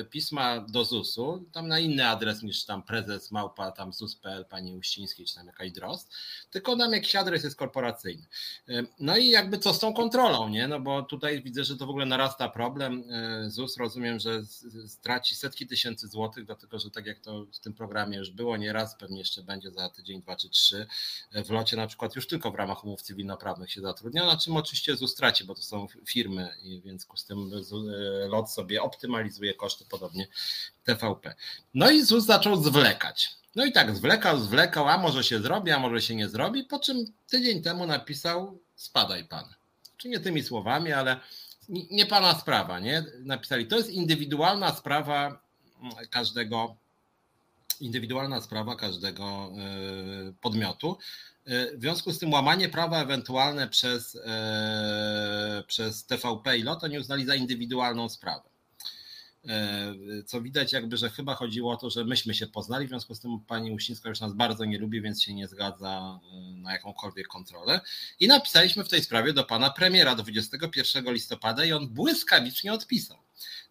[0.00, 4.76] e, pisma do ZUS-u, tam na inny adres niż tam prezes małpa, tam ZUS.pl, pani
[4.76, 6.14] Uścińskiej, czy tam jakaś drost,
[6.50, 8.26] tylko nam jakiś adres jest korporacyjny.
[8.68, 10.68] E, no i jakby co z tą kontrolą, nie?
[10.68, 13.04] No bo tutaj widzę, że to w ogóle narasta problem.
[13.10, 14.42] E, ZUS rozumiem, że
[14.86, 18.96] straci setki tysięcy złotych, dlatego że tak jak to w tym programie już było nieraz,
[18.96, 20.86] pewnie jeszcze będzie za tydzień, dwa czy trzy,
[21.44, 24.96] w locie na przykład już tylko w ramach umów cywilnoprawnych się zatrudnia, na czym oczywiście
[24.96, 26.48] ZUS traci, bo to są firmy,
[26.84, 27.64] więc z tym
[28.28, 30.26] lot sobie optymalizuje koszty, podobnie
[30.84, 31.34] TVP.
[31.74, 33.30] No i ZUS zaczął zwlekać.
[33.56, 36.78] No i tak zwlekał, zwlekał, a może się zrobi, a może się nie zrobi, po
[36.78, 39.44] czym tydzień temu napisał spadaj pan.
[39.96, 41.20] Czy nie tymi słowami, ale
[41.68, 43.04] nie pana sprawa, nie?
[43.18, 45.42] Napisali, to jest indywidualna sprawa
[46.10, 46.76] każdego,
[47.80, 50.98] indywidualna sprawa każdego e, podmiotu.
[51.44, 57.00] E, w związku z tym łamanie prawa ewentualne przez, e, przez TVP i LOTO nie
[57.00, 58.50] uznali za indywidualną sprawę.
[60.26, 63.20] Co widać jakby, że chyba chodziło o to, że myśmy się poznali, w związku z
[63.20, 66.20] tym pani Uścińska już nas bardzo nie lubi, więc się nie zgadza
[66.56, 67.80] na jakąkolwiek kontrolę.
[68.20, 73.18] I napisaliśmy w tej sprawie do pana premiera 21 listopada i on błyskawicznie odpisał.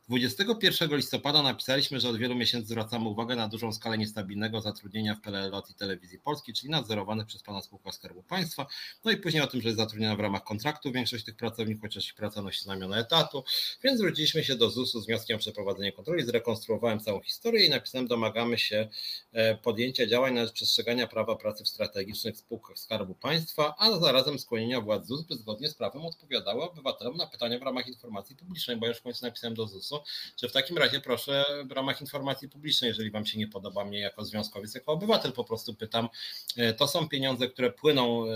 [0.09, 5.21] 21 listopada napisaliśmy, że od wielu miesięcy zwracamy uwagę na dużą skalę niestabilnego zatrudnienia w
[5.21, 8.67] PLLOT i Telewizji Polskiej, czyli nadzorowanych przez pana spółka Skarbu Państwa.
[9.05, 12.07] No i później o tym, że jest zatrudniona w ramach kontraktu większość tych pracowników, chociaż
[12.07, 13.43] ich praca nosi znamiona etatu.
[13.83, 18.07] Więc zwróciliśmy się do ZUS-u z wnioskiem o przeprowadzenie kontroli, zrekonstruowałem całą historię i napisałem,
[18.07, 18.87] domagamy się
[19.31, 24.39] e, podjęcia działań na rzecz przestrzegania prawa pracy w strategicznych spółkach Skarbu Państwa, a zarazem
[24.39, 28.77] skłonienia władz ZUS, by zgodnie z prawem odpowiadały obywatelom na pytania w ramach informacji publicznej,
[28.77, 29.98] bo już w końcu napisałem do ZUS-u,
[30.37, 33.99] że w takim razie proszę w ramach informacji publicznej, jeżeli Wam się nie podoba mnie
[33.99, 36.09] jako związkowiec, jako obywatel po prostu pytam,
[36.57, 38.27] e, to są pieniądze, które płyną e,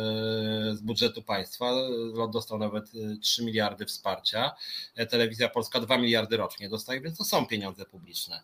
[0.75, 1.71] z budżetu państwa,
[2.13, 2.85] LOT dostał nawet
[3.21, 4.51] 3 e, miliardy wsparcia,
[5.09, 8.41] Telewizja Polska 2 miliardy rocznie dostaje, więc to są pieniądze publiczne.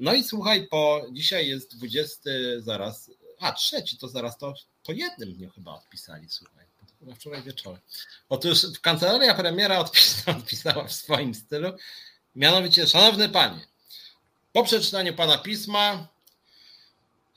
[0.00, 4.54] No i słuchaj, po dzisiaj jest 20 zaraz, a trzeci to zaraz to
[4.86, 6.63] po jednym dniu chyba odpisali, słuchaj
[7.04, 7.80] chyba wczoraj wieczorem.
[8.28, 11.72] Otóż kancelaria premiera odpisała, odpisała w swoim stylu,
[12.34, 13.60] mianowicie, szanowny panie,
[14.52, 16.08] po przeczytaniu pana pisma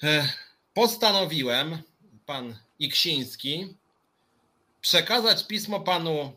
[0.03, 0.29] e,
[0.73, 1.81] postanowiłem,
[2.25, 3.75] pan Iksiński,
[4.81, 6.33] przekazać pismo panu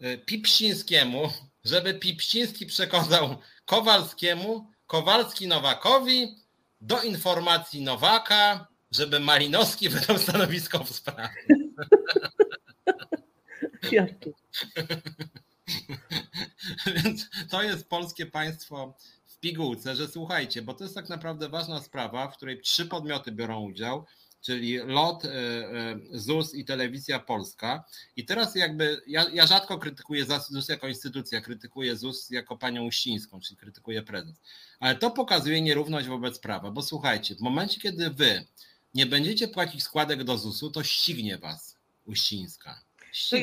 [0.00, 1.32] e, Pipsińskiemu,
[1.64, 6.36] żeby Pipsiński przekazał Kowalskiemu, Kowalski Nowakowi
[6.80, 11.46] do informacji Nowaka, żeby Malinowski wydał stanowisko w sprawie.
[16.96, 18.94] Więc to jest polskie państwo
[19.26, 23.32] w pigułce, że słuchajcie, bo to jest tak naprawdę ważna sprawa, w której trzy podmioty
[23.32, 24.04] biorą udział,
[24.40, 27.84] czyli LOT, e, e, ZUS i Telewizja Polska.
[28.16, 33.40] I teraz jakby ja, ja rzadko krytykuję ZUS jako instytucja, krytykuję ZUS jako panią Uścińską,
[33.40, 34.40] czyli krytykuję prezes.
[34.80, 38.44] Ale to pokazuje nierówność wobec prawa, bo słuchajcie, w momencie, kiedy wy
[38.94, 42.83] nie będziecie płacić składek do ZUS-u, to ścignie was Uścińska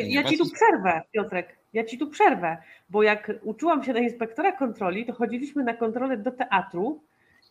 [0.08, 2.58] ja ci tu przerwę, Piotrek, ja ci tu przerwę,
[2.90, 7.02] bo jak uczyłam się na inspektora kontroli, to chodziliśmy na kontrolę do teatru,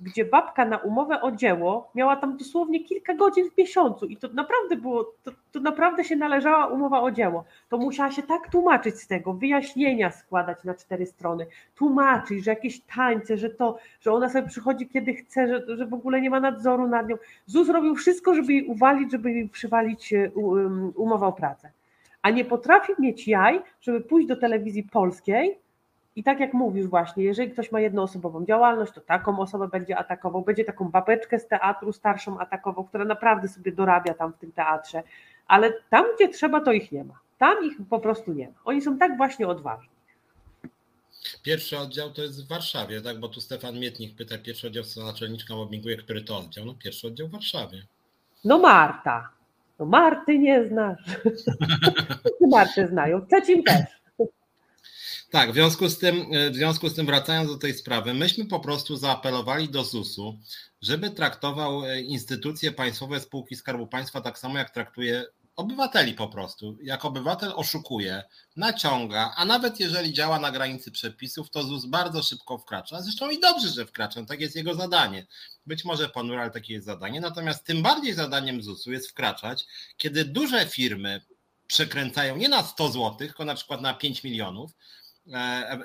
[0.01, 4.29] gdzie babka na umowę o dzieło miała tam dosłownie kilka godzin w miesiącu i to
[4.29, 7.45] naprawdę było, to, to, naprawdę się należała umowa o dzieło.
[7.69, 12.81] To musiała się tak tłumaczyć z tego, wyjaśnienia składać na cztery strony, tłumaczyć, że jakieś
[12.81, 16.41] tańce, że to, że ona sobie przychodzi kiedy chce, że, że w ogóle nie ma
[16.41, 17.17] nadzoru nad nią.
[17.47, 21.71] ZUS robił wszystko, żeby jej uwalić, żeby jej przywalić e, um, umowę o pracę
[22.23, 25.59] a nie potrafi mieć jaj, żeby pójść do telewizji polskiej
[26.17, 30.43] i tak jak mówisz właśnie, jeżeli ktoś ma jednoosobową działalność, to taką osobę będzie atakował,
[30.43, 35.03] będzie taką babeczkę z teatru starszą atakował, która naprawdę sobie dorabia tam w tym teatrze,
[35.47, 37.21] ale tam, gdzie trzeba, to ich nie ma.
[37.39, 38.55] Tam ich po prostu nie ma.
[38.65, 39.89] Oni są tak właśnie odważni.
[41.43, 43.21] Pierwszy oddział to jest w Warszawie, tak?
[43.21, 46.65] Bo tu Stefan Mietnik pyta, pierwszy oddział co naczelniczka mobbinguje, który to oddział?
[46.65, 47.87] No pierwszy oddział w Warszawie.
[48.45, 49.29] No Marta.
[49.81, 50.99] No Marty nie znasz.
[52.51, 53.27] Marty znają.
[53.27, 53.85] Trzecim też.
[55.31, 58.61] Tak, w związku, z tym, w związku z tym, wracając do tej sprawy, myśmy po
[58.61, 60.39] prostu zaapelowali do ZUS-u,
[60.83, 65.25] żeby traktował e, instytucje państwowe, spółki Skarbu Państwa tak samo, jak traktuje
[65.61, 66.79] obywateli po prostu.
[66.83, 68.23] Jak obywatel oszukuje,
[68.57, 73.03] naciąga, a nawet jeżeli działa na granicy przepisów, to ZUS bardzo szybko wkracza.
[73.03, 75.27] Zresztą i dobrze, że wkracza, tak jest jego zadanie.
[75.67, 77.21] Być może ponure, ale takie jest zadanie.
[77.21, 79.67] Natomiast tym bardziej zadaniem ZUS-u jest wkraczać,
[79.97, 81.21] kiedy duże firmy
[81.67, 84.73] przekręcają nie na 100 zł, tylko na przykład na 5 milionów,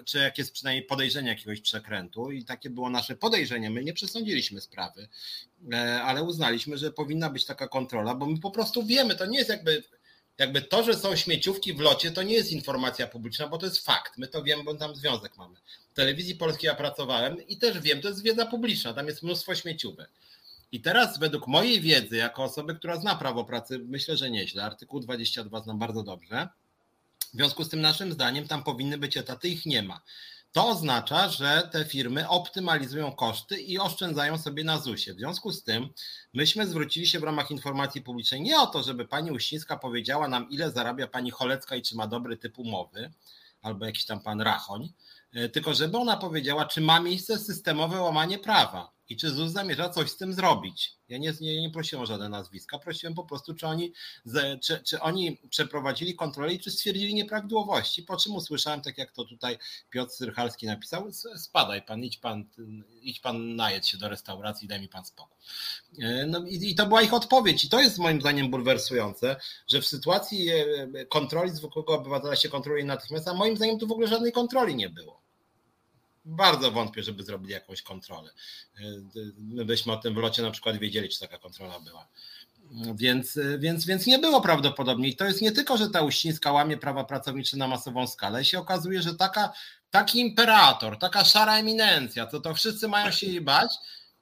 [0.06, 4.62] czy jak jest przynajmniej podejrzenie jakiegoś przekrętu i takie było nasze podejrzenie, my nie przesądziliśmy
[4.62, 5.08] sprawy,
[5.74, 9.38] e, ale uznaliśmy, że powinna być taka kontrola, bo my po prostu wiemy, to nie
[9.38, 9.84] jest jakby
[10.38, 13.86] jakby to, że są śmieciówki w locie, to nie jest informacja publiczna, bo to jest
[13.86, 14.18] fakt.
[14.18, 15.56] My to wiemy, bo tam związek mamy.
[15.92, 19.56] W telewizji polskiej ja pracowałem i też wiem, to jest wiedza publiczna, tam jest mnóstwo
[19.56, 20.10] śmieciówek.
[20.72, 24.64] I teraz według mojej wiedzy, jako osoby, która zna prawo pracy, myślę, że nieźle.
[24.64, 26.48] Artykuł 22 znam bardzo dobrze.
[27.36, 30.02] W związku z tym naszym zdaniem tam powinny być etaty, ich nie ma.
[30.52, 35.16] To oznacza, że te firmy optymalizują koszty i oszczędzają sobie na ZUS-ie.
[35.16, 35.90] W związku z tym
[36.34, 40.50] myśmy zwrócili się w ramach informacji publicznej nie o to, żeby pani Uścińska powiedziała nam,
[40.50, 43.12] ile zarabia pani Cholecka i czy ma dobry typ umowy,
[43.62, 44.94] albo jakiś tam pan Rachoń,
[45.34, 49.90] e, tylko żeby ona powiedziała, czy ma miejsce systemowe łamanie prawa i czy ZUS zamierza
[49.90, 50.96] coś z tym zrobić.
[51.10, 53.94] Ja nie, nie, nie prosiłem o żadne nazwiska, prosiłem po prostu, czy oni,
[54.62, 59.26] czy, czy oni przeprowadzili kontrolę i czy stwierdzili nieprawidłowości, po czym usłyszałem, tak jak to
[59.26, 59.58] tutaj
[59.90, 62.46] Piotr Syrchalski napisał, spadaj pan, idź pan,
[63.02, 65.38] idź pan najedź się do restauracji, daj mi pan spokój.
[66.00, 69.36] E, no i, i to była ich odpowiedź i to jest moim zdaniem bulwersujące,
[69.68, 73.92] że w sytuacji e, kontroli zwykłego obywatela się kontroluje natychmiast, a moim zdaniem tu w
[73.92, 75.25] ogóle żadnej kontroli nie było
[76.26, 78.32] bardzo wątpię, żeby zrobili jakąś kontrolę.
[79.38, 82.08] My byśmy o tym w locie na przykład wiedzieli, czy taka kontrola była.
[82.96, 85.08] Więc, więc, więc nie było prawdopodobnie.
[85.08, 88.42] I to jest nie tylko, że ta Uścińska łamie prawa pracownicze na masową skalę.
[88.42, 89.54] I się okazuje, że taka,
[89.90, 93.72] taki imperator, taka szara eminencja, to to wszyscy mają się jej bać,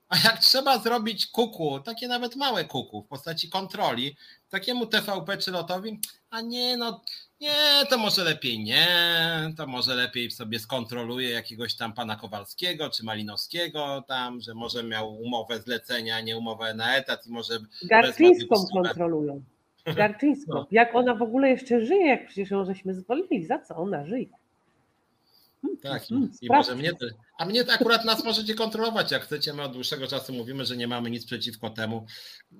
[0.09, 4.17] a jak trzeba zrobić kuku, takie nawet małe kuku w postaci kontroli,
[4.49, 5.99] takiemu TVP czy lotowi,
[6.29, 7.01] a nie, no
[7.43, 8.87] nie, to może lepiej nie,
[9.57, 15.15] to może lepiej sobie skontroluje jakiegoś tam pana Kowalskiego czy Malinowskiego tam, że może miał
[15.15, 17.59] umowę zlecenia, nie umowę na etat i może...
[17.89, 19.43] Garczyńską kontrolują.
[19.97, 20.53] Garczyńską.
[20.53, 20.67] No.
[20.71, 24.42] Jak ona w ogóle jeszcze żyje, jak przecież ją żeśmy zwolnili, za co ona żyje?
[25.81, 26.91] Tak, i, i może mnie,
[27.37, 29.53] a mnie to akurat nas możecie kontrolować, jak chcecie.
[29.53, 32.05] My od dłuższego czasu mówimy, że nie mamy nic przeciwko temu,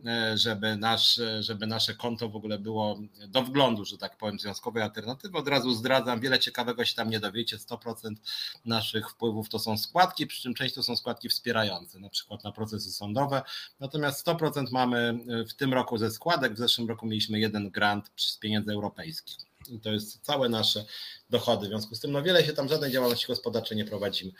[0.05, 4.83] e, żeby, nasz, żeby nasze konto w ogóle było do wglądu, że tak powiem, związkowej
[4.83, 5.37] alternatywy.
[5.37, 7.57] Od razu zdradzam, wiele ciekawego się tam nie dowiecie.
[7.57, 8.15] 100%
[8.65, 12.51] naszych wpływów to są składki, przy czym część to są składki wspierające, na przykład na
[12.51, 13.41] procesy sądowe.
[13.79, 15.19] Natomiast 100% mamy
[15.49, 19.52] w tym roku ze składek, w zeszłym roku mieliśmy jeden grant z pieniędzy europejskich.
[19.69, 20.85] I to jest całe nasze
[21.29, 21.65] dochody.
[21.65, 24.31] W związku z tym no wiele się tam żadnej działalności gospodarczej nie prowadzimy.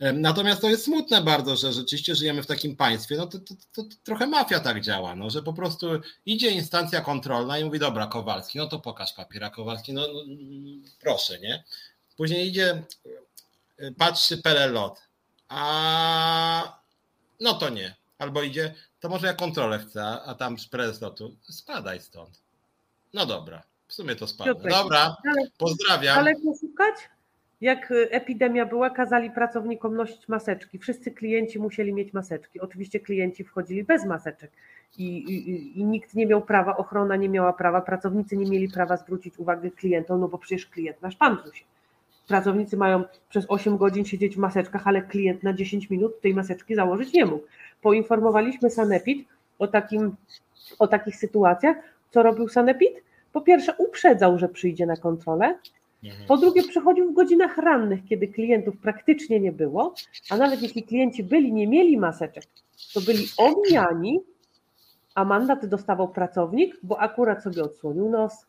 [0.00, 3.82] Natomiast to jest smutne bardzo, że rzeczywiście żyjemy w takim państwie, no to, to, to,
[3.82, 5.86] to trochę mafia tak działa, no, że po prostu
[6.26, 10.22] idzie instancja kontrolna i mówi, dobra Kowalski, no to pokaż papiera Kowalski, no, no
[11.00, 11.64] proszę, nie?
[12.16, 12.82] Później idzie,
[13.80, 15.02] y, patrzy pelelot,
[15.48, 16.80] a
[17.40, 17.94] no to nie.
[18.18, 22.40] Albo idzie, to może ja kontrolę chcę, a tam prezes lotu, spadaj stąd.
[23.14, 23.69] No dobra.
[23.90, 24.54] W sumie to spadło.
[24.54, 25.16] Dobra,
[25.58, 26.18] pozdrawiam.
[26.18, 26.94] Ale poszukać?
[27.60, 30.78] Jak y, epidemia była, kazali pracownikom nosić maseczki.
[30.78, 32.60] Wszyscy klienci musieli mieć maseczki.
[32.60, 34.50] Oczywiście klienci wchodzili bez maseczek
[34.98, 38.96] i, i, i, nikt nie miał prawa, ochrona nie miała prawa, pracownicy nie mieli prawa
[38.96, 41.64] zwrócić uwagi klientom, no bo przecież klient nasz szpandru się.
[42.28, 46.74] Pracownicy mają przez 8 godzin siedzieć w maseczkach, ale klient na 10 minut tej maseczki
[46.74, 47.44] założyć nie mógł.
[47.82, 50.16] Poinformowaliśmy Sanepid o, takim,
[50.78, 51.76] o takich sytuacjach.
[52.10, 53.09] Co robił Sanepid?
[53.32, 55.58] Po pierwsze uprzedzał, że przyjdzie na kontrolę,
[56.28, 59.94] po drugie przychodził w godzinach rannych, kiedy klientów praktycznie nie było,
[60.30, 62.44] a nawet jeśli klienci byli, nie mieli maseczek,
[62.94, 64.20] to byli omijani,
[65.14, 68.46] a mandat dostawał pracownik, bo akurat sobie odsłonił nos,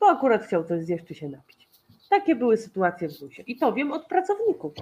[0.00, 1.68] bo akurat chciał coś zjeść czy się napić.
[2.10, 4.72] Takie były sytuacje w ZUS-ie i to wiem od pracowników.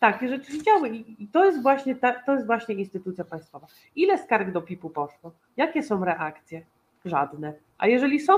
[0.00, 0.88] Takie rzeczy się działy
[1.18, 3.66] i to jest właśnie ta, to jest właśnie instytucja państwowa.
[3.96, 5.32] Ile skarg do PIP-u poszło?
[5.56, 6.62] Jakie są reakcje?
[7.04, 7.54] Żadne.
[7.78, 8.32] A jeżeli są,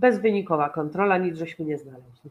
[0.00, 2.30] bezwynikowa kontrola, nic żeśmy nie znaleźli.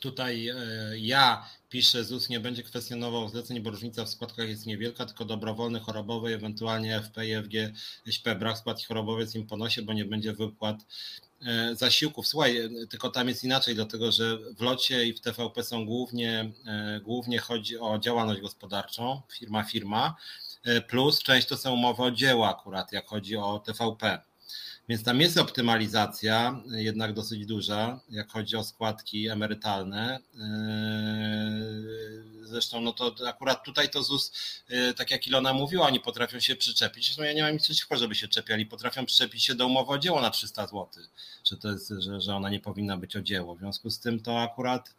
[0.00, 0.54] Tutaj e,
[0.98, 5.80] ja piszę, ZUS nie będzie kwestionował zleceń, bo różnica w składkach jest niewielka, tylko dobrowolny,
[5.80, 7.54] chorobowy, ewentualnie FP, IFG,
[8.16, 10.76] SP, brak składki chorobowej jest im ponosie, bo nie będzie wypłat
[11.42, 12.26] e, zasiłków.
[12.26, 17.00] Słuchaj, tylko tam jest inaczej, dlatego że w locie i w TVP są głównie, e,
[17.00, 20.16] głównie chodzi o działalność gospodarczą, firma, firma,
[20.88, 24.20] plus część to są umowy o dzieło akurat, jak chodzi o TVP.
[24.88, 30.18] Więc tam jest optymalizacja, jednak dosyć duża, jak chodzi o składki emerytalne.
[30.34, 30.40] Yy,
[32.46, 34.32] zresztą no to akurat tutaj to ZUS,
[34.70, 37.96] y, tak jak Ilona mówiła, oni potrafią się przyczepić, no ja nie mam nic przeciwko,
[37.96, 40.86] żeby się czepiali, potrafią przyczepić się do umowy o dzieło na 300 zł,
[41.44, 44.20] że, to jest, że, że ona nie powinna być o dzieło, w związku z tym
[44.20, 44.94] to akurat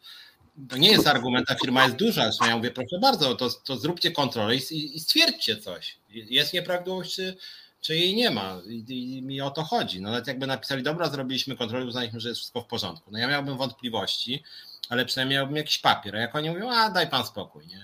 [0.68, 4.10] to nie jest argument, ta firma jest duża, ja mówię proszę bardzo, to, to zróbcie
[4.10, 7.36] kontrolę i, i stwierdźcie coś, jest nieprawidłowość czy
[7.80, 10.02] czy jej nie ma i, mi o to chodzi.
[10.02, 13.10] No nawet jakby napisali, dobra, zrobiliśmy kontrolę, uznaliśmy, że jest wszystko w porządku.
[13.10, 14.42] No ja miałbym wątpliwości,
[14.90, 16.16] ale przynajmniej miałbym jakiś papier.
[16.16, 17.80] A jak oni mówią, a daj pan spokój, nie?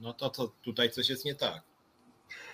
[0.00, 1.62] No to, to tutaj coś jest nie tak.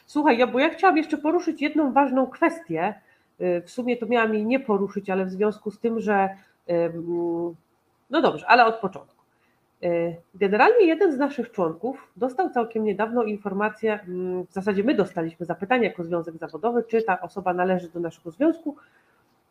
[0.07, 2.95] Słuchaj, ja, bo ja chciałam jeszcze poruszyć jedną ważną kwestię.
[3.41, 6.29] Y, w sumie to miałam jej nie poruszyć, ale w związku z tym, że
[8.11, 9.14] no dobrze, ale od początku.
[9.85, 15.47] Y, generalnie jeden z naszych członków dostał całkiem niedawno informację, mm, w zasadzie my dostaliśmy
[15.47, 18.77] zapytanie jako związek zawodowy, czy ta osoba należy do naszego związku.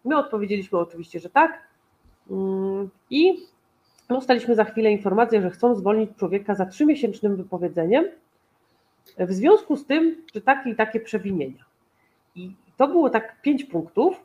[0.06, 1.62] My odpowiedzieliśmy oczywiście, że tak.
[2.32, 3.38] Mm, I
[4.10, 8.06] dostaliśmy za chwilę informację, że chcą zwolnić człowieka za trzymiesięcznym wypowiedzeniem
[9.18, 11.66] w związku z tym, że takie i takie przewinienia.
[12.36, 14.22] I to było tak pięć punktów,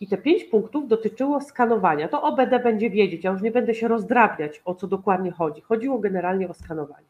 [0.00, 2.08] i te pięć punktów dotyczyło skanowania.
[2.08, 5.60] To OBD będzie wiedzieć, ja już nie będę się rozdrabniać, o co dokładnie chodzi.
[5.60, 7.06] Chodziło generalnie o skanowanie.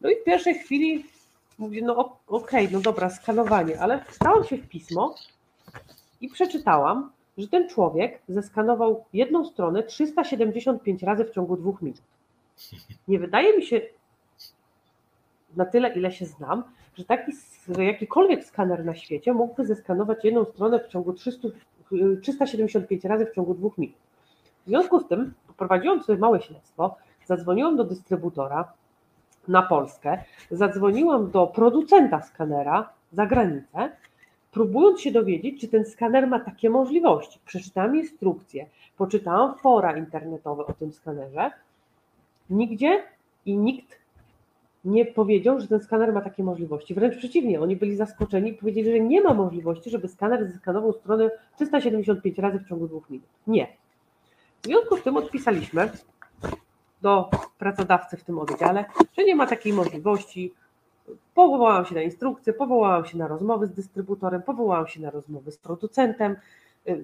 [0.00, 1.04] No i w pierwszej chwili
[1.58, 1.96] mówię, no
[2.26, 5.14] okej, okay, no dobra, skanowanie, ale wstałam się w pismo
[6.20, 12.02] i przeczytałam, że ten człowiek zeskanował jedną stronę 375 razy w ciągu dwóch minut.
[13.08, 13.80] Nie wydaje mi się,
[15.56, 16.62] na tyle ile się znam,
[16.94, 17.32] że taki
[17.68, 21.48] że jakikolwiek skaner na świecie mógłby zeskanować jedną stronę w ciągu 300,
[22.22, 23.96] 375 razy w ciągu dwóch minut.
[24.66, 26.96] W związku z tym poprowadziłam sobie małe śledztwo,
[27.26, 28.72] zadzwoniłam do dystrybutora
[29.48, 30.18] na Polskę,
[30.50, 33.90] zadzwoniłam do producenta skanera za granicę,
[34.52, 37.38] próbując się dowiedzieć, czy ten skaner ma takie możliwości.
[37.46, 38.66] Przeczytałam instrukcję,
[38.96, 41.50] poczytałam fora internetowe o tym skanerze.
[42.50, 43.02] Nigdzie
[43.46, 44.01] i nikt
[44.84, 46.94] nie powiedział, że ten skaner ma takie możliwości.
[46.94, 51.30] Wręcz przeciwnie, oni byli zaskoczeni i powiedzieli, że nie ma możliwości, żeby skaner zeskanował stronę
[51.54, 53.28] 375 razy w ciągu dwóch minut.
[53.46, 53.76] Nie.
[54.62, 55.90] W związku z tym odpisaliśmy
[57.02, 58.84] do pracodawcy w tym oddziale,
[59.18, 60.54] że nie ma takiej możliwości.
[61.34, 65.58] Powołałam się na instrukcję, powołałam się na rozmowy z dystrybutorem, powołałam się na rozmowy z
[65.58, 66.36] producentem,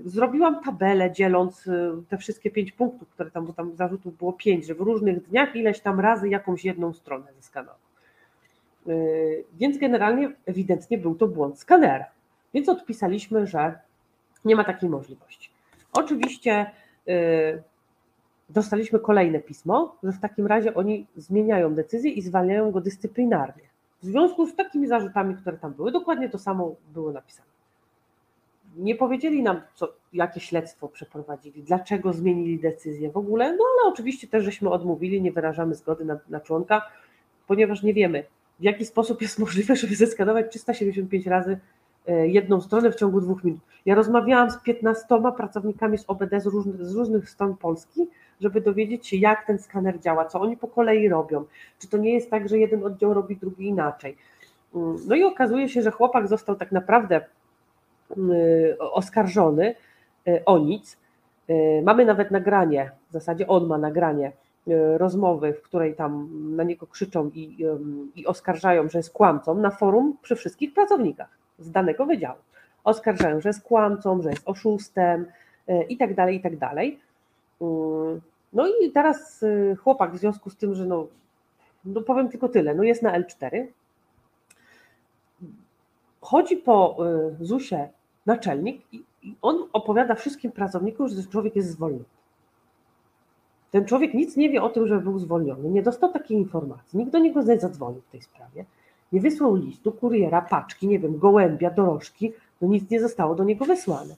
[0.05, 4.67] Zrobiłam tabelę, dzieląc y, te wszystkie pięć punktów, które tam, bo tam zarzutów było pięć,
[4.67, 7.77] że w różnych dniach ileś tam razy jakąś jedną stronę zeskanował.
[8.89, 12.07] Y, więc generalnie ewidentnie był to błąd skanera.
[12.55, 13.79] Więc odpisaliśmy, że
[14.45, 15.51] nie ma takiej możliwości.
[15.93, 16.71] Oczywiście
[17.09, 17.63] y,
[18.49, 23.69] dostaliśmy kolejne pismo, że w takim razie oni zmieniają decyzję i zwalniają go dyscyplinarnie.
[24.03, 27.58] W związku z takimi zarzutami, które tam były, dokładnie to samo było napisane
[28.79, 34.29] nie powiedzieli nam, co, jakie śledztwo przeprowadzili, dlaczego zmienili decyzję w ogóle, no ale oczywiście
[34.29, 36.83] też żeśmy odmówili, nie wyrażamy zgody na, na członka,
[37.47, 38.25] ponieważ nie wiemy,
[38.61, 41.59] w jaki sposób jest możliwe, żeby zeskanować 375 razy
[42.07, 43.61] e, jedną stronę w ciągu dwóch minut.
[43.87, 45.07] Ja rozmawiałam z 15
[45.37, 48.09] pracownikami z OBD z różnych, z różnych stron Polski,
[48.41, 51.45] żeby dowiedzieć się, jak ten skaner działa, co oni po kolei robią.
[51.79, 54.17] Czy to nie jest tak, że jeden oddział robi drugi inaczej.
[54.75, 57.21] Mm, no i okazuje się, że chłopak został tak naprawdę
[58.79, 59.75] oskarżony
[60.29, 60.99] y, o nic.
[61.51, 64.33] Y, mamy nawet nagranie, w zasadzie on ma nagranie
[64.97, 67.67] rozmowy, w której tam na niego krzyczą i,
[68.15, 71.29] i oskarżają, że jest kłamcą na forum przy wszystkich pracownikach
[71.59, 72.39] z danego wydziału.
[72.85, 75.27] Oskarżają, że jest kłamcą, że jest oszustem
[75.89, 77.01] i tak dalej, i tak dalej.
[78.53, 79.45] No i teraz
[79.79, 81.07] chłopak w związku z tym, że no,
[81.85, 83.67] no powiem tylko tyle, no jest na L4,
[86.21, 86.97] chodzi po
[87.41, 87.89] ZUSie
[88.29, 89.05] naczelnik i,
[89.43, 92.05] on opowiada wszystkim pracownikom, że ten człowiek jest zwolniony.
[93.71, 97.13] Ten człowiek nic nie wie o tym, że był zwolniony, nie dostał takiej informacji, nikt
[97.13, 98.65] do niego nie zadzwonił w tej sprawie,
[99.13, 103.65] nie wysłał listu, kuriera, paczki, nie wiem, gołębia, dorożki, no nic nie zostało do niego
[103.65, 104.17] wysłane.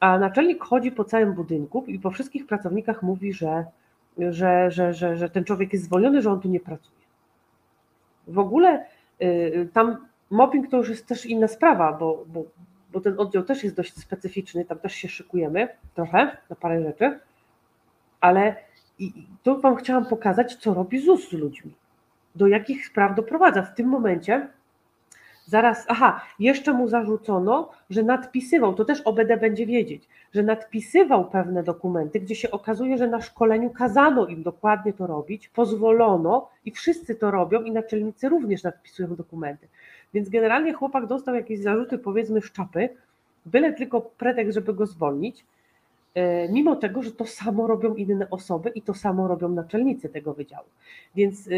[0.00, 3.64] A naczelnik chodzi po całym budynku i po wszystkich pracownikach mówi, że,
[4.18, 6.98] że, że, że, że ten człowiek jest zwolniony, że on tu nie pracuje.
[8.28, 8.84] W ogóle
[9.22, 9.96] y, tam
[10.30, 12.44] mobbing to już jest też inna sprawa, bo, bo,
[12.92, 17.20] bo ten oddział też jest dość specyficzny, tam też się szykujemy trochę na parę rzeczy,
[18.20, 18.56] ale
[18.98, 19.12] i
[19.42, 21.74] tu Wam chciałam pokazać, co robi ZUS z ludźmi,
[22.34, 23.62] do jakich spraw doprowadza.
[23.62, 24.48] W tym momencie
[25.46, 31.62] zaraz, aha, jeszcze mu zarzucono, że nadpisywał, to też OBD będzie wiedzieć, że nadpisywał pewne
[31.62, 37.14] dokumenty, gdzie się okazuje, że na szkoleniu kazano im dokładnie to robić, pozwolono i wszyscy
[37.14, 39.68] to robią i naczelnicy również nadpisują dokumenty.
[40.14, 42.88] Więc generalnie chłopak dostał jakieś zarzuty, powiedzmy, szczapy,
[43.46, 45.44] byle tylko pretekst, żeby go zwolnić.
[46.14, 50.34] e, mimo tego, że to samo robią inne osoby i to samo robią naczelnicy tego
[50.34, 50.66] wydziału.
[51.14, 51.50] Więc e,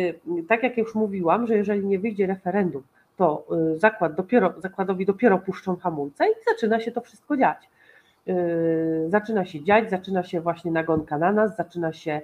[0.48, 2.82] tak jak już mówiłam, że jeżeli nie wyjdzie referendum,
[3.16, 3.47] to
[3.77, 7.59] zakład dopiero, zakładowi dopiero puszczą hamulce i zaczyna się to wszystko dziać.
[9.09, 12.20] Zaczyna się dziać, zaczyna się właśnie nagonka na nas, zaczyna się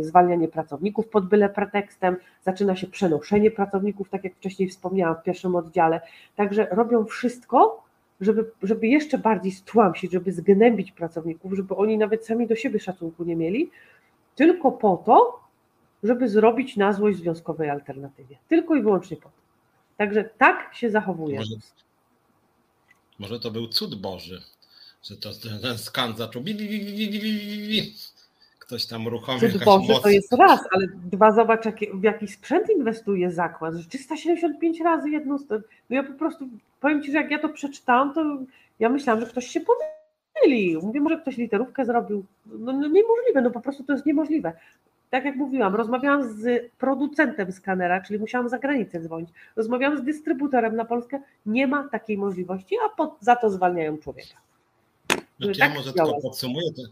[0.00, 5.56] zwalnianie pracowników pod byle pretekstem, zaczyna się przenoszenie pracowników, tak jak wcześniej wspomniałam w pierwszym
[5.56, 6.00] oddziale.
[6.36, 7.84] Także robią wszystko,
[8.20, 13.24] żeby, żeby jeszcze bardziej stłamsić, żeby zgnębić pracowników, żeby oni nawet sami do siebie szacunku
[13.24, 13.70] nie mieli,
[14.36, 15.40] tylko po to,
[16.02, 18.36] żeby zrobić na złość związkowej alternatywie.
[18.48, 19.42] Tylko i wyłącznie po to.
[19.96, 21.38] Także tak się zachowuje.
[21.38, 21.54] Może,
[23.18, 24.42] może to był cud Boży,
[25.02, 25.30] że to
[25.62, 26.42] ten skan zaczął.
[26.42, 27.94] Bi, bi, bi,
[28.58, 29.40] Ktoś tam uruchomił.
[29.66, 30.02] Moc.
[30.02, 33.74] to jest raz, ale dwa, zobacz, jak, w jaki sprzęt inwestuje zakład.
[33.88, 35.36] 375 razy jedną.
[35.50, 35.60] No
[35.90, 36.48] ja po prostu
[36.80, 38.38] powiem Ci, że jak ja to przeczytałam, to
[38.80, 40.82] ja myślałam, że ktoś się pomylił.
[40.82, 42.24] Mówię, może ktoś literówkę zrobił.
[42.46, 44.52] No, no niemożliwe, no po prostu to jest niemożliwe.
[45.10, 49.30] Tak jak mówiłam, rozmawiałam z producentem skanera, czyli musiałam za granicę dzwonić.
[49.56, 51.20] Rozmawiałam z dystrybutorem na Polskę.
[51.46, 54.34] Nie ma takiej możliwości, a pod, za to zwalniają człowieka.
[55.44, 56.86] Znaczy, tak ja może tylko podsumuję, ten,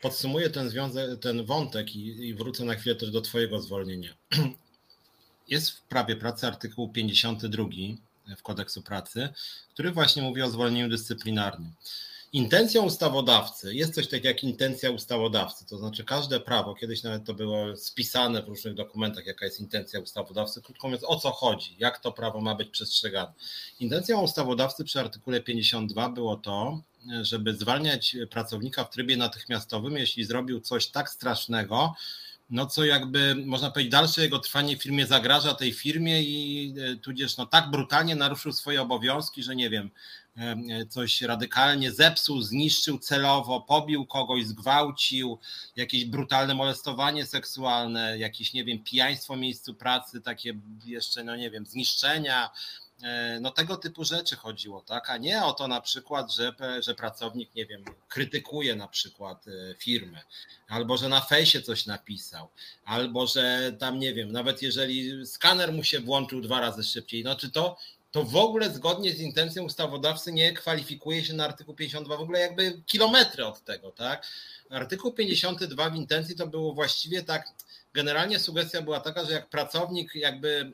[0.00, 4.14] podsumuję ten, związek, ten wątek i, i wrócę na chwilę też do Twojego zwolnienia.
[5.48, 7.64] Jest w prawie pracy artykuł 52
[8.36, 9.28] w kodeksu pracy,
[9.74, 11.72] który właśnie mówi o zwolnieniu dyscyplinarnym.
[12.34, 17.34] Intencją ustawodawcy jest coś takiego jak intencja ustawodawcy, to znaczy każde prawo, kiedyś nawet to
[17.34, 21.98] było spisane w różnych dokumentach, jaka jest intencja ustawodawcy, krótko mówiąc, o co chodzi, jak
[21.98, 23.32] to prawo ma być przestrzegane.
[23.80, 26.82] Intencją ustawodawcy przy artykule 52 było to,
[27.22, 31.94] żeby zwalniać pracownika w trybie natychmiastowym, jeśli zrobił coś tak strasznego,
[32.50, 36.96] no co jakby można powiedzieć, dalsze jego trwanie w firmie zagraża tej firmie i e,
[36.96, 39.90] tudzież no tak brutalnie naruszył swoje obowiązki, że nie wiem,
[40.88, 45.38] coś radykalnie zepsuł, zniszczył celowo, pobił kogoś, zgwałcił,
[45.76, 50.54] jakieś brutalne molestowanie seksualne, jakieś, nie wiem, pijaństwo w miejscu pracy, takie
[50.84, 52.50] jeszcze, no nie wiem, zniszczenia,
[53.02, 55.10] E, no tego typu rzeczy chodziło, tak?
[55.10, 59.74] A nie o to na przykład, że, że pracownik, nie wiem, krytykuje na przykład e,
[59.78, 60.22] firmę,
[60.68, 62.48] albo że na fejsie coś napisał,
[62.84, 67.36] albo że tam, nie wiem, nawet jeżeli skaner mu się włączył dwa razy szybciej, no
[67.36, 67.76] czy to,
[68.12, 72.40] to w ogóle zgodnie z intencją ustawodawcy nie kwalifikuje się na artykuł 52, w ogóle
[72.40, 74.26] jakby kilometry od tego, tak?
[74.70, 77.48] Artykuł 52 w intencji to było właściwie tak,
[77.94, 80.72] generalnie sugestia była taka, że jak pracownik jakby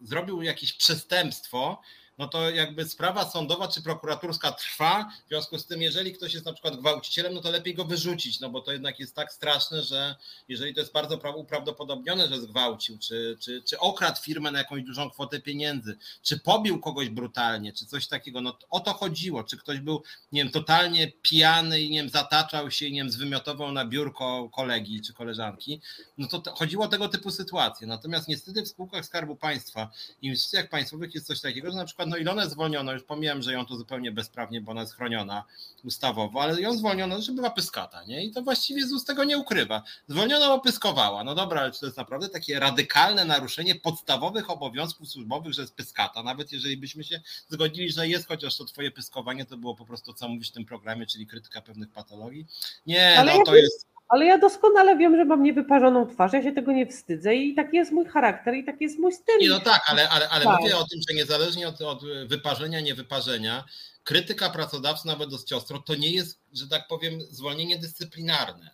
[0.00, 1.80] zrobił jakieś przestępstwo,
[2.20, 5.10] no to jakby sprawa sądowa czy prokuraturska trwa.
[5.26, 8.40] W związku z tym, jeżeli ktoś jest na przykład gwałcicielem, no to lepiej go wyrzucić,
[8.40, 10.16] no bo to jednak jest tak straszne, że
[10.48, 15.10] jeżeli to jest bardzo uprawdopodobnione, że zgwałcił, czy, czy, czy okradł firmę na jakąś dużą
[15.10, 19.44] kwotę pieniędzy, czy pobił kogoś brutalnie, czy coś takiego, no o to chodziło.
[19.44, 20.02] Czy ktoś był,
[20.32, 24.48] nie wiem, totalnie pijany i nie wiem, zataczał się i nie wiem, zwymiotował na biurko
[24.48, 25.80] kolegi czy koleżanki,
[26.18, 27.86] no to, to chodziło o tego typu sytuacje.
[27.86, 29.90] Natomiast niestety w spółkach Skarbu Państwa
[30.22, 33.52] i instytucjach państwowych jest coś takiego, że na przykład no Ilonę zwolniono, już pomijam, że
[33.52, 35.44] ją to zupełnie bezprawnie, bo ona jest chroniona
[35.84, 38.24] ustawowo, ale ją zwolniono, że była pyskata, nie?
[38.24, 39.82] I to właściwie z tego nie ukrywa.
[40.08, 41.24] Zwolniono, bo pyskowała.
[41.24, 45.74] No dobra, ale czy to jest naprawdę takie radykalne naruszenie podstawowych obowiązków służbowych, że jest
[45.74, 49.86] pyskata, nawet jeżeli byśmy się zgodzili, że jest, chociaż to twoje pyskowanie to było po
[49.86, 52.46] prostu, co mówisz w tym programie, czyli krytyka pewnych patologii.
[52.86, 56.52] Nie, ale no to jest ale ja doskonale wiem, że mam niewyparzoną twarz, ja się
[56.52, 59.38] tego nie wstydzę i taki jest mój charakter i taki jest mój styl.
[59.40, 60.60] Nie, no tak, ale, ale, ale tak.
[60.60, 63.64] mówię o tym, że niezależnie od, od wyparzenia, niewyparzenia,
[64.04, 68.70] krytyka pracodawcy nawet dość ostro, to nie jest, że tak powiem, zwolnienie dyscyplinarne.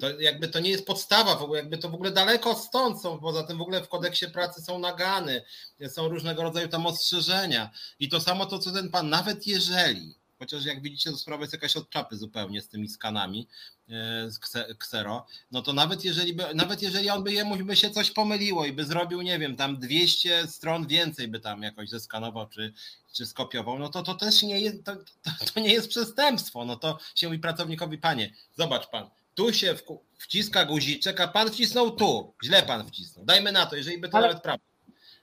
[0.00, 3.18] To jakby to nie jest podstawa, w ogóle, jakby to w ogóle daleko stąd są,
[3.18, 5.42] poza tym w ogóle w kodeksie pracy są nagany,
[5.88, 7.70] są różnego rodzaju tam ostrzeżenia.
[8.00, 11.52] I to samo to, co ten pan, nawet jeżeli Chociaż jak widzicie, to sprawa jest
[11.52, 13.48] jakaś od czapy zupełnie z tymi skanami
[13.88, 15.26] e, z Xero.
[15.50, 18.72] No to nawet jeżeli, by, nawet jeżeli on by jemu by się coś pomyliło i
[18.72, 22.72] by zrobił, nie wiem, tam 200 stron więcej by tam jakoś zeskanował czy,
[23.12, 26.64] czy skopiował, no to to też nie jest, to, to, to nie jest przestępstwo.
[26.64, 29.74] No to się mówi pracownikowi, panie, zobacz pan, tu się
[30.18, 32.34] wciska guziczek, a pan wcisnął tu.
[32.44, 33.24] Źle pan wcisnął.
[33.24, 34.28] Dajmy na to, jeżeli by to Ale...
[34.28, 34.64] nawet prawda.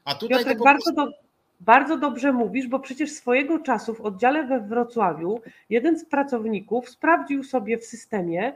[0.05, 1.11] A tutaj Piotrek, to po bardzo, prostu...
[1.11, 1.22] do,
[1.59, 7.43] bardzo dobrze mówisz, bo przecież swojego czasu w oddziale we Wrocławiu jeden z pracowników sprawdził
[7.43, 8.53] sobie w systemie,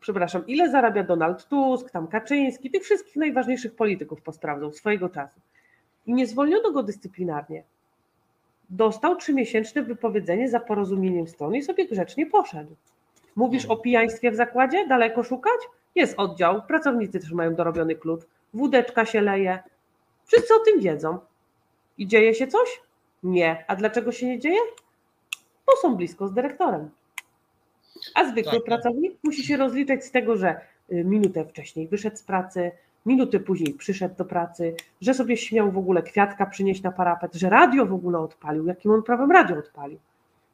[0.00, 5.40] przepraszam, ile zarabia Donald Tusk, tam Kaczyński, tych wszystkich najważniejszych polityków posprawdzał swojego czasu.
[6.06, 7.62] I nie zwolniono go dyscyplinarnie.
[8.70, 12.76] Dostał trzymiesięczne wypowiedzenie za porozumieniem stron i sobie grzecznie poszedł.
[13.36, 14.86] Mówisz o pijaństwie w zakładzie?
[14.86, 15.60] Daleko szukać?
[15.94, 18.22] Jest oddział, pracownicy też mają dorobiony klucz,
[18.54, 19.58] wódeczka się leje.
[20.24, 21.18] Wszyscy o tym wiedzą.
[22.02, 22.80] I dzieje się coś?
[23.22, 23.64] Nie.
[23.68, 24.60] A dlaczego się nie dzieje?
[25.66, 26.90] Bo są blisko z dyrektorem.
[28.14, 29.24] A zwykły tak, pracownik tak.
[29.24, 30.60] musi się rozliczać z tego, że
[30.92, 32.70] y, minutę wcześniej wyszedł z pracy,
[33.06, 37.50] minuty później przyszedł do pracy, że sobie śmiał w ogóle kwiatka przynieść na parapet, że
[37.50, 39.98] radio w ogóle odpalił, jakim on prawem radio odpalił.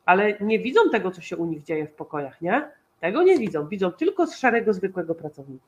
[0.07, 2.70] Ale nie widzą tego, co się u nich dzieje w pokojach, nie?
[3.01, 3.69] Tego nie widzą.
[3.69, 5.66] Widzą tylko z szarego, zwykłego pracownika.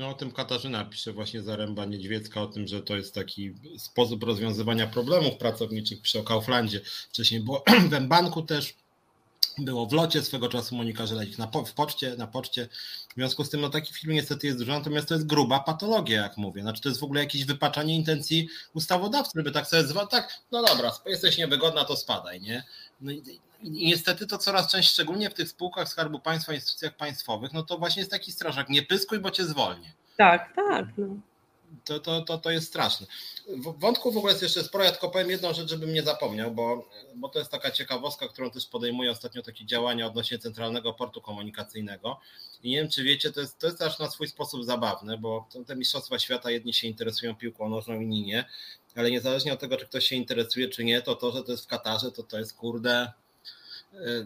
[0.00, 4.22] No o tym Katarzyna pisze właśnie Zaręba Niedźwiecka, o tym, że to jest taki sposób
[4.22, 6.80] rozwiązywania problemów pracowniczych przy o Kauflandzie.
[7.08, 8.74] Wcześniej było w banku też,
[9.58, 12.68] było w locie swego czasu Monika Żelezik na, w poczcie, na poczcie.
[13.10, 16.22] W związku z tym no taki film niestety jest dużo, natomiast to jest gruba patologia,
[16.22, 16.62] jak mówię.
[16.62, 20.62] Znaczy to jest w ogóle jakieś wypaczanie intencji ustawodawcy, żeby tak sobie zwać, tak, no
[20.62, 22.64] dobra, jesteś niewygodna, to spadaj, nie?
[23.00, 27.52] No i, i niestety to coraz częściej, szczególnie w tych spółkach Skarbu Państwa, instytucjach państwowych,
[27.52, 29.92] no to właśnie jest taki strażak, nie pyskuj, bo cię zwolnię.
[30.16, 30.86] Tak, tak.
[30.98, 31.06] No.
[31.84, 33.06] To, to, to, to jest straszne.
[33.48, 36.50] W wątku w ogóle jest jeszcze sporo, ja tylko powiem jedną rzecz, żebym nie zapomniał,
[36.50, 41.20] bo, bo to jest taka ciekawostka, którą też podejmuje ostatnio takie działania odnośnie Centralnego Portu
[41.20, 42.20] Komunikacyjnego.
[42.62, 45.48] I nie wiem, czy wiecie, to jest, to jest też na swój sposób zabawne, bo
[45.66, 48.44] te Mistrzostwa Świata jedni się interesują piłką nożną, inni nie,
[48.96, 51.64] ale niezależnie od tego, czy ktoś się interesuje, czy nie, to to, że to jest
[51.64, 53.12] w Katarze, to to jest kurde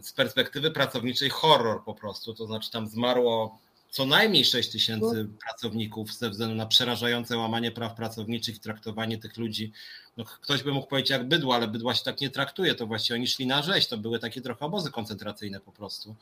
[0.02, 3.58] z perspektywy pracowniczej horror po prostu, to znaczy tam zmarło
[3.94, 9.36] co najmniej 6 tysięcy pracowników ze względu na przerażające łamanie praw pracowniczych i traktowanie tych
[9.36, 9.72] ludzi.
[10.16, 13.14] No, ktoś by mógł powiedzieć jak bydło, ale bydła się tak nie traktuje, to właściwie
[13.14, 16.16] oni szli na rzeź, to były takie trochę obozy koncentracyjne po prostu.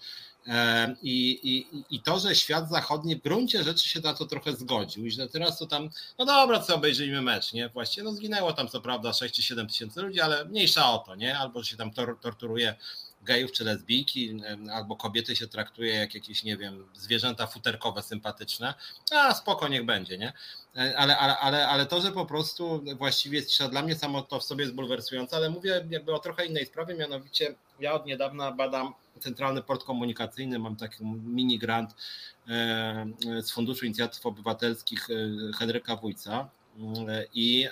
[0.46, 4.52] E, I, i, I to, że świat zachodni w gruncie rzeczy się na to trochę
[4.52, 7.68] zgodził i że teraz to tam, no dobra, co obejrzyjmy mecz, nie?
[7.68, 11.14] Właściwie no zginęło tam co prawda 6 czy 7 tysięcy ludzi, ale mniejsza o to,
[11.14, 11.38] nie?
[11.38, 12.74] Albo się tam tor torturuje
[13.22, 14.40] gejów czy lesbijki,
[14.72, 18.74] albo kobiety się traktuje jak jakieś, nie wiem, zwierzęta futerkowe sympatyczne,
[19.12, 20.32] a spoko, niech będzie, nie?
[20.76, 24.40] E, ale, ale, ale, ale to, że po prostu właściwie jest dla mnie samo to
[24.40, 28.52] w sobie jest bulwersujące, ale mówię jakby o trochę innej sprawie, mianowicie ja od niedawna
[28.52, 31.94] badam Centralny Port Komunikacyjny, mam taki mini grant
[32.48, 33.06] e,
[33.42, 36.48] z Funduszu Inicjatyw Obywatelskich e, Henryka Wójca,
[37.34, 37.68] i,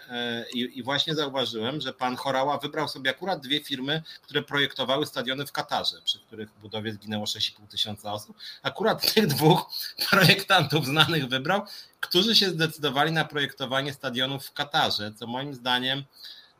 [0.55, 5.47] i, I, właśnie zauważyłem, że pan Chorała wybrał sobie akurat dwie firmy, które projektowały stadiony
[5.47, 8.37] w Katarze, przy których budowie zginęło 6,5 tysiąca osób.
[8.63, 9.71] Akurat tych dwóch
[10.11, 11.63] projektantów znanych wybrał,
[12.01, 16.05] którzy się zdecydowali na projektowanie stadionów w Katarze, co moim zdaniem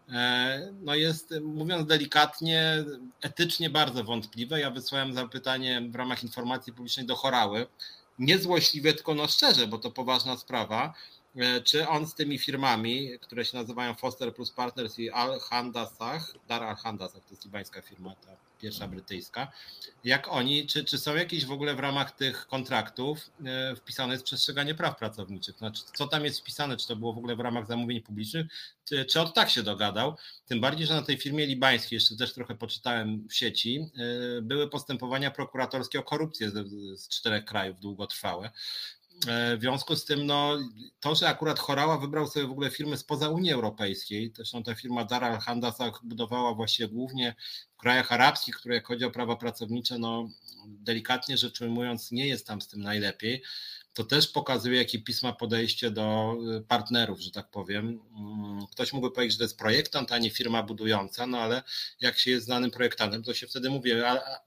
[0.09, 2.85] e, no jest, mówiąc delikatnie,
[3.23, 4.61] etycznie bardzo wątpliwe.
[4.61, 7.67] Ja wysłałem zapytanie w ramach informacji publicznej do Chorały,
[8.19, 11.20] niezłośliwie, tylko no szczerze, bo to poważna sprawa E,
[11.65, 17.25] czy on z tymi firmami, które się nazywają Foster Plus Partners i Al-Handasach, Dar Al-Handasach,
[17.25, 19.53] to jest libańska firma, ta pierwsza brytyjska,
[20.05, 24.25] jak oni, czy, czy są jakieś w ogóle w ramach tych kontraktów e, wpisane jest
[24.25, 25.59] przestrzeganie praw pracowniczych?
[25.59, 28.47] Znaczy, co tam jest wpisane, czy to było w ogóle w ramach zamówień publicznych,
[28.85, 30.17] czy, czy od tak się dogadał?
[30.47, 33.91] Tym bardziej, że na tej firmie libańskiej, jeszcze też trochę poczytałem w sieci,
[34.39, 36.69] e, były postępowania prokuratorskie o korupcję z,
[37.01, 38.51] z czterech krajów długotrwałe.
[39.27, 40.59] E, w związku z tym, no,
[41.01, 45.05] to, że akurat Chorała wybrał sobie w ogóle firmy spoza Unii Europejskiej, zresztą ta firma
[45.05, 47.35] Dar al-Handasa budowała właśnie głównie
[47.75, 50.29] w krajach arabskich, które jak chodzi o prawa pracownicze, no
[50.67, 53.43] delikatnie rzecz ujmując, nie jest tam z tym najlepiej
[54.01, 58.01] to też pokazuje, jakie pisma podejście do y, partnerów, że tak powiem.
[58.17, 61.63] Mm, ktoś mógłby powiedzieć, że to jest projektant, a nie firma budująca, no ale
[62.01, 63.93] jak się jest znanym projektantem, to się wtedy mówi,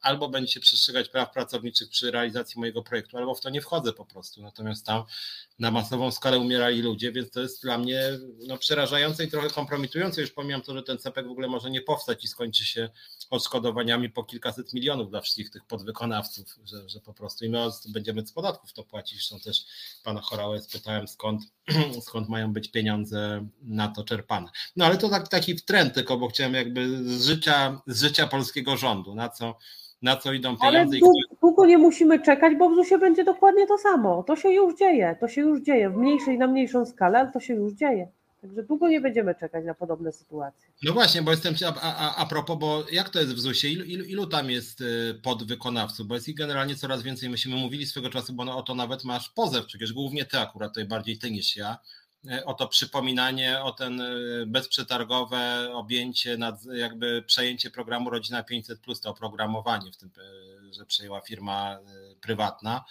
[0.02, 4.06] albo będziecie przestrzegać praw pracowniczych przy realizacji mojego projektu, albo w to nie wchodzę po
[4.06, 4.42] prostu.
[4.42, 5.04] Natomiast tam
[5.64, 8.02] na masową skalę umierali ludzie, więc to jest dla mnie
[8.48, 10.22] no, przerażające i trochę kompromitujące.
[10.22, 12.90] Już pomijam to, że ten CEPEK w ogóle może nie powstać i skończy się
[13.30, 18.28] odszkodowaniami po kilkaset milionów dla wszystkich tych podwykonawców, że, że po prostu i my będziemy
[18.28, 19.18] z podatków to płacić.
[19.18, 19.66] Zresztą też
[20.04, 21.42] pana Chorałę spytałem, skąd,
[22.06, 24.50] skąd mają być pieniądze na to czerpane.
[24.76, 28.78] No ale to tak, taki trend tylko, bo chciałem jakby z życia, z życia polskiego
[28.78, 29.58] rządu, na co
[30.04, 30.98] na co idą pieniądze.
[31.04, 31.12] Ale
[31.42, 34.24] długo nie musimy czekać, bo w ZUS-ie będzie dokładnie to samo.
[34.24, 37.40] To się już dzieje, to się już dzieje w mniejszej na mniejszą skalę, ale to
[37.40, 38.08] się już dzieje.
[38.42, 40.70] Także długo nie będziemy czekać na podobne sytuacje.
[40.84, 43.74] No właśnie, bo jestem, a, a, a propos, bo jak to jest w ZUS-ie?
[43.74, 46.08] Ilu, ilu, ilu, tam jest y, podwykonawców?
[46.08, 47.30] Bo jest ich generalnie coraz więcej.
[47.30, 50.72] Myśmy mówili swego czasu, bo no, o to nawet masz pozew, przecież głównie ty akurat,
[50.72, 51.78] tutaj bardziej ty niż ja,
[52.46, 59.10] o to przypominanie, o ten y, bezprzetargowe objęcie, nad, jakby przejęcie programu Rodzina 500, to
[59.10, 60.12] oprogramowanie, w tym,
[60.72, 61.80] że przejęła firma
[62.22, 62.84] prywatna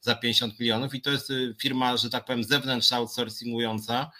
[0.00, 4.10] za 50 milionów i to jest firma, że tak powiem, zewnętrzna outsourcingująca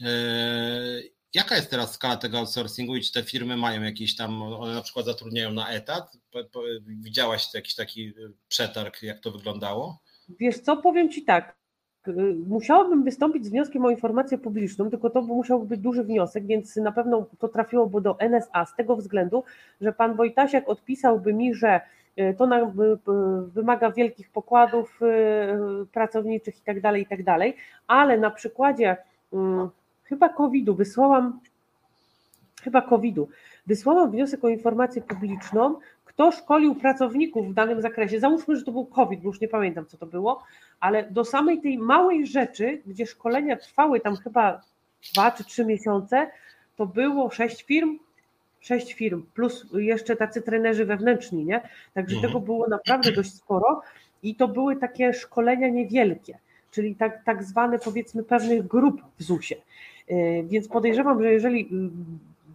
[0.00, 1.02] E,
[1.34, 4.82] jaka jest teraz skala tego outsourcingu i czy te firmy mają jakieś tam, one na
[4.82, 6.12] przykład zatrudniają na etat?
[6.86, 8.12] Widziałaś jakiś taki
[8.48, 10.02] przetarg, jak to wyglądało?
[10.40, 11.56] Wiesz co, powiem Ci tak,
[12.48, 16.92] musiałabym wystąpić z wnioskiem o informację publiczną, tylko to musiałby być duży wniosek, więc na
[16.92, 19.44] pewno to trafiłoby do NSA z tego względu,
[19.80, 21.80] że pan Wojtasiak odpisałby mi, że
[22.38, 22.72] to na,
[23.46, 25.00] wymaga wielkich pokładów
[25.92, 27.20] pracowniczych i tak dalej, i tak
[27.86, 28.96] ale na przykładzie
[30.04, 31.40] chyba COVID-u wysłałam
[32.62, 33.28] chyba COVID-u,
[33.66, 35.78] wysłałam wniosek o informację publiczną,
[36.10, 38.20] kto szkolił pracowników w danym zakresie.
[38.20, 40.42] Załóżmy, że to był COVID, bo już nie pamiętam, co to było,
[40.80, 44.60] ale do samej tej małej rzeczy, gdzie szkolenia trwały tam chyba
[45.12, 46.30] dwa czy trzy miesiące,
[46.76, 47.98] to było sześć firm,
[48.60, 51.60] sześć firm, plus jeszcze tacy trenerzy wewnętrzni, nie?
[51.94, 52.32] Także mhm.
[52.32, 53.82] tego było naprawdę dość sporo
[54.22, 56.38] i to były takie szkolenia niewielkie,
[56.70, 59.60] czyli tak, tak zwane powiedzmy pewnych grup w ZUS-ie.
[60.08, 61.68] Yy, więc podejrzewam, że jeżeli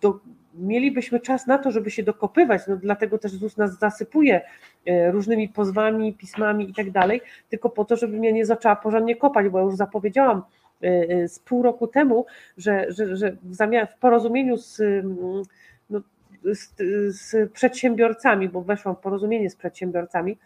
[0.01, 0.19] do,
[0.57, 4.41] mielibyśmy czas na to, żeby się dokopywać, no dlatego też ZUS nas zasypuje
[4.85, 9.15] e, różnymi pozwami, pismami i tak dalej, tylko po to, żeby mnie nie zaczęła porządnie
[9.15, 10.41] kopać, bo ja już zapowiedziałam
[10.83, 12.25] e, e, z pół roku temu,
[12.57, 15.43] że, że, że w, zamian, w porozumieniu z, mm,
[15.89, 16.01] no,
[16.43, 16.73] z,
[17.15, 20.37] z przedsiębiorcami, bo weszłam w porozumienie z przedsiębiorcami,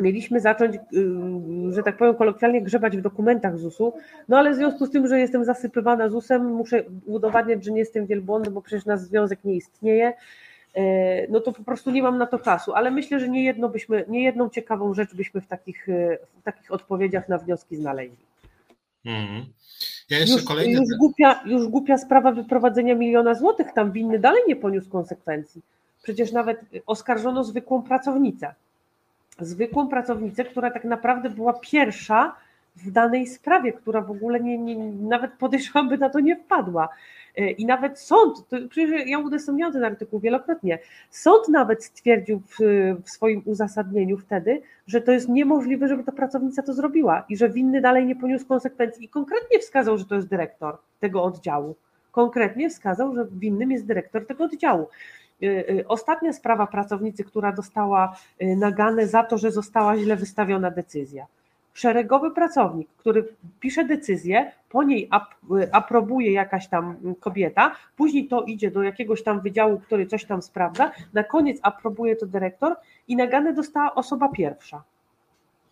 [0.00, 3.92] mieliśmy zacząć, y, że tak powiem kolokwialnie, grzebać w dokumentach ZUS-u,
[4.28, 8.06] no ale w związku z tym, że jestem zasypywana ZUS-em, muszę udowadniać, że nie jestem
[8.06, 10.12] wielbłądem, bo przecież nasz związek nie istnieje,
[10.74, 13.68] e, no to po prostu nie mam na to czasu, ale myślę, że nie, jedno
[13.68, 18.24] byśmy, nie jedną ciekawą rzecz byśmy w takich, e, w takich odpowiedziach na wnioski znaleźli.
[19.04, 19.44] Mhm.
[20.10, 20.72] Ja już, kolejny...
[20.72, 25.62] już, głupia, już głupia sprawa wyprowadzenia miliona złotych, tam winny dalej nie poniósł konsekwencji.
[26.02, 28.54] Przecież nawet oskarżono zwykłą pracownicę
[29.40, 32.36] zwykłą pracownicę, która tak naprawdę była pierwsza
[32.76, 36.88] w danej sprawie, która w ogóle nie, nie nawet podejrzewam by na to nie wpadła.
[37.36, 40.78] E, I nawet sąd, to przecież ja udostępniałam ten artykuł wielokrotnie,
[41.10, 42.56] sąd nawet stwierdził w,
[43.04, 47.50] w, swoim uzasadnieniu wtedy, że to jest niemożliwe, żeby ta pracownica to zrobiła i że
[47.50, 51.76] winny dalej nie poniósł konsekwencji i konkretnie wskazał, że to jest dyrektor tego oddziału.
[52.12, 54.88] Konkretnie wskazał, że winnym jest dyrektor tego oddziału.
[55.44, 60.70] Y, y, ostatnia sprawa pracownicy, która dostała y, nagane za to, że została źle wystawiona
[60.70, 61.26] decyzja.
[61.74, 63.28] Szeregowy pracownik, który
[63.60, 65.08] pisze decyzję, po niej
[65.72, 70.90] aprobuje jakaś tam kobieta, później to idzie do jakiegoś tam wydziału, który coś tam sprawdza,
[71.12, 72.76] na koniec aprobuje to dyrektor
[73.08, 74.82] i nagane dostała osoba pierwsza.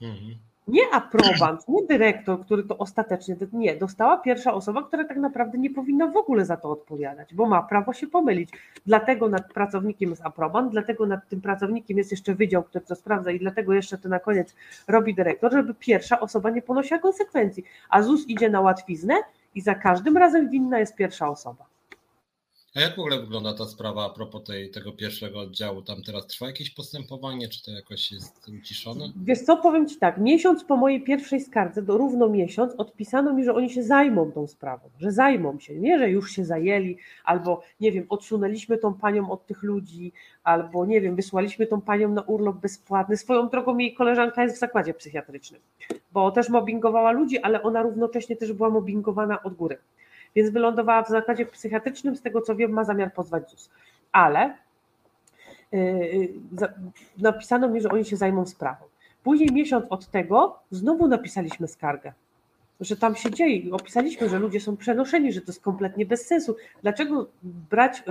[0.02, 5.58] Mhm nie aprobant, nie dyrektor, który to ostatecznie, nie, dostała pierwsza osoba, która tak naprawdę
[5.58, 8.50] nie powinna w ogóle za to odpowiadać, bo ma prawo się pomylić.
[8.86, 13.30] Dlatego nad pracownikiem jest aprobant, dlatego nad tym pracownikiem jest jeszcze wydział, który to sprawdza
[13.30, 14.54] i dlatego jeszcze to na koniec
[14.88, 17.64] robi dyrektor, żeby pierwsza osoba nie ponosiła konsekwencji.
[17.88, 19.14] A ZUS idzie na łatwiznę
[19.54, 21.71] i za każdym razem winna jest pierwsza osoba.
[22.76, 25.82] A jak w ogóle wygląda ta sprawa a propos tej, tego pierwszego oddziału?
[25.82, 29.12] Tam teraz trwa jakieś postępowanie, czy to jakoś jest uciszone?
[29.24, 33.44] Wiesz co, powiem Ci tak, miesiąc po mojej pierwszej skardze, do równo miesiąc, odpisano mi,
[33.44, 37.62] że oni się zajmą tą sprawą, że zajmą się, nie, że już się zajęli, albo
[37.80, 40.12] nie wiem, odsunęliśmy tą panią od tych ludzi,
[40.44, 43.16] albo nie wiem, wysłaliśmy tą panią na urlop bezpłatny.
[43.16, 45.60] Swoją drogą jej koleżanka jest w zakładzie psychiatrycznym,
[46.12, 49.78] bo też mobbingowała ludzi, ale ona równocześnie też była mobbingowana od góry
[50.34, 53.70] więc wylądowała w zakładzie psychiatrycznym, z tego co wiem, ma zamiar pozwać ZUS.
[54.12, 54.54] Ale
[55.72, 56.28] yy,
[57.18, 58.84] napisano mi, że oni się zajmą sprawą.
[59.22, 62.12] Później miesiąc od tego znowu napisaliśmy skargę,
[62.80, 66.56] że tam się dzieje opisaliśmy, że ludzie są przenoszeni, że to jest kompletnie bez sensu.
[66.82, 68.02] Dlaczego brać,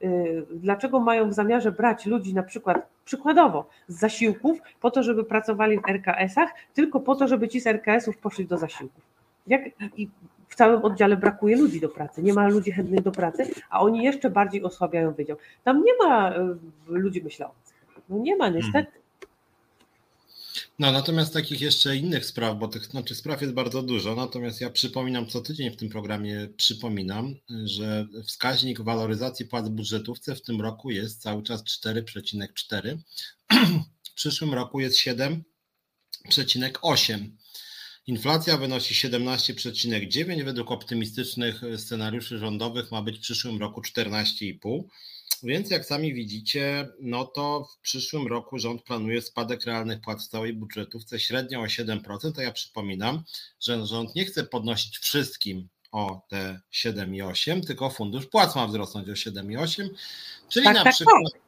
[0.00, 5.02] yy, yy, dlaczego mają w zamiarze brać ludzi na przykład przykładowo z zasiłków po to,
[5.02, 9.04] żeby pracowali w RKS-ach, tylko po to, żeby ci z RKS-ów poszli do zasiłków.
[9.46, 9.62] Jak,
[9.96, 10.08] i
[10.50, 14.04] w całym oddziale brakuje ludzi do pracy, nie ma ludzi chętnych do pracy, a oni
[14.04, 15.36] jeszcze bardziej osłabiają wydział.
[15.64, 16.56] Tam nie ma e,
[16.86, 17.74] ludzi myślących.
[18.08, 18.90] No nie ma niestety.
[18.90, 19.00] Hmm.
[20.78, 24.70] No, natomiast takich jeszcze innych spraw, bo tych znaczy spraw jest bardzo dużo, natomiast ja
[24.70, 30.90] przypominam co tydzień w tym programie, przypominam, że wskaźnik waloryzacji płac budżetówce w tym roku
[30.90, 32.98] jest cały czas 4,4.
[34.10, 37.30] W przyszłym roku jest 7,8.
[38.10, 44.82] Inflacja wynosi 17,9, według optymistycznych scenariuszy rządowych ma być w przyszłym roku 14,5.
[45.42, 50.28] Więc jak sami widzicie, no to w przyszłym roku rząd planuje spadek realnych płac w
[50.28, 53.22] całej budżetówce średnio o 7%, a ja przypominam,
[53.60, 59.12] że rząd nie chce podnosić wszystkim o te 7,8, tylko fundusz płac ma wzrosnąć o
[59.12, 59.88] 7,8,
[60.48, 61.42] czyli tak, na tak, przykład tak.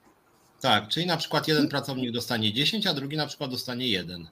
[0.61, 4.29] tak, czyli na przykład jeden pracownik dostanie 10, a drugi na przykład dostanie 1.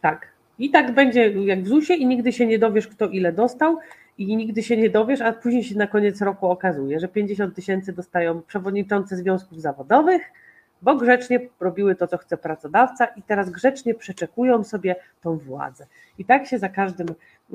[0.00, 0.41] Tak.
[0.62, 3.78] I tak będzie jak w ZUS-ie i nigdy się nie dowiesz, kto ile dostał
[4.18, 7.92] i nigdy się nie dowiesz, a później się na koniec roku okazuje, że 50 tysięcy
[7.92, 10.22] dostają przewodniczący związków zawodowych,
[10.82, 15.86] bo grzecznie robiły to, co chce pracodawca i teraz grzecznie przeczekują sobie tą władzę.
[16.18, 17.06] I tak się za każdym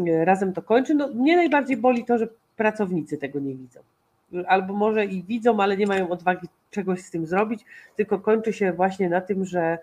[0.07, 0.95] e, razem to kończy.
[0.95, 3.79] No, mnie najbardziej boli to, że pracownicy tego nie widzą.
[4.47, 7.65] albo może i widzą, ale nie mają odwagi czegoś z tym zrobić,
[7.95, 9.77] tylko kończy się właśnie na tym, że,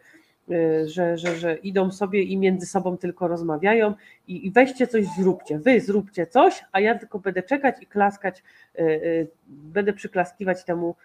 [0.84, 3.94] że, że, że idą sobie i między sobą tylko rozmawiają
[4.28, 5.58] i, i weźcie coś, zróbcie.
[5.58, 8.42] Wy zróbcie coś, a ja tylko będę czekać i klaskać,
[8.78, 10.96] y, y, będę przyklaskiwać temu,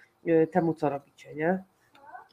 [0.52, 1.64] temu co robicie, nie?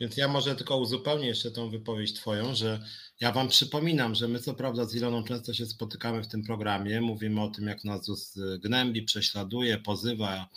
[0.01, 2.81] Więc ja może tylko uzupełnię jeszcze tą wypowiedź Twoją, że
[3.21, 7.01] ja Wam przypominam, że my co prawda z Iloną często się spotykamy w tym programie,
[7.01, 10.49] mówimy o tym, jak nas ZUS gnębi, prześladuje, pozywa,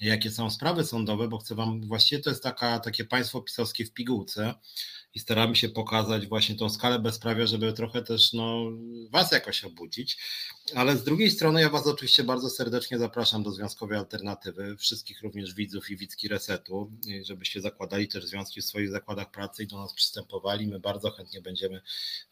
[0.00, 3.92] jakie są sprawy sądowe, bo chcę Wam, właściwie to jest taka, takie państwo pisowskie w
[3.92, 4.54] pigułce
[5.16, 8.70] i staramy się pokazać właśnie tą skalę bezprawia, żeby trochę też no,
[9.10, 10.18] Was jakoś obudzić.
[10.74, 15.54] Ale z drugiej strony ja Was oczywiście bardzo serdecznie zapraszam do Związkowej Alternatywy, wszystkich również
[15.54, 19.94] widzów i widzki Resetu, żebyście zakładali też związki w swoich zakładach pracy i do nas
[19.94, 20.66] przystępowali.
[20.66, 21.80] My bardzo chętnie będziemy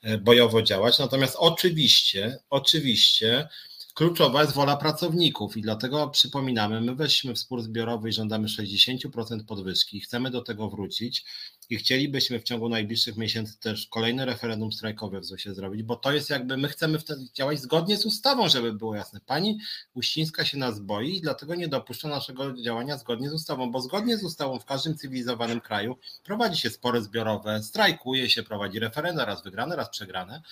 [0.02, 0.98] e, bojowo działać.
[0.98, 3.48] Natomiast oczywiście, oczywiście
[3.94, 9.44] Kluczowa jest wola pracowników i dlatego przypominamy, my weszliśmy w spór zbiorowy i żądamy 60%
[9.44, 10.00] podwyżki.
[10.00, 11.24] Chcemy do tego wrócić
[11.70, 16.12] i chcielibyśmy w ciągu najbliższych miesięcy też kolejne referendum strajkowe w ZUS-ie zrobić, bo to
[16.12, 19.20] jest jakby, my chcemy wtedy działać zgodnie z ustawą, żeby było jasne.
[19.26, 19.58] Pani
[19.94, 24.18] Uścińska się nas boi i dlatego nie dopuszcza naszego działania zgodnie z ustawą, bo zgodnie
[24.18, 29.42] z ustawą w każdym cywilizowanym kraju prowadzi się spory zbiorowe, strajkuje się, prowadzi referenda, raz
[29.42, 30.42] wygrane, raz przegrane.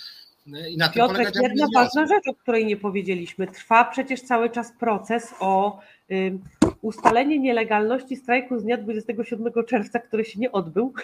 [0.47, 3.47] I na tym Piotrek, jedna ważna rzecz, o której nie powiedzieliśmy.
[3.47, 6.39] Trwa przecież cały czas proces o y,
[6.81, 10.95] ustalenie nielegalności strajku z dnia 27 czerwca, który się nie odbył,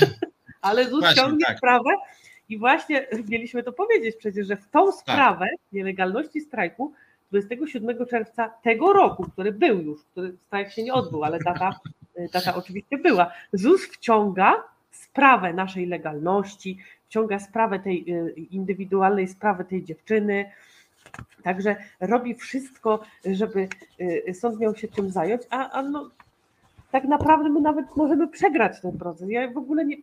[0.60, 1.58] ale ZUS ciągnie tak.
[1.58, 1.90] sprawę
[2.48, 5.00] i właśnie mieliśmy to powiedzieć przecież, że w tą tak.
[5.00, 5.72] sprawę tak.
[5.72, 6.92] nielegalności strajku
[7.30, 11.80] 27 czerwca tego roku, który był już, który strajk się nie odbył, ale data,
[12.32, 14.54] data oczywiście była, ZUS wciąga
[14.90, 16.78] sprawę naszej legalności,
[17.08, 20.50] wciąga sprawę tej y, indywidualnej sprawy tej dziewczyny.
[21.42, 23.00] Także robi wszystko,
[23.32, 23.68] żeby
[24.00, 26.10] y, sąd miał się czym zająć, a, a no,
[26.90, 29.28] tak naprawdę my nawet możemy przegrać ten proces.
[29.30, 29.96] Ja w ogóle nie.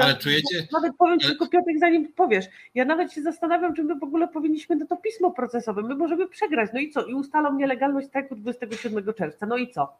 [0.00, 0.68] Ale czujecie.
[0.72, 1.28] Nawet powiem ale...
[1.28, 2.44] tylko Piotrek, zanim powiesz,
[2.74, 5.82] ja nawet się zastanawiam, czy my w ogóle powinniśmy na to pismo procesowe.
[5.82, 6.70] My możemy przegrać.
[6.74, 7.04] No i co?
[7.04, 9.46] I ustalą nielegalność strajku 27 czerwca.
[9.46, 9.96] No i co?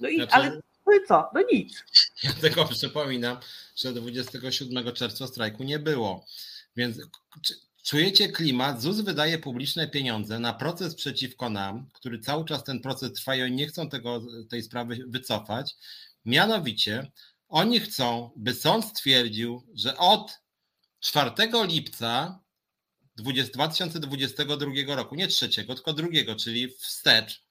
[0.00, 0.32] No i znaczy...
[0.32, 1.30] ale no i co?
[1.34, 1.84] No nic.
[2.24, 3.36] Ja tylko przypominam,
[3.76, 6.26] że 27 czerwca strajku nie było.
[6.76, 6.98] Więc
[7.84, 8.82] czujecie klimat?
[8.82, 13.42] ZUS wydaje publiczne pieniądze na proces przeciwko nam, który cały czas ten proces trwa i
[13.42, 15.74] oni nie chcą tego, tej sprawy wycofać.
[16.24, 17.12] Mianowicie
[17.48, 20.40] oni chcą, by sąd stwierdził, że od
[21.00, 21.30] 4
[21.64, 22.40] lipca
[23.16, 27.44] 2022 roku, nie trzeciego, tylko drugiego, czyli wstecz,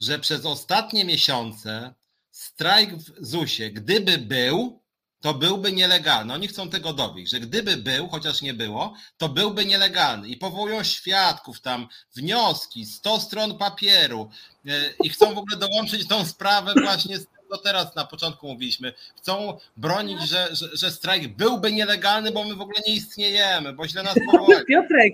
[0.00, 1.94] że przez ostatnie miesiące
[2.30, 4.82] strajk w ZUS-ie, gdyby był,
[5.20, 6.34] to byłby nielegalny.
[6.34, 10.28] Oni chcą tego dowieść, że gdyby był, chociaż nie było, to byłby nielegalny.
[10.28, 14.30] I powołują świadków tam, wnioski, 100 stron papieru
[14.66, 14.70] e,
[15.04, 18.92] i chcą w ogóle dołączyć tą sprawę właśnie z tego teraz na początku mówiliśmy.
[19.16, 23.88] Chcą bronić, że, że, że strajk byłby nielegalny, bo my w ogóle nie istniejemy, bo
[23.88, 24.64] źle nas powołali.
[24.68, 25.12] Piotrek,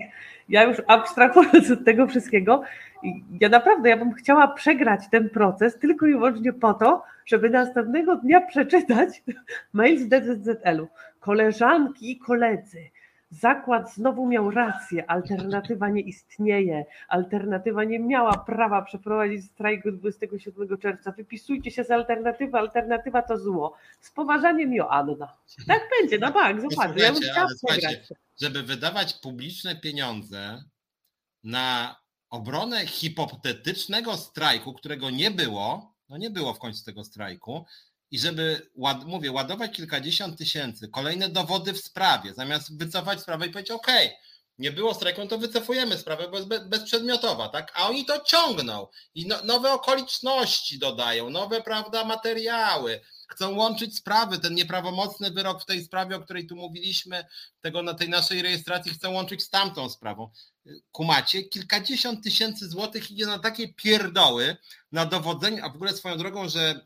[0.49, 2.63] ja już abstrahując od tego wszystkiego,
[3.41, 8.15] ja naprawdę, ja bym chciała przegrać ten proces tylko i wyłącznie po to, żeby następnego
[8.15, 9.23] dnia przeczytać
[9.73, 10.87] mail z DZZL-u.
[11.19, 12.89] Koleżanki i koledzy,
[13.29, 21.11] zakład znowu miał rację, alternatywa nie istnieje, alternatywa nie miała prawa przeprowadzić strajku 27 czerwca.
[21.11, 23.77] Wypisujcie się z alternatywy, alternatywa to zło.
[23.99, 25.37] Z poważaniem Joanna.
[25.67, 27.47] Tak będzie, no tak, zobacz, ja bym chciała.
[28.41, 30.63] Żeby wydawać publiczne pieniądze
[31.43, 32.02] na
[32.33, 37.65] obronę hipotetycznego strajku, którego nie było, no nie było w końcu tego strajku,
[38.11, 43.49] i żeby, ład, mówię, ładować kilkadziesiąt tysięcy, kolejne dowody w sprawie, zamiast wycofać sprawę i
[43.49, 43.87] powiedzieć, OK,
[44.57, 47.71] nie było strajku, no to wycofujemy sprawę, bo jest bezprzedmiotowa, tak?
[47.75, 54.39] A oni to ciągną i no, nowe okoliczności dodają, nowe, prawda, materiały, chcą łączyć sprawy.
[54.39, 57.25] Ten nieprawomocny wyrok w tej sprawie, o której tu mówiliśmy,
[57.61, 60.31] tego na tej naszej rejestracji, chcą łączyć z tamtą sprawą.
[60.91, 64.57] Kumacie, kilkadziesiąt tysięcy złotych idzie na takie pierdoły,
[64.91, 66.85] na dowodzenie, a w ogóle swoją drogą, że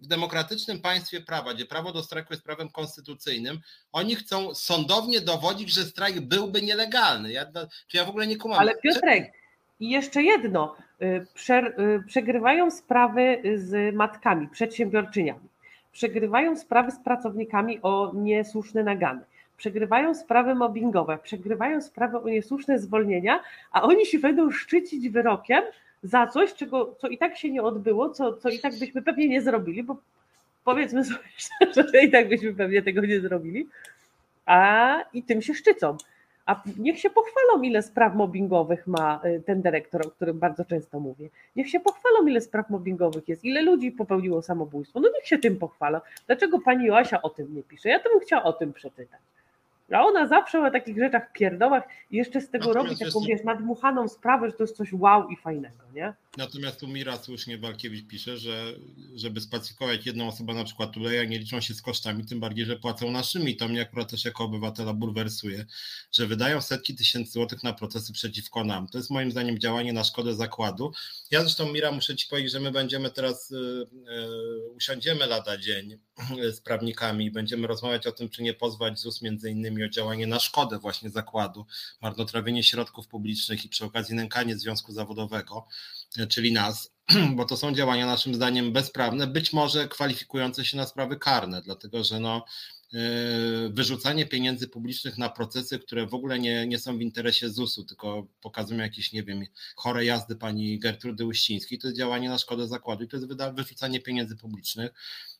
[0.00, 3.60] w demokratycznym państwie prawa, gdzie prawo do strajku jest prawem konstytucyjnym,
[3.92, 7.32] oni chcą sądownie dowodzić, że strajk byłby nielegalny.
[7.32, 7.46] Ja,
[7.88, 8.58] czy ja w ogóle nie kumam.
[8.58, 9.32] Ale Piotrek,
[9.80, 10.76] i jeszcze jedno.
[11.02, 15.48] Y, prze, y, przegrywają sprawy z matkami, przedsiębiorczyniami
[15.96, 19.20] przegrywają sprawy z pracownikami o niesłuszne nagany,
[19.56, 23.40] przegrywają sprawy mobbingowe, przegrywają sprawy o niesłuszne zwolnienia,
[23.72, 25.62] a oni się będą szczycić wyrokiem
[26.02, 29.28] za coś, czego, co i tak się nie odbyło, co, co i tak byśmy pewnie
[29.28, 29.96] nie zrobili, bo
[30.64, 31.18] powiedzmy sobie
[31.92, 33.68] że i tak byśmy pewnie tego nie zrobili,
[34.46, 35.96] a i tym się szczycą.
[36.46, 41.00] A niech się pochwalą, ile spraw mobbingowych ma y, ten dyrektor, o którym bardzo często
[41.00, 41.28] mówię.
[41.56, 45.00] Niech się pochwalą, ile spraw mobbingowych jest, ile ludzi popełniło samobójstwo.
[45.00, 46.00] No niech się tym pochwalą.
[46.26, 47.88] Dlaczego pani Joasia o tym nie pisze?
[47.88, 49.20] Ja to bym chciała o tym przeczytać.
[49.92, 53.44] A ona zawsze o takich rzeczach pierdołach i jeszcze z tego Natomiast robi taką, wiesz,
[53.44, 56.14] nadmuchaną sprawę, że to jest coś wow i fajnego, nie?
[56.36, 58.64] Natomiast tu Mira słusznie Walkiewicz pisze, że
[59.14, 62.76] żeby spacyfikować jedną osobę, na przykład Tuleja, nie liczą się z kosztami, tym bardziej, że
[62.76, 63.56] płacą naszymi.
[63.56, 65.66] To mnie akurat też jako obywatela bulwersuje,
[66.12, 68.88] że wydają setki tysięcy złotych na procesy przeciwko nam.
[68.88, 70.92] To jest moim zdaniem działanie na szkodę zakładu.
[71.30, 73.86] Ja zresztą, Mira, muszę Ci powiedzieć, że my będziemy teraz, y, y,
[74.76, 75.98] usiądziemy lada dzień
[76.56, 80.26] z prawnikami i będziemy rozmawiać o tym, czy nie pozwać ZUS między innymi o działanie
[80.26, 81.66] na szkodę właśnie zakładu,
[82.00, 85.66] marnotrawienie środków publicznych i przy okazji nękanie związku zawodowego
[86.28, 86.94] czyli nas,
[87.36, 92.04] bo to są działania naszym zdaniem bezprawne, być może kwalifikujące się na sprawy karne, dlatego
[92.04, 92.44] że no,
[92.92, 93.00] yy,
[93.70, 98.26] wyrzucanie pieniędzy publicznych na procesy, które w ogóle nie, nie są w interesie ZUS-u, tylko
[98.40, 99.44] pokazują jakieś, nie wiem,
[99.76, 104.00] chore jazdy pani Gertrudy Uścińskiej, to jest działanie na szkodę zakładu i to jest wyrzucanie
[104.00, 104.90] pieniędzy publicznych.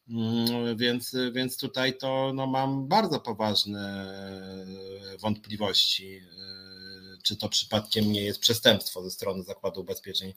[0.08, 4.06] Mm, Więc, więc tutaj to no, mam bardzo poważne
[5.20, 10.34] wątpliwości, yy, czy to przypadkiem nie jest przestępstwo ze strony Zakładu Ubezpieczeń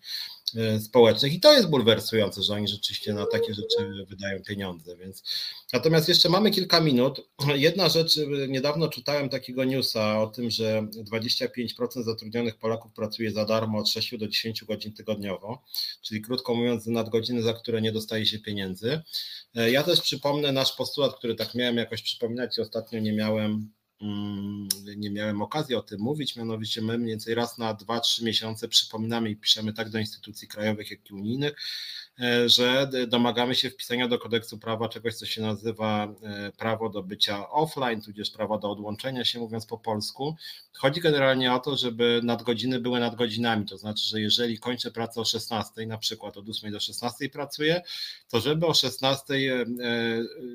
[0.57, 1.33] e, Społecznych.
[1.33, 4.97] I to jest bulwersujące, że oni rzeczywiście na takie rzeczy wydają pieniądze.
[4.97, 5.23] Więc...
[5.73, 7.21] Natomiast jeszcze mamy kilka minut.
[7.55, 13.45] Jedna rzecz, e, niedawno czytałem takiego newsa o tym, że 25% zatrudnionych Polaków pracuje za
[13.45, 15.63] darmo od 6 do 10 godzin tygodniowo,
[16.01, 19.01] czyli krótko mówiąc nadgodziny, za które nie dostaje się pieniędzy.
[19.55, 23.78] E, Ja też przypomnę nasz postulat, który tak miałem jakoś przypominać i ostatnio nie miałem
[24.95, 29.29] nie miałem okazji o tym mówić, mianowicie my mniej więcej raz na 2-3 miesiące przypominamy
[29.29, 31.53] i piszemy tak do instytucji krajowych, jak i unijnych,
[32.45, 37.49] że domagamy się wpisania do kodeksu prawa czegoś, co się nazywa e, prawo do bycia
[37.49, 40.35] offline, tudzież prawo do odłączenia się, mówiąc po polsku.
[40.73, 45.25] Chodzi generalnie o to, żeby nadgodziny były nadgodzinami, to znaczy, że jeżeli kończę pracę o
[45.25, 47.81] 16, na przykład od 8 do 16 pracuję,
[48.29, 49.65] to żeby o 16, e,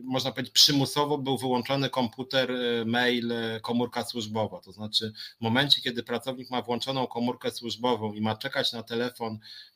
[0.04, 4.60] można powiedzieć, przymusowo był wyłączony komputer, e, mail, e, komórka służbowa.
[4.60, 9.34] To znaczy, w momencie, kiedy pracownik ma włączoną komórkę służbową i ma czekać na telefon,
[9.34, 9.73] e,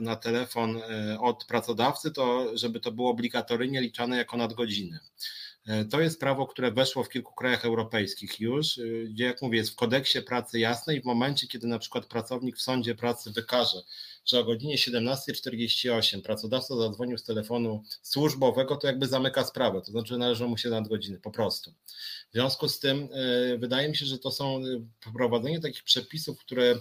[0.00, 4.98] na telefon e, od pracodawcy, to żeby to było obligatoryjnie liczane jako nadgodziny.
[5.66, 9.58] E, To jest prawo, które weszło w kilku krajach europejskich już, e, gdzie, jak mówię,
[9.58, 13.30] jest w kodeksie pracy jasne i w momencie, kiedy na przykład pracownik w sądzie pracy
[13.30, 13.78] wykaże,
[14.24, 20.18] że o godzinie 17.48 pracodawca zadzwonił z telefonu służbowego, to jakby zamyka sprawę, to znaczy
[20.18, 21.70] należą mu się nadgodziny, po prostu.
[22.30, 24.60] W związku z tym e, wydaje mi się, że to są e,
[25.10, 26.74] wprowadzenie takich przepisów, które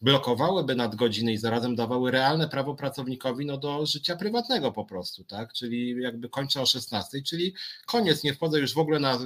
[0.00, 5.52] blokowałyby nadgodziny i zarazem dawały realne prawo pracownikowi no, do życia prywatnego po prostu, tak?
[5.52, 7.54] Czyli jakby kończę o 16, czyli
[7.86, 9.18] koniec, nie wchodzę już w ogóle na, e,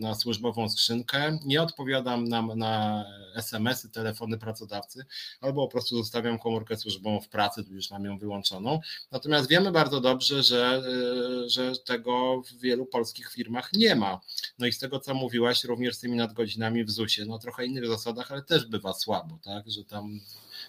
[0.00, 5.04] na służbową skrzynkę, nie odpowiadam na, na SMS-y, telefony pracodawcy,
[5.40, 8.80] albo po prostu zostawiam komórkę służbową w pracy, tu już mam ją wyłączoną.
[9.12, 10.82] Natomiast wiemy bardzo dobrze, że,
[11.44, 14.20] e, że tego w wielu polskich firmach nie ma.
[14.58, 17.86] No i z tego, co mówiłaś, również z tymi nadgodzinami w ZUS-ie, no trochę innych
[17.86, 20.20] zasadach, ale też bywa słabo, tak, że tam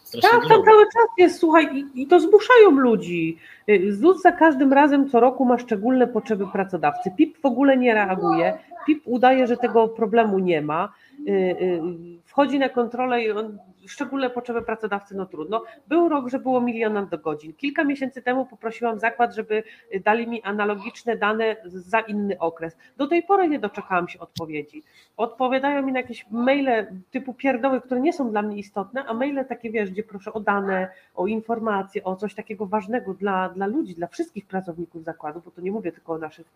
[0.04, 3.38] strasznie Tak, tam cały czas jest, słuchaj, i, to zmuszają ludzi.
[3.70, 7.12] Y, ZUS za każdym razem co roku ma szczególne potrzeby pracodawcy.
[7.18, 8.58] PIP w ogóle nie reaguje.
[8.88, 10.94] PIP udaje, że tego problemu nie ma.
[11.28, 11.82] Y, y,
[12.26, 15.64] Wchodzi na kontrolę i on, szczególne potrzeby pracodawcy, no trudno.
[15.88, 17.54] Był rok, że było milion do godzin.
[17.54, 19.64] Kilka miesięcy temu poprosiłam zakład, żeby
[20.04, 22.78] dali mi analogiczne dane za inny okres.
[22.98, 24.84] Do tej pory nie doczekałam się odpowiedzi.
[25.18, 29.46] Odpowiadają mi na jakieś maile typu pierdoły, które nie są dla mnie istotne, a maile
[29.50, 33.96] takie, wiesz, gdzie proszę o dane, o informacje, o coś takiego ważnego dla, dla ludzi,
[33.96, 36.48] dla wszystkich pracowników zakładu, bo to nie mówię tylko o naszych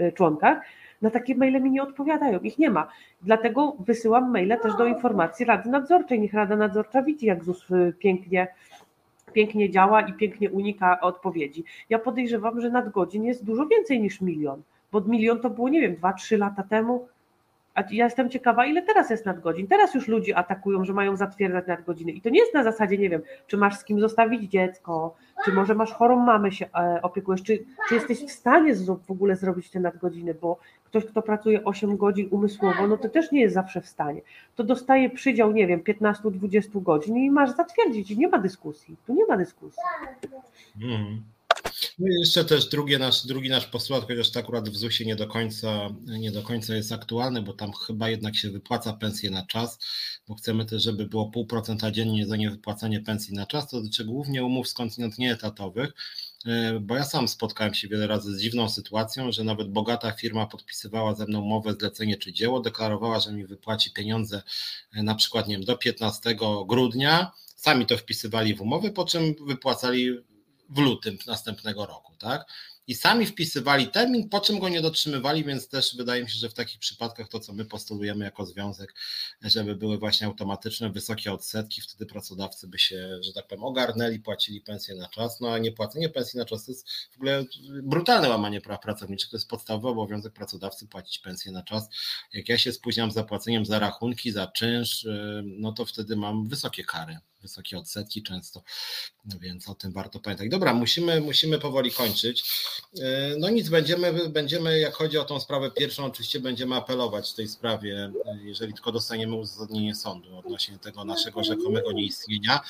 [0.00, 0.62] y, członkach,
[1.04, 2.88] na takie maile mi nie odpowiadają, ich nie ma.
[3.22, 6.20] Dlatego wysyłam maile też do informacji Rady Nadzorczej.
[6.20, 8.48] Niech Rada Nadzorcza widzi, jak ZUS y, pięknie,
[9.32, 11.64] pięknie działa i pięknie unika odpowiedzi.
[11.90, 14.62] Ja podejrzewam, że nadgodzin jest dużo więcej niż milion,
[14.92, 17.08] bo milion to było, nie wiem, 2-3 lata temu.
[17.74, 19.66] A ja jestem ciekawa, ile teraz jest nadgodzin.
[19.66, 22.12] Teraz już ludzi atakują, że mają zatwierdzać nadgodziny.
[22.12, 25.14] I to nie jest na zasadzie, nie wiem, czy masz z kim zostawić dziecko,
[25.44, 28.74] czy może masz chorą mamę się e, opiekujesz, czy, czy jesteś w stanie
[29.06, 30.58] w ogóle zrobić te nadgodziny, bo
[30.94, 34.20] ktoś, kto pracuje 8 godzin umysłowo, no to też nie jest zawsze w stanie.
[34.56, 38.10] To dostaje przydział, nie wiem, 15-20 godzin i masz zatwierdzić.
[38.10, 38.96] Nie ma dyskusji.
[39.06, 39.82] Tu nie ma dyskusji.
[40.82, 41.22] Mhm.
[41.98, 45.16] No i jeszcze też drugie nasz, drugi nasz postulat, chociaż to akurat w ZUS-ie nie
[45.16, 45.68] do, końca,
[46.06, 49.78] nie do końca jest aktualny, bo tam chyba jednak się wypłaca pensję na czas,
[50.28, 54.04] bo chcemy też, żeby było pół procenta dziennie za niewypłacanie pensji na czas, to dotyczy
[54.04, 55.92] głównie umów skądinąd nieetatowych,
[56.80, 61.14] bo ja sam spotkałem się wiele razy z dziwną sytuacją, że nawet bogata firma podpisywała
[61.14, 64.42] ze mną umowę, zlecenie czy dzieło, deklarowała, że mi wypłaci pieniądze
[64.92, 69.34] e, na przykład nie wiem, do 15 grudnia, sami to wpisywali w umowę, po czym
[69.46, 70.10] wypłacali
[70.68, 72.46] w lutym następnego roku, tak?
[72.86, 76.48] I sami wpisywali termin, po czym go nie dotrzymywali, więc też wydaje mi się, że
[76.48, 78.94] w takich przypadkach to, co my postulujemy jako związek,
[79.42, 84.60] żeby były właśnie automatyczne, wysokie odsetki, wtedy pracodawcy by się, że tak powiem, ogarnęli, płacili
[84.60, 87.44] pensję na czas, no a nie płacenie pensji na czas to jest w ogóle
[87.82, 91.88] brutalne łamanie praw pracowniczych, to jest podstawowy obowiązek pracodawcy płacić pensję na czas.
[92.32, 95.06] Jak ja się spóźniam z zapłaceniem za rachunki, za czynsz,
[95.44, 98.62] no to wtedy mam wysokie kary wysokie odsetki często,
[99.40, 100.48] więc o tym warto pamiętać.
[100.48, 102.44] Dobra, musimy, musimy powoli kończyć.
[103.00, 107.34] E, no nic, będziemy, będziemy, jak chodzi o tą sprawę pierwszą, oczywiście będziemy apelować w
[107.34, 108.12] tej sprawie,
[108.44, 112.60] jeżeli tylko dostaniemy uzasadnienie sądu odnośnie tego naszego rzekomego nieistnienia.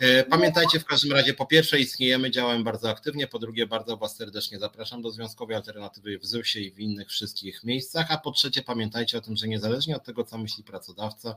[0.00, 4.16] E, pamiętajcie w każdym razie, po pierwsze istniejemy, działamy bardzo aktywnie, po drugie bardzo Was
[4.16, 8.62] serdecznie zapraszam do Związkowej Alternatywy w ZUS-ie i w innych wszystkich miejscach, a po trzecie
[8.62, 11.34] pamiętajcie o tym, że niezależnie od tego, co myśli pracodawca,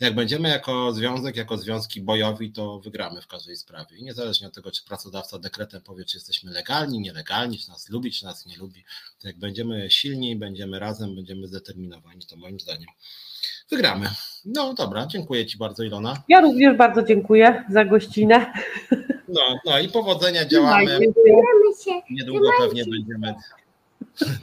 [0.00, 3.96] jak będziemy jako związek, jako związki bojowi, to wygramy w każdej sprawie.
[3.96, 8.12] I niezależnie od tego, czy pracodawca dekretem powie, czy jesteśmy legalni, nielegalni, czy nas lubi,
[8.12, 8.84] czy nas nie lubi,
[9.18, 12.88] to jak będziemy silni, będziemy razem, będziemy zdeterminowani, to moim zdaniem
[13.70, 14.06] wygramy.
[14.44, 16.22] No dobra, dziękuję Ci bardzo, Ilona.
[16.28, 18.52] Ja również bardzo dziękuję za gościnę.
[19.28, 20.98] No, no i powodzenia, działamy.
[22.10, 23.34] Niedługo pewnie będziemy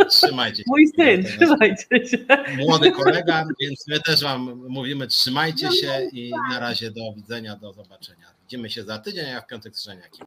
[0.09, 0.63] Trzymajcie się.
[0.67, 2.17] Mój syn, trzymajcie się.
[2.57, 7.73] Młody kolega, więc my też Wam mówimy, trzymajcie się i na razie do widzenia, do
[7.73, 8.27] zobaczenia.
[8.41, 10.09] Widzimy się za tydzień, a w piątek z.